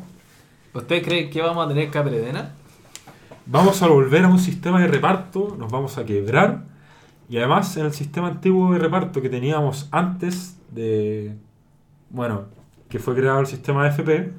[0.73, 2.53] ¿Ustedes creen que vamos a tener Capredena?
[3.45, 6.63] Vamos a volver a un sistema de reparto, nos vamos a quebrar.
[7.29, 11.35] Y además, en el sistema antiguo de reparto que teníamos antes de.
[12.09, 12.45] Bueno,
[12.89, 14.33] que fue creado el sistema AFP,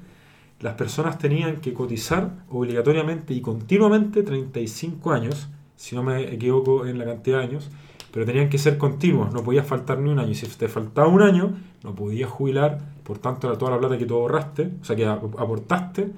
[0.65, 6.97] las personas tenían que cotizar obligatoriamente y continuamente 35 años, si no me equivoco en
[6.99, 7.69] la cantidad de años,
[8.11, 10.31] pero tenían que ser continuos, no podía faltar ni un año.
[10.31, 11.53] Y si te faltaba un año,
[11.83, 15.39] no podías jubilar, por tanto, toda la plata que tú ahorraste, o sea, que ap-
[15.39, 16.11] aportaste,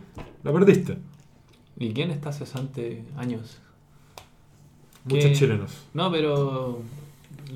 [0.45, 0.99] la perdiste.
[1.79, 3.59] ¿Y quién está cesante años?
[5.07, 5.33] Muchos ¿Qué?
[5.33, 5.87] chilenos.
[5.95, 6.79] No, pero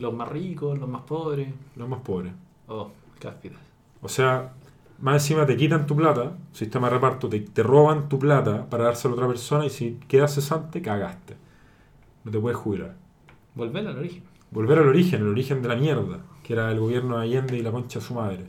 [0.01, 1.49] Los más ricos, los más pobres.
[1.77, 2.33] Los más pobres.
[2.69, 3.61] Oh, cáspitas.
[4.03, 4.53] O sea,
[5.01, 8.85] más encima te quitan tu plata, sistema de reparto, te, te roban tu plata para
[8.85, 11.37] dársela a otra persona y si quedas cesante, cagaste.
[12.25, 12.95] No te puedes jubilar.
[13.55, 14.23] Volver al origen.
[14.51, 17.63] Volver al origen, el origen de la mierda, que era el gobierno de Allende y
[17.63, 18.45] la concha de su madre.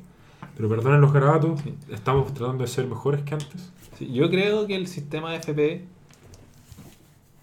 [0.56, 1.74] Pero perdonen los garabatos, Sí.
[1.90, 3.72] estamos tratando de ser mejores que antes.
[3.98, 5.86] Sí, yo creo que el sistema de FP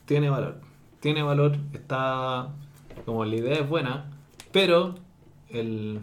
[0.07, 0.57] tiene valor.
[1.01, 2.49] Tiene valor, está
[3.07, 4.11] como la idea es buena,
[4.53, 4.97] pero
[5.49, 6.01] el,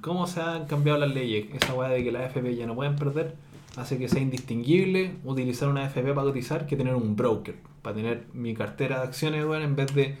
[0.00, 2.96] cómo se han cambiado las leyes, esa weá de que las FP ya no pueden
[2.96, 3.34] perder,
[3.76, 8.26] hace que sea indistinguible utilizar una FP para cotizar que tener un broker, para tener
[8.32, 10.16] mi cartera de acciones, weón, en vez de...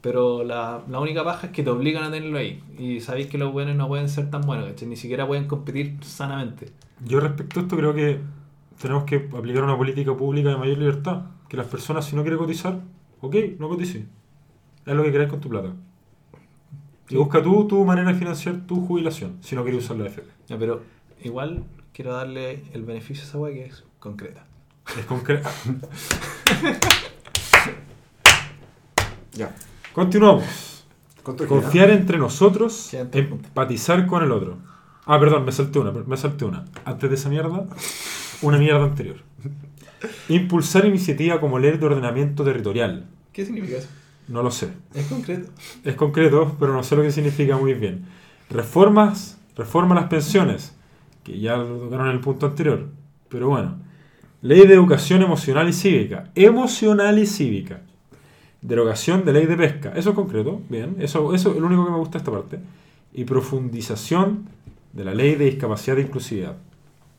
[0.00, 2.62] Pero la, la única paja es que te obligan a tenerlo ahí.
[2.78, 4.82] Y sabéis que los buenos no pueden ser tan buenos.
[4.82, 6.72] Ni siquiera pueden competir sanamente.
[7.06, 8.20] Yo respecto a esto creo que
[8.82, 11.22] tenemos que aplicar una política pública de mayor libertad.
[11.48, 12.80] Que las personas, si no quieren cotizar,
[13.22, 14.04] ok, no cotice.
[14.84, 15.72] Es lo que queráis con tu plata.
[17.08, 20.28] Y busca tú tu manera de financiar tu jubilación, si no quieres usar la FP.
[20.48, 20.82] Ya, pero
[21.22, 24.46] igual quiero darle el beneficio a esa weá que es concreta.
[24.98, 25.48] Es concreto.
[29.36, 29.52] Ya.
[29.92, 30.84] Continuamos.
[31.22, 34.58] Confiar entre nosotros, empatizar con el otro.
[35.06, 36.66] Ah, perdón, me salté una, me salté una.
[36.84, 37.66] Antes de esa mierda,
[38.42, 39.16] una mierda anterior.
[40.28, 43.06] Impulsar iniciativa como ley de ordenamiento territorial.
[43.32, 43.88] ¿Qué significa eso?
[44.28, 44.68] No lo sé.
[44.94, 45.50] Es concreto.
[45.84, 48.06] Es concreto, pero no sé lo que significa muy bien.
[48.50, 50.74] Reformas, reforma a las pensiones,
[51.22, 52.86] que ya lo tocaron en el punto anterior.
[53.28, 53.76] Pero bueno.
[54.40, 56.30] Ley de educación emocional y cívica.
[56.34, 57.80] Emocional y cívica.
[58.60, 59.92] Derogación de ley de pesca.
[59.96, 60.96] Eso es concreto, bien.
[60.98, 62.60] Eso, eso es lo único que me gusta esta parte.
[63.12, 64.48] Y profundización
[64.92, 66.56] de la ley de discapacidad e inclusividad.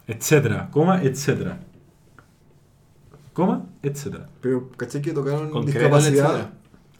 [0.07, 1.59] Etcétera, coma, etcétera.
[3.33, 4.27] Coma, etcétera.
[4.41, 6.53] Pero caché que tocaron Concreto, discapacidad etcétera.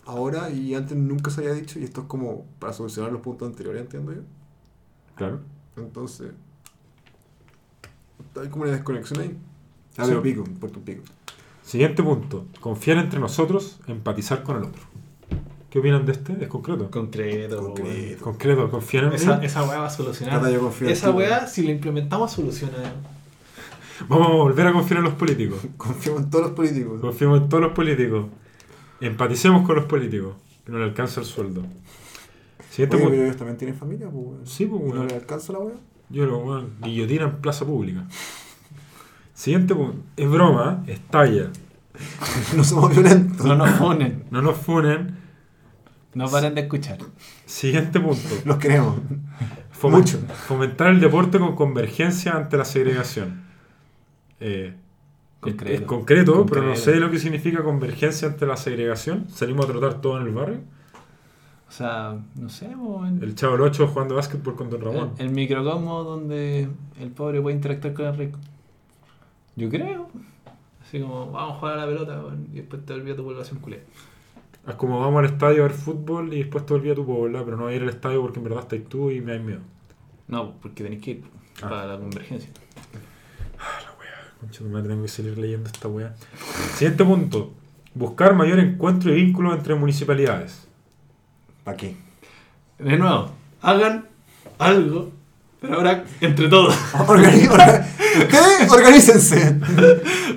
[0.06, 3.48] Ahora y antes nunca se había dicho y esto es como para solucionar los puntos
[3.48, 4.22] anteriores, entiendo yo.
[5.16, 5.40] Claro.
[5.78, 6.32] Entonces,
[8.40, 9.38] hay como una desconexión ahí.
[9.98, 10.10] Ah, Sí.
[10.12, 11.04] pero pico, por tu pico.
[11.64, 12.46] Siguiente punto.
[12.60, 14.82] Confiar entre nosotros, empatizar con el otro.
[15.70, 16.34] ¿Qué opinan de este?
[16.42, 16.90] Es concreto.
[16.92, 17.58] Concreto.
[17.62, 18.24] Concreto.
[18.24, 19.16] Concreto, confían en mí.
[19.18, 20.42] Esa, esa weá va a solucionar.
[20.50, 22.94] Yo esa ti, weá, si la implementamos, soluciona.
[24.08, 25.60] Vamos a volver a confiar en los políticos.
[25.78, 27.02] Confiamos en todos los políticos.
[27.02, 28.26] Confiemos en todos los políticos.
[29.02, 30.36] Empaticemos con los políticos.
[30.66, 31.64] Que no le alcanza el sueldo.
[32.70, 33.12] Siguiente Oye, punto.
[33.12, 34.48] pero ellos también tienen familia, pues, weón.
[34.48, 35.08] Sí, pues, ¿Y ¿No weón.
[35.08, 35.76] le alcanza la weá?
[36.10, 38.06] Yo lo, weón, guillotina en plaza pública.
[39.34, 40.02] Siguiente punto.
[40.18, 41.50] Es broma, es talla.
[42.56, 43.46] no somos violentos.
[43.46, 44.26] No nos ponen.
[44.32, 45.18] No nos funen.
[46.14, 46.98] No paren de escuchar.
[47.46, 48.28] Siguiente punto.
[48.46, 48.98] Los queremos.
[49.80, 50.20] Fomen- Mucho.
[50.48, 53.44] Fomentar el deporte con convergencia ante la segregación.
[54.40, 54.74] Eh,
[55.52, 55.74] Concreto.
[55.76, 56.92] Es, es concreto, pero no Concreto.
[56.92, 59.28] sé lo que significa convergencia ante la segregación.
[59.30, 60.60] Salimos a trotar todo en el barrio.
[61.68, 63.22] O sea, no sé, weón.
[63.24, 65.12] El chavo 8 jugando básquetbol con Don Ramón.
[65.18, 66.70] El, el microcosmo donde
[67.00, 68.40] el pobre puede interactuar con el rico.
[69.56, 70.10] Yo creo.
[70.82, 72.22] Así como, vamos a jugar a la pelota,
[72.54, 73.84] y después te olvidas tu población culé.
[74.68, 77.58] Es como vamos al estadio a ver fútbol y después te olvidas tu pueblo, pero
[77.58, 79.60] no voy a ir al estadio porque en verdad estás tú y me da miedo.
[80.28, 81.24] No, porque tenéis que ir
[81.62, 81.70] Ah.
[81.70, 82.50] para la convergencia.
[84.46, 86.14] Concha madre, tengo que seguir leyendo esta weá.
[86.76, 87.52] Siguiente punto.
[87.94, 90.68] Buscar mayor encuentro y vínculo entre municipalidades.
[91.64, 91.96] ¿Para qué?
[92.78, 93.32] De nuevo,
[93.62, 94.06] hagan
[94.60, 95.12] algo,
[95.62, 96.76] pero ahora entre todos.
[97.08, 97.88] Organi- orga-
[98.20, 99.58] Ustedes organícense.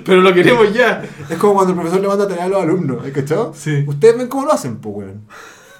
[0.05, 1.03] pero lo queremos ya.
[1.29, 3.53] Es como cuando el profesor le manda tarea a los alumnos, ¿hay cachado?
[3.53, 3.83] Sí.
[3.85, 5.21] Ustedes ven cómo lo hacen, pues, weón.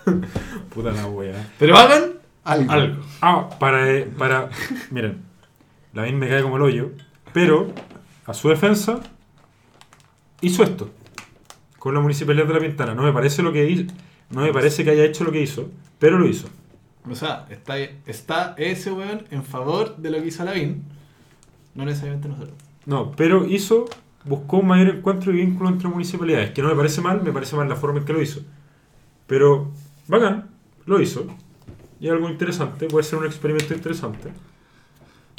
[0.74, 1.50] Puta la weá.
[1.58, 2.14] Pero hagan
[2.44, 2.72] Algo.
[2.72, 3.04] algo.
[3.22, 4.50] Ah, para, eh, para.
[4.92, 5.24] Miren,
[5.94, 6.92] la me cae como el hoyo,
[7.34, 7.74] pero
[8.30, 9.00] a su defensa
[10.42, 10.92] hizo esto
[11.80, 12.94] con la municipalidad de La Pintana.
[12.94, 13.92] No me parece lo que hizo,
[14.30, 16.48] no me parece que haya hecho lo que hizo, pero lo hizo.
[17.10, 20.84] O sea, está, está ese weón en favor de lo que hizo Lavín,
[21.74, 22.56] no necesariamente nosotros.
[22.86, 23.86] No, pero hizo,
[24.26, 27.56] buscó un mayor encuentro y vínculo entre municipalidades, que no me parece mal, me parece
[27.56, 28.42] mal la forma en que lo hizo.
[29.26, 29.72] Pero,
[30.08, 30.50] bacán,
[30.86, 31.26] lo hizo.
[32.00, 34.32] Y algo interesante, puede ser un experimento interesante.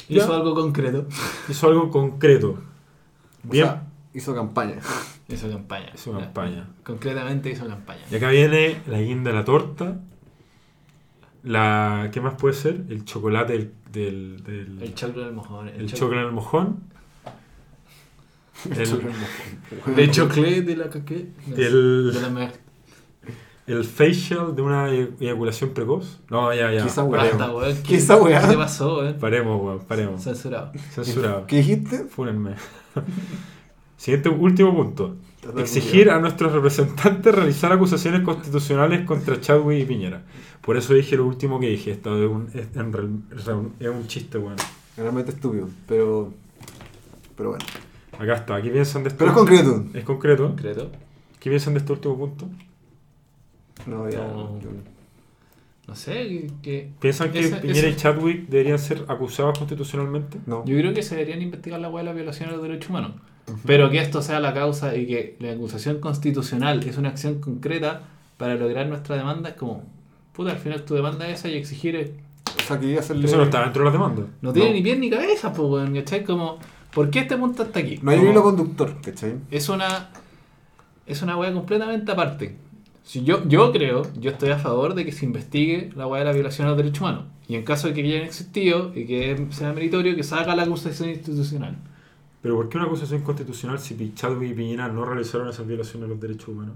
[0.09, 0.17] Ya.
[0.17, 1.07] Hizo algo concreto.
[1.47, 2.70] Hizo algo concreto.
[3.47, 3.65] O Bien.
[3.65, 4.75] sea, hizo campaña.
[5.27, 5.91] Hizo campaña.
[5.95, 6.67] Hizo campaña.
[6.83, 8.01] Concretamente hizo campaña.
[8.11, 9.99] Y acá viene la guinda de la torta.
[11.43, 12.09] La.
[12.11, 12.83] ¿Qué más puede ser?
[12.89, 13.73] El chocolate del.
[13.91, 15.69] del, del- El choclo del mojón.
[15.69, 16.79] el chocolate en el mojón.
[18.69, 21.29] El, De chocolate de la caque.
[21.47, 22.59] no, El- De la mer-
[23.71, 26.19] el facial de una e- eyaculación precoz.
[26.29, 26.81] No, ya, ya.
[26.83, 27.23] ¿Qué esa weá?
[27.23, 27.77] Basta, weón.
[27.83, 28.41] ¿Qué esa weá?
[28.41, 29.17] ¿Qué te pasó, weón?
[29.19, 30.23] Paremos, weón, paremos.
[30.23, 30.71] Censurado.
[30.91, 31.47] Censurado.
[31.47, 32.05] ¿Qué dijiste?
[32.05, 32.55] Fúnenme.
[33.97, 35.15] Siguiente, último punto.
[35.57, 40.23] exigir a nuestros representantes realizar acusaciones constitucionales contra Chadwick y Piñera.
[40.61, 41.91] Por eso dije lo último que dije.
[41.91, 42.67] Esto es un, es,
[43.79, 44.57] es un chiste, bueno.
[44.97, 46.33] Realmente estúpido, pero.
[47.35, 47.65] Pero bueno.
[48.19, 48.61] Acá está.
[48.61, 49.19] ¿Qué piensan de esto?
[49.19, 49.85] Pero es concreto.
[49.93, 50.47] Es concreto.
[50.47, 50.91] Concreto.
[51.39, 52.47] ¿Qué piensan de este último punto?
[53.87, 54.19] No, ya.
[54.19, 54.59] No.
[54.59, 54.69] yo-
[55.87, 56.89] No sé, que...
[56.99, 60.37] ¿Piensan que Ese- Piñera y Chadwick deberían ser acusados constitucionalmente?
[60.45, 60.63] No.
[60.65, 63.11] Yo creo que se deberían investigar la hueá de la violación a los derechos humanos.
[63.65, 68.03] Pero que esto sea la causa y que la acusación constitucional es una acción concreta
[68.37, 69.83] para lograr nuestra demanda es como,
[70.33, 72.13] puta, al final tu demanda es esa y exigir
[72.45, 73.25] O sea, hacerle.
[73.25, 74.25] Eso no está dentro de las demandas.
[74.41, 74.75] no tiene No.
[74.75, 76.23] ni pies ni cabeza, pues, weón, ¿cachai?
[76.23, 76.59] Como,
[76.93, 77.99] ¿por qué este punto está aquí?
[78.01, 79.35] No hay un hilo conductor, ¿cachai?
[79.49, 80.09] es una
[81.05, 82.55] es una weá completamente aparte.
[83.11, 86.25] Si yo, yo creo, yo estoy a favor de que se investigue la weá de
[86.27, 87.25] la violación a los derechos humanos.
[87.45, 90.63] Y en caso de que hayan existido y que sea meritorio, que se haga la
[90.63, 91.75] acusación institucional.
[92.41, 96.09] Pero ¿por qué una acusación constitucional si Chadwick y Piñera no realizaron esas violaciones a
[96.09, 96.75] los derechos humanos?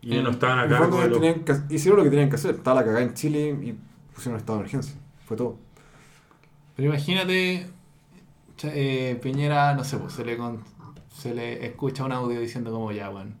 [0.00, 1.20] Y ellos no estaban a En el cargo fondo de los...
[1.20, 2.54] tenían que- hicieron lo que tenían que hacer.
[2.54, 3.74] Estaba la cagada en Chile y
[4.14, 4.94] pusieron un estado de emergencia.
[5.26, 5.58] Fue todo.
[6.74, 7.66] Pero imagínate,
[8.62, 10.60] eh, Piñera, no sé, pues se le, con-
[11.14, 13.34] se le escucha un audio diciendo como ya, weón.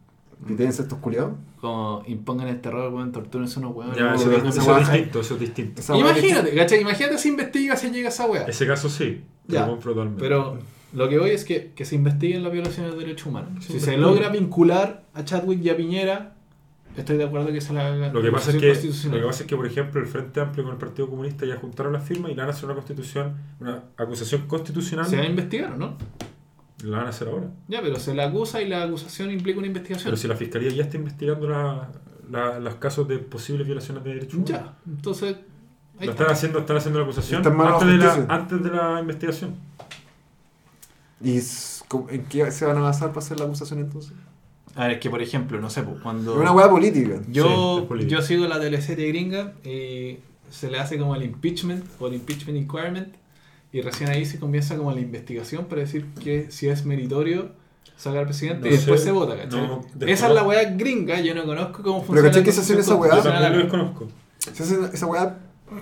[0.46, 1.34] Quítense estos culiados.
[1.60, 3.74] Como impongan el terror, weón, tortúrense unos.
[3.96, 4.78] Ya, weón, eso, es weá.
[4.80, 5.80] distinto, eso es distinto.
[5.80, 6.80] Esa Imagínate, ¿cachai?
[6.80, 8.44] Imagínate si investiga si llega esa weá.
[8.44, 10.20] Ese caso sí, Ya, lo compro totalmente.
[10.20, 10.58] Pero
[10.92, 13.64] lo que voy es que, que se investiguen las violaciones de derechos humanos.
[13.64, 16.34] Sí, si se logra vincular a Chadwick y a Piñera,
[16.96, 19.42] estoy de acuerdo que se la haga Lo que, pasa es que, lo que pasa
[19.42, 22.30] es que, por ejemplo, el Frente Amplio con el Partido Comunista ya juntaron las firmas
[22.30, 25.06] y le van a hacer una constitución, una acusación constitucional.
[25.06, 25.96] Se va a investigar, ¿o
[26.86, 27.50] La van a hacer ahora.
[27.68, 30.04] Ya, pero se la acusa y la acusación implica una investigación.
[30.04, 31.90] Pero si la Fiscalía ya está investigando la-
[32.30, 34.50] la- los casos de posibles violaciones de derechos humanos.
[34.50, 35.36] Ya, entonces...
[35.98, 36.12] Lo está.
[36.12, 39.54] están haciendo, están haciendo la acusación antes de la, antes de la investigación.
[41.22, 41.38] ¿Y
[42.10, 44.12] en qué se van a basar para hacer la acusación entonces?
[44.74, 46.34] A ver, es que por ejemplo, no sé, pues, cuando...
[46.34, 47.18] Es una weá política.
[47.24, 50.18] Sí, Yo, yo sigo la teleserie gringa y
[50.50, 53.14] se le hace como el impeachment o el impeachment inquirement
[53.76, 57.50] y recién ahí se comienza como la investigación para decir que si es meritorio
[57.96, 59.60] sacar al presidente No y después sé, se vota, ¿cachai?
[59.60, 62.52] no, esa es la weá gringa, yo no conozco cómo Pero funciona ¿cachai la que
[62.52, 63.16] se hace en esa weá?
[63.16, 64.08] Yo también lo desconozco.
[64.38, 65.38] Si hacen esa weá,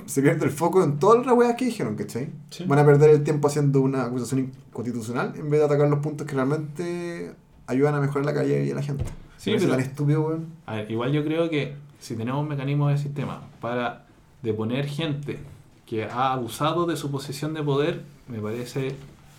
[0.06, 2.30] se pierde el foco en todas las weas que dijeron, ¿cachai?
[2.50, 2.64] Sí.
[2.66, 6.26] Van a perder el tiempo haciendo una acusación inconstitucional en vez de atacar los puntos
[6.26, 7.32] que realmente
[7.68, 9.04] ayudan a mejorar la calidad de la gente.
[9.36, 10.46] Sí, pero- tan estúpido, weón.
[10.66, 14.04] A ver, igual yo creo que si tenemos un mecanismo de sistema para
[14.42, 15.38] deponer gente
[15.86, 18.97] que ha abusado de su posición de poder, me parece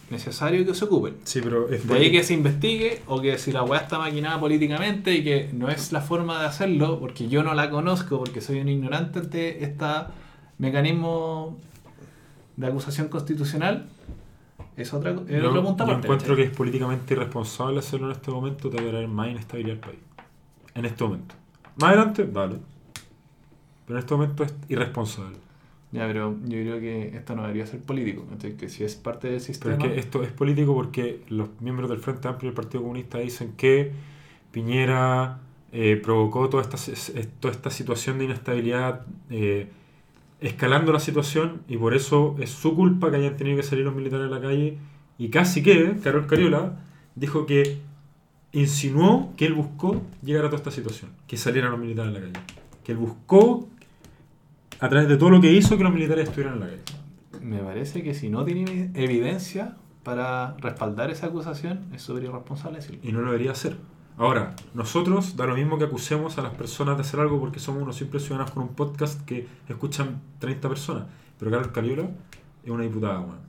[0.10, 1.16] necesario que se ocupen.
[1.24, 4.40] Sí, pero es De ahí que se investigue o que si la weá está maquinada
[4.40, 8.42] políticamente y que no es la forma de hacerlo, porque yo no la conozco, porque
[8.42, 9.86] soy un ignorante ante este
[10.58, 11.58] mecanismo
[12.56, 13.88] de acusación constitucional,
[14.78, 18.70] es, otra, es yo, punto yo encuentro que es políticamente irresponsable hacerlo en este momento,
[18.70, 20.00] te va a traer más inestabilidad al país.
[20.76, 21.36] En este momento.
[21.78, 22.58] Más adelante, dale.
[23.86, 25.45] Pero en este momento es irresponsable.
[25.96, 28.58] Ya, pero yo creo que esto no debería ser político, ¿cachai?
[28.58, 29.76] que si es parte del Pero sistema...
[29.76, 33.20] es que esto es político porque los miembros del Frente Amplio y del Partido Comunista
[33.20, 33.92] dicen que
[34.52, 35.40] Piñera
[35.78, 36.78] eh, provocó toda esta,
[37.42, 39.68] toda esta situación de inestabilidad, eh,
[40.40, 43.94] escalando la situación, y por eso es su culpa que hayan tenido que salir los
[43.94, 44.78] militares a la calle.
[45.18, 46.80] Y casi que, Carol Cariola
[47.16, 47.80] dijo que
[48.54, 52.22] insinuó que él buscó llegar a toda esta situación, que salieran los militares a la
[52.22, 52.46] calle.
[52.86, 53.68] Que él buscó,
[54.80, 56.82] a través de todo lo que hizo, que los militares estuvieran en la calle.
[57.42, 63.00] Me parece que si no tiene evidencia para respaldar esa acusación, es súper irresponsable decirlo.
[63.04, 63.78] y no lo debería hacer.
[64.18, 67.84] Ahora, nosotros da lo mismo que acusemos a las personas de hacer algo porque somos
[67.84, 71.04] unos simples ciudadanos con un podcast que escuchan 30 personas.
[71.38, 72.10] Pero Carol Cariola
[72.64, 73.40] es una diputada, weón.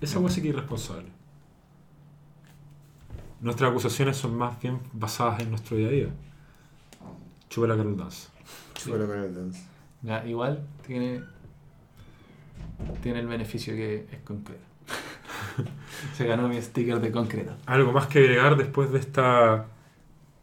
[0.00, 1.08] Esa weá sí que es irresponsable.
[3.40, 6.08] Nuestras acusaciones son más bien basadas en nuestro día a día.
[7.48, 8.28] Chupa la Carol Dance.
[8.88, 9.71] Con el dance.
[10.02, 11.22] Ya, igual tiene,
[13.02, 14.62] tiene el beneficio que es concreto.
[16.14, 17.54] Se ganó mi sticker de concreto.
[17.66, 19.66] Algo más que agregar después de esta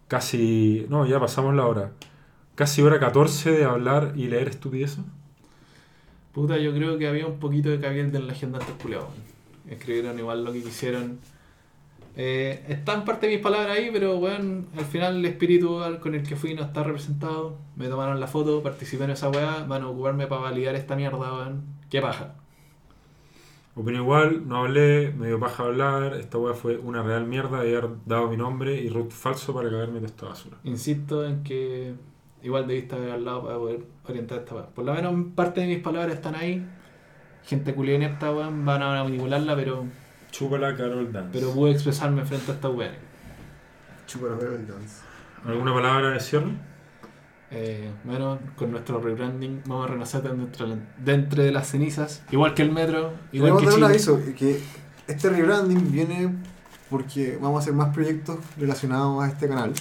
[0.08, 0.86] casi...
[0.90, 1.92] No, ya pasamos la hora.
[2.56, 5.00] Casi hora 14 de hablar y leer estupideces.
[6.34, 9.10] Puta, yo creo que había un poquito de cabildo en la agenda de estos culiados.
[9.70, 11.20] Escribieron igual lo que quisieron.
[12.22, 16.24] Eh, están parte de mis palabras ahí, pero bueno, al final el espíritu con el
[16.24, 17.56] que fui no está representado.
[17.78, 21.18] Me tomaron la foto, participé en esa weá, van a ocuparme para validar esta mierda,
[21.18, 21.64] weón.
[21.90, 22.36] Qué paja.
[23.74, 27.78] Opino igual, no hablé, me dio paja hablar, esta weá fue una real mierda de
[27.78, 30.58] haber dado mi nombre y root falso para cagarme de esta basura.
[30.66, 31.94] Insisto en que
[32.44, 34.66] igual debiste haber hablado para poder orientar esta weá.
[34.66, 36.68] Por lo menos parte de mis palabras están ahí.
[37.46, 39.86] Gente culia inepta, weón, van a manipularla, pero,
[40.32, 41.30] Chúpala Carol Dance.
[41.34, 42.92] pero pude expresarme frente a esta weá.
[44.08, 45.02] Chúpalo, pero el dance.
[45.46, 46.52] ¿Alguna palabra de cierre?
[47.52, 50.68] Eh, bueno, con nuestro rebranding vamos a renacer dentro,
[51.04, 53.86] dentro de las cenizas, igual que el metro, igual que Chile.
[53.86, 54.62] aviso, que
[55.08, 56.36] este rebranding viene
[56.92, 59.74] porque vamos a hacer más proyectos relacionados a este canal.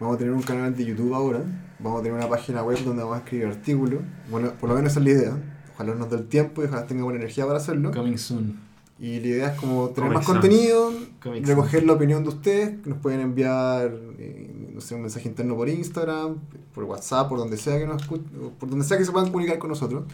[0.00, 1.40] Vamos a tener un canal de YouTube ahora,
[1.78, 4.00] vamos a tener una página web donde vamos a escribir artículos.
[4.30, 5.38] Bueno, por lo menos esa es la idea.
[5.74, 7.90] Ojalá nos dé el tiempo y ojalá tenga buena energía para hacerlo.
[7.92, 8.71] Coming soon.
[9.02, 10.38] Y la idea es como tener Comic más Sans.
[10.38, 15.02] contenido, Comic recoger la opinión de ustedes, que nos pueden enviar eh, no sé, un
[15.02, 16.36] mensaje interno por Instagram,
[16.72, 19.70] por WhatsApp, por donde sea que nos por donde sea que se puedan comunicar con
[19.70, 20.04] nosotros.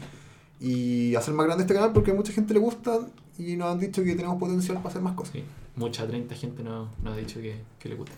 [0.58, 3.00] Y hacer más grande este canal porque a mucha gente le gusta
[3.38, 5.34] y nos han dicho que tenemos potencial para hacer más cosas.
[5.34, 5.44] Sí,
[5.76, 8.14] mucha 30 gente nos no ha dicho que, que le gusta.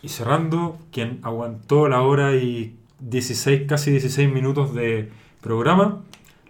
[0.00, 5.10] Y cerrando, quien aguantó la hora y 16, casi 16 minutos de
[5.42, 6.02] programa,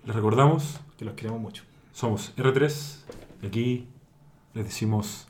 [0.07, 1.65] les recordamos, Que los queremos mucho.
[1.93, 3.89] somos R3 aquí
[4.55, 5.27] les decimos.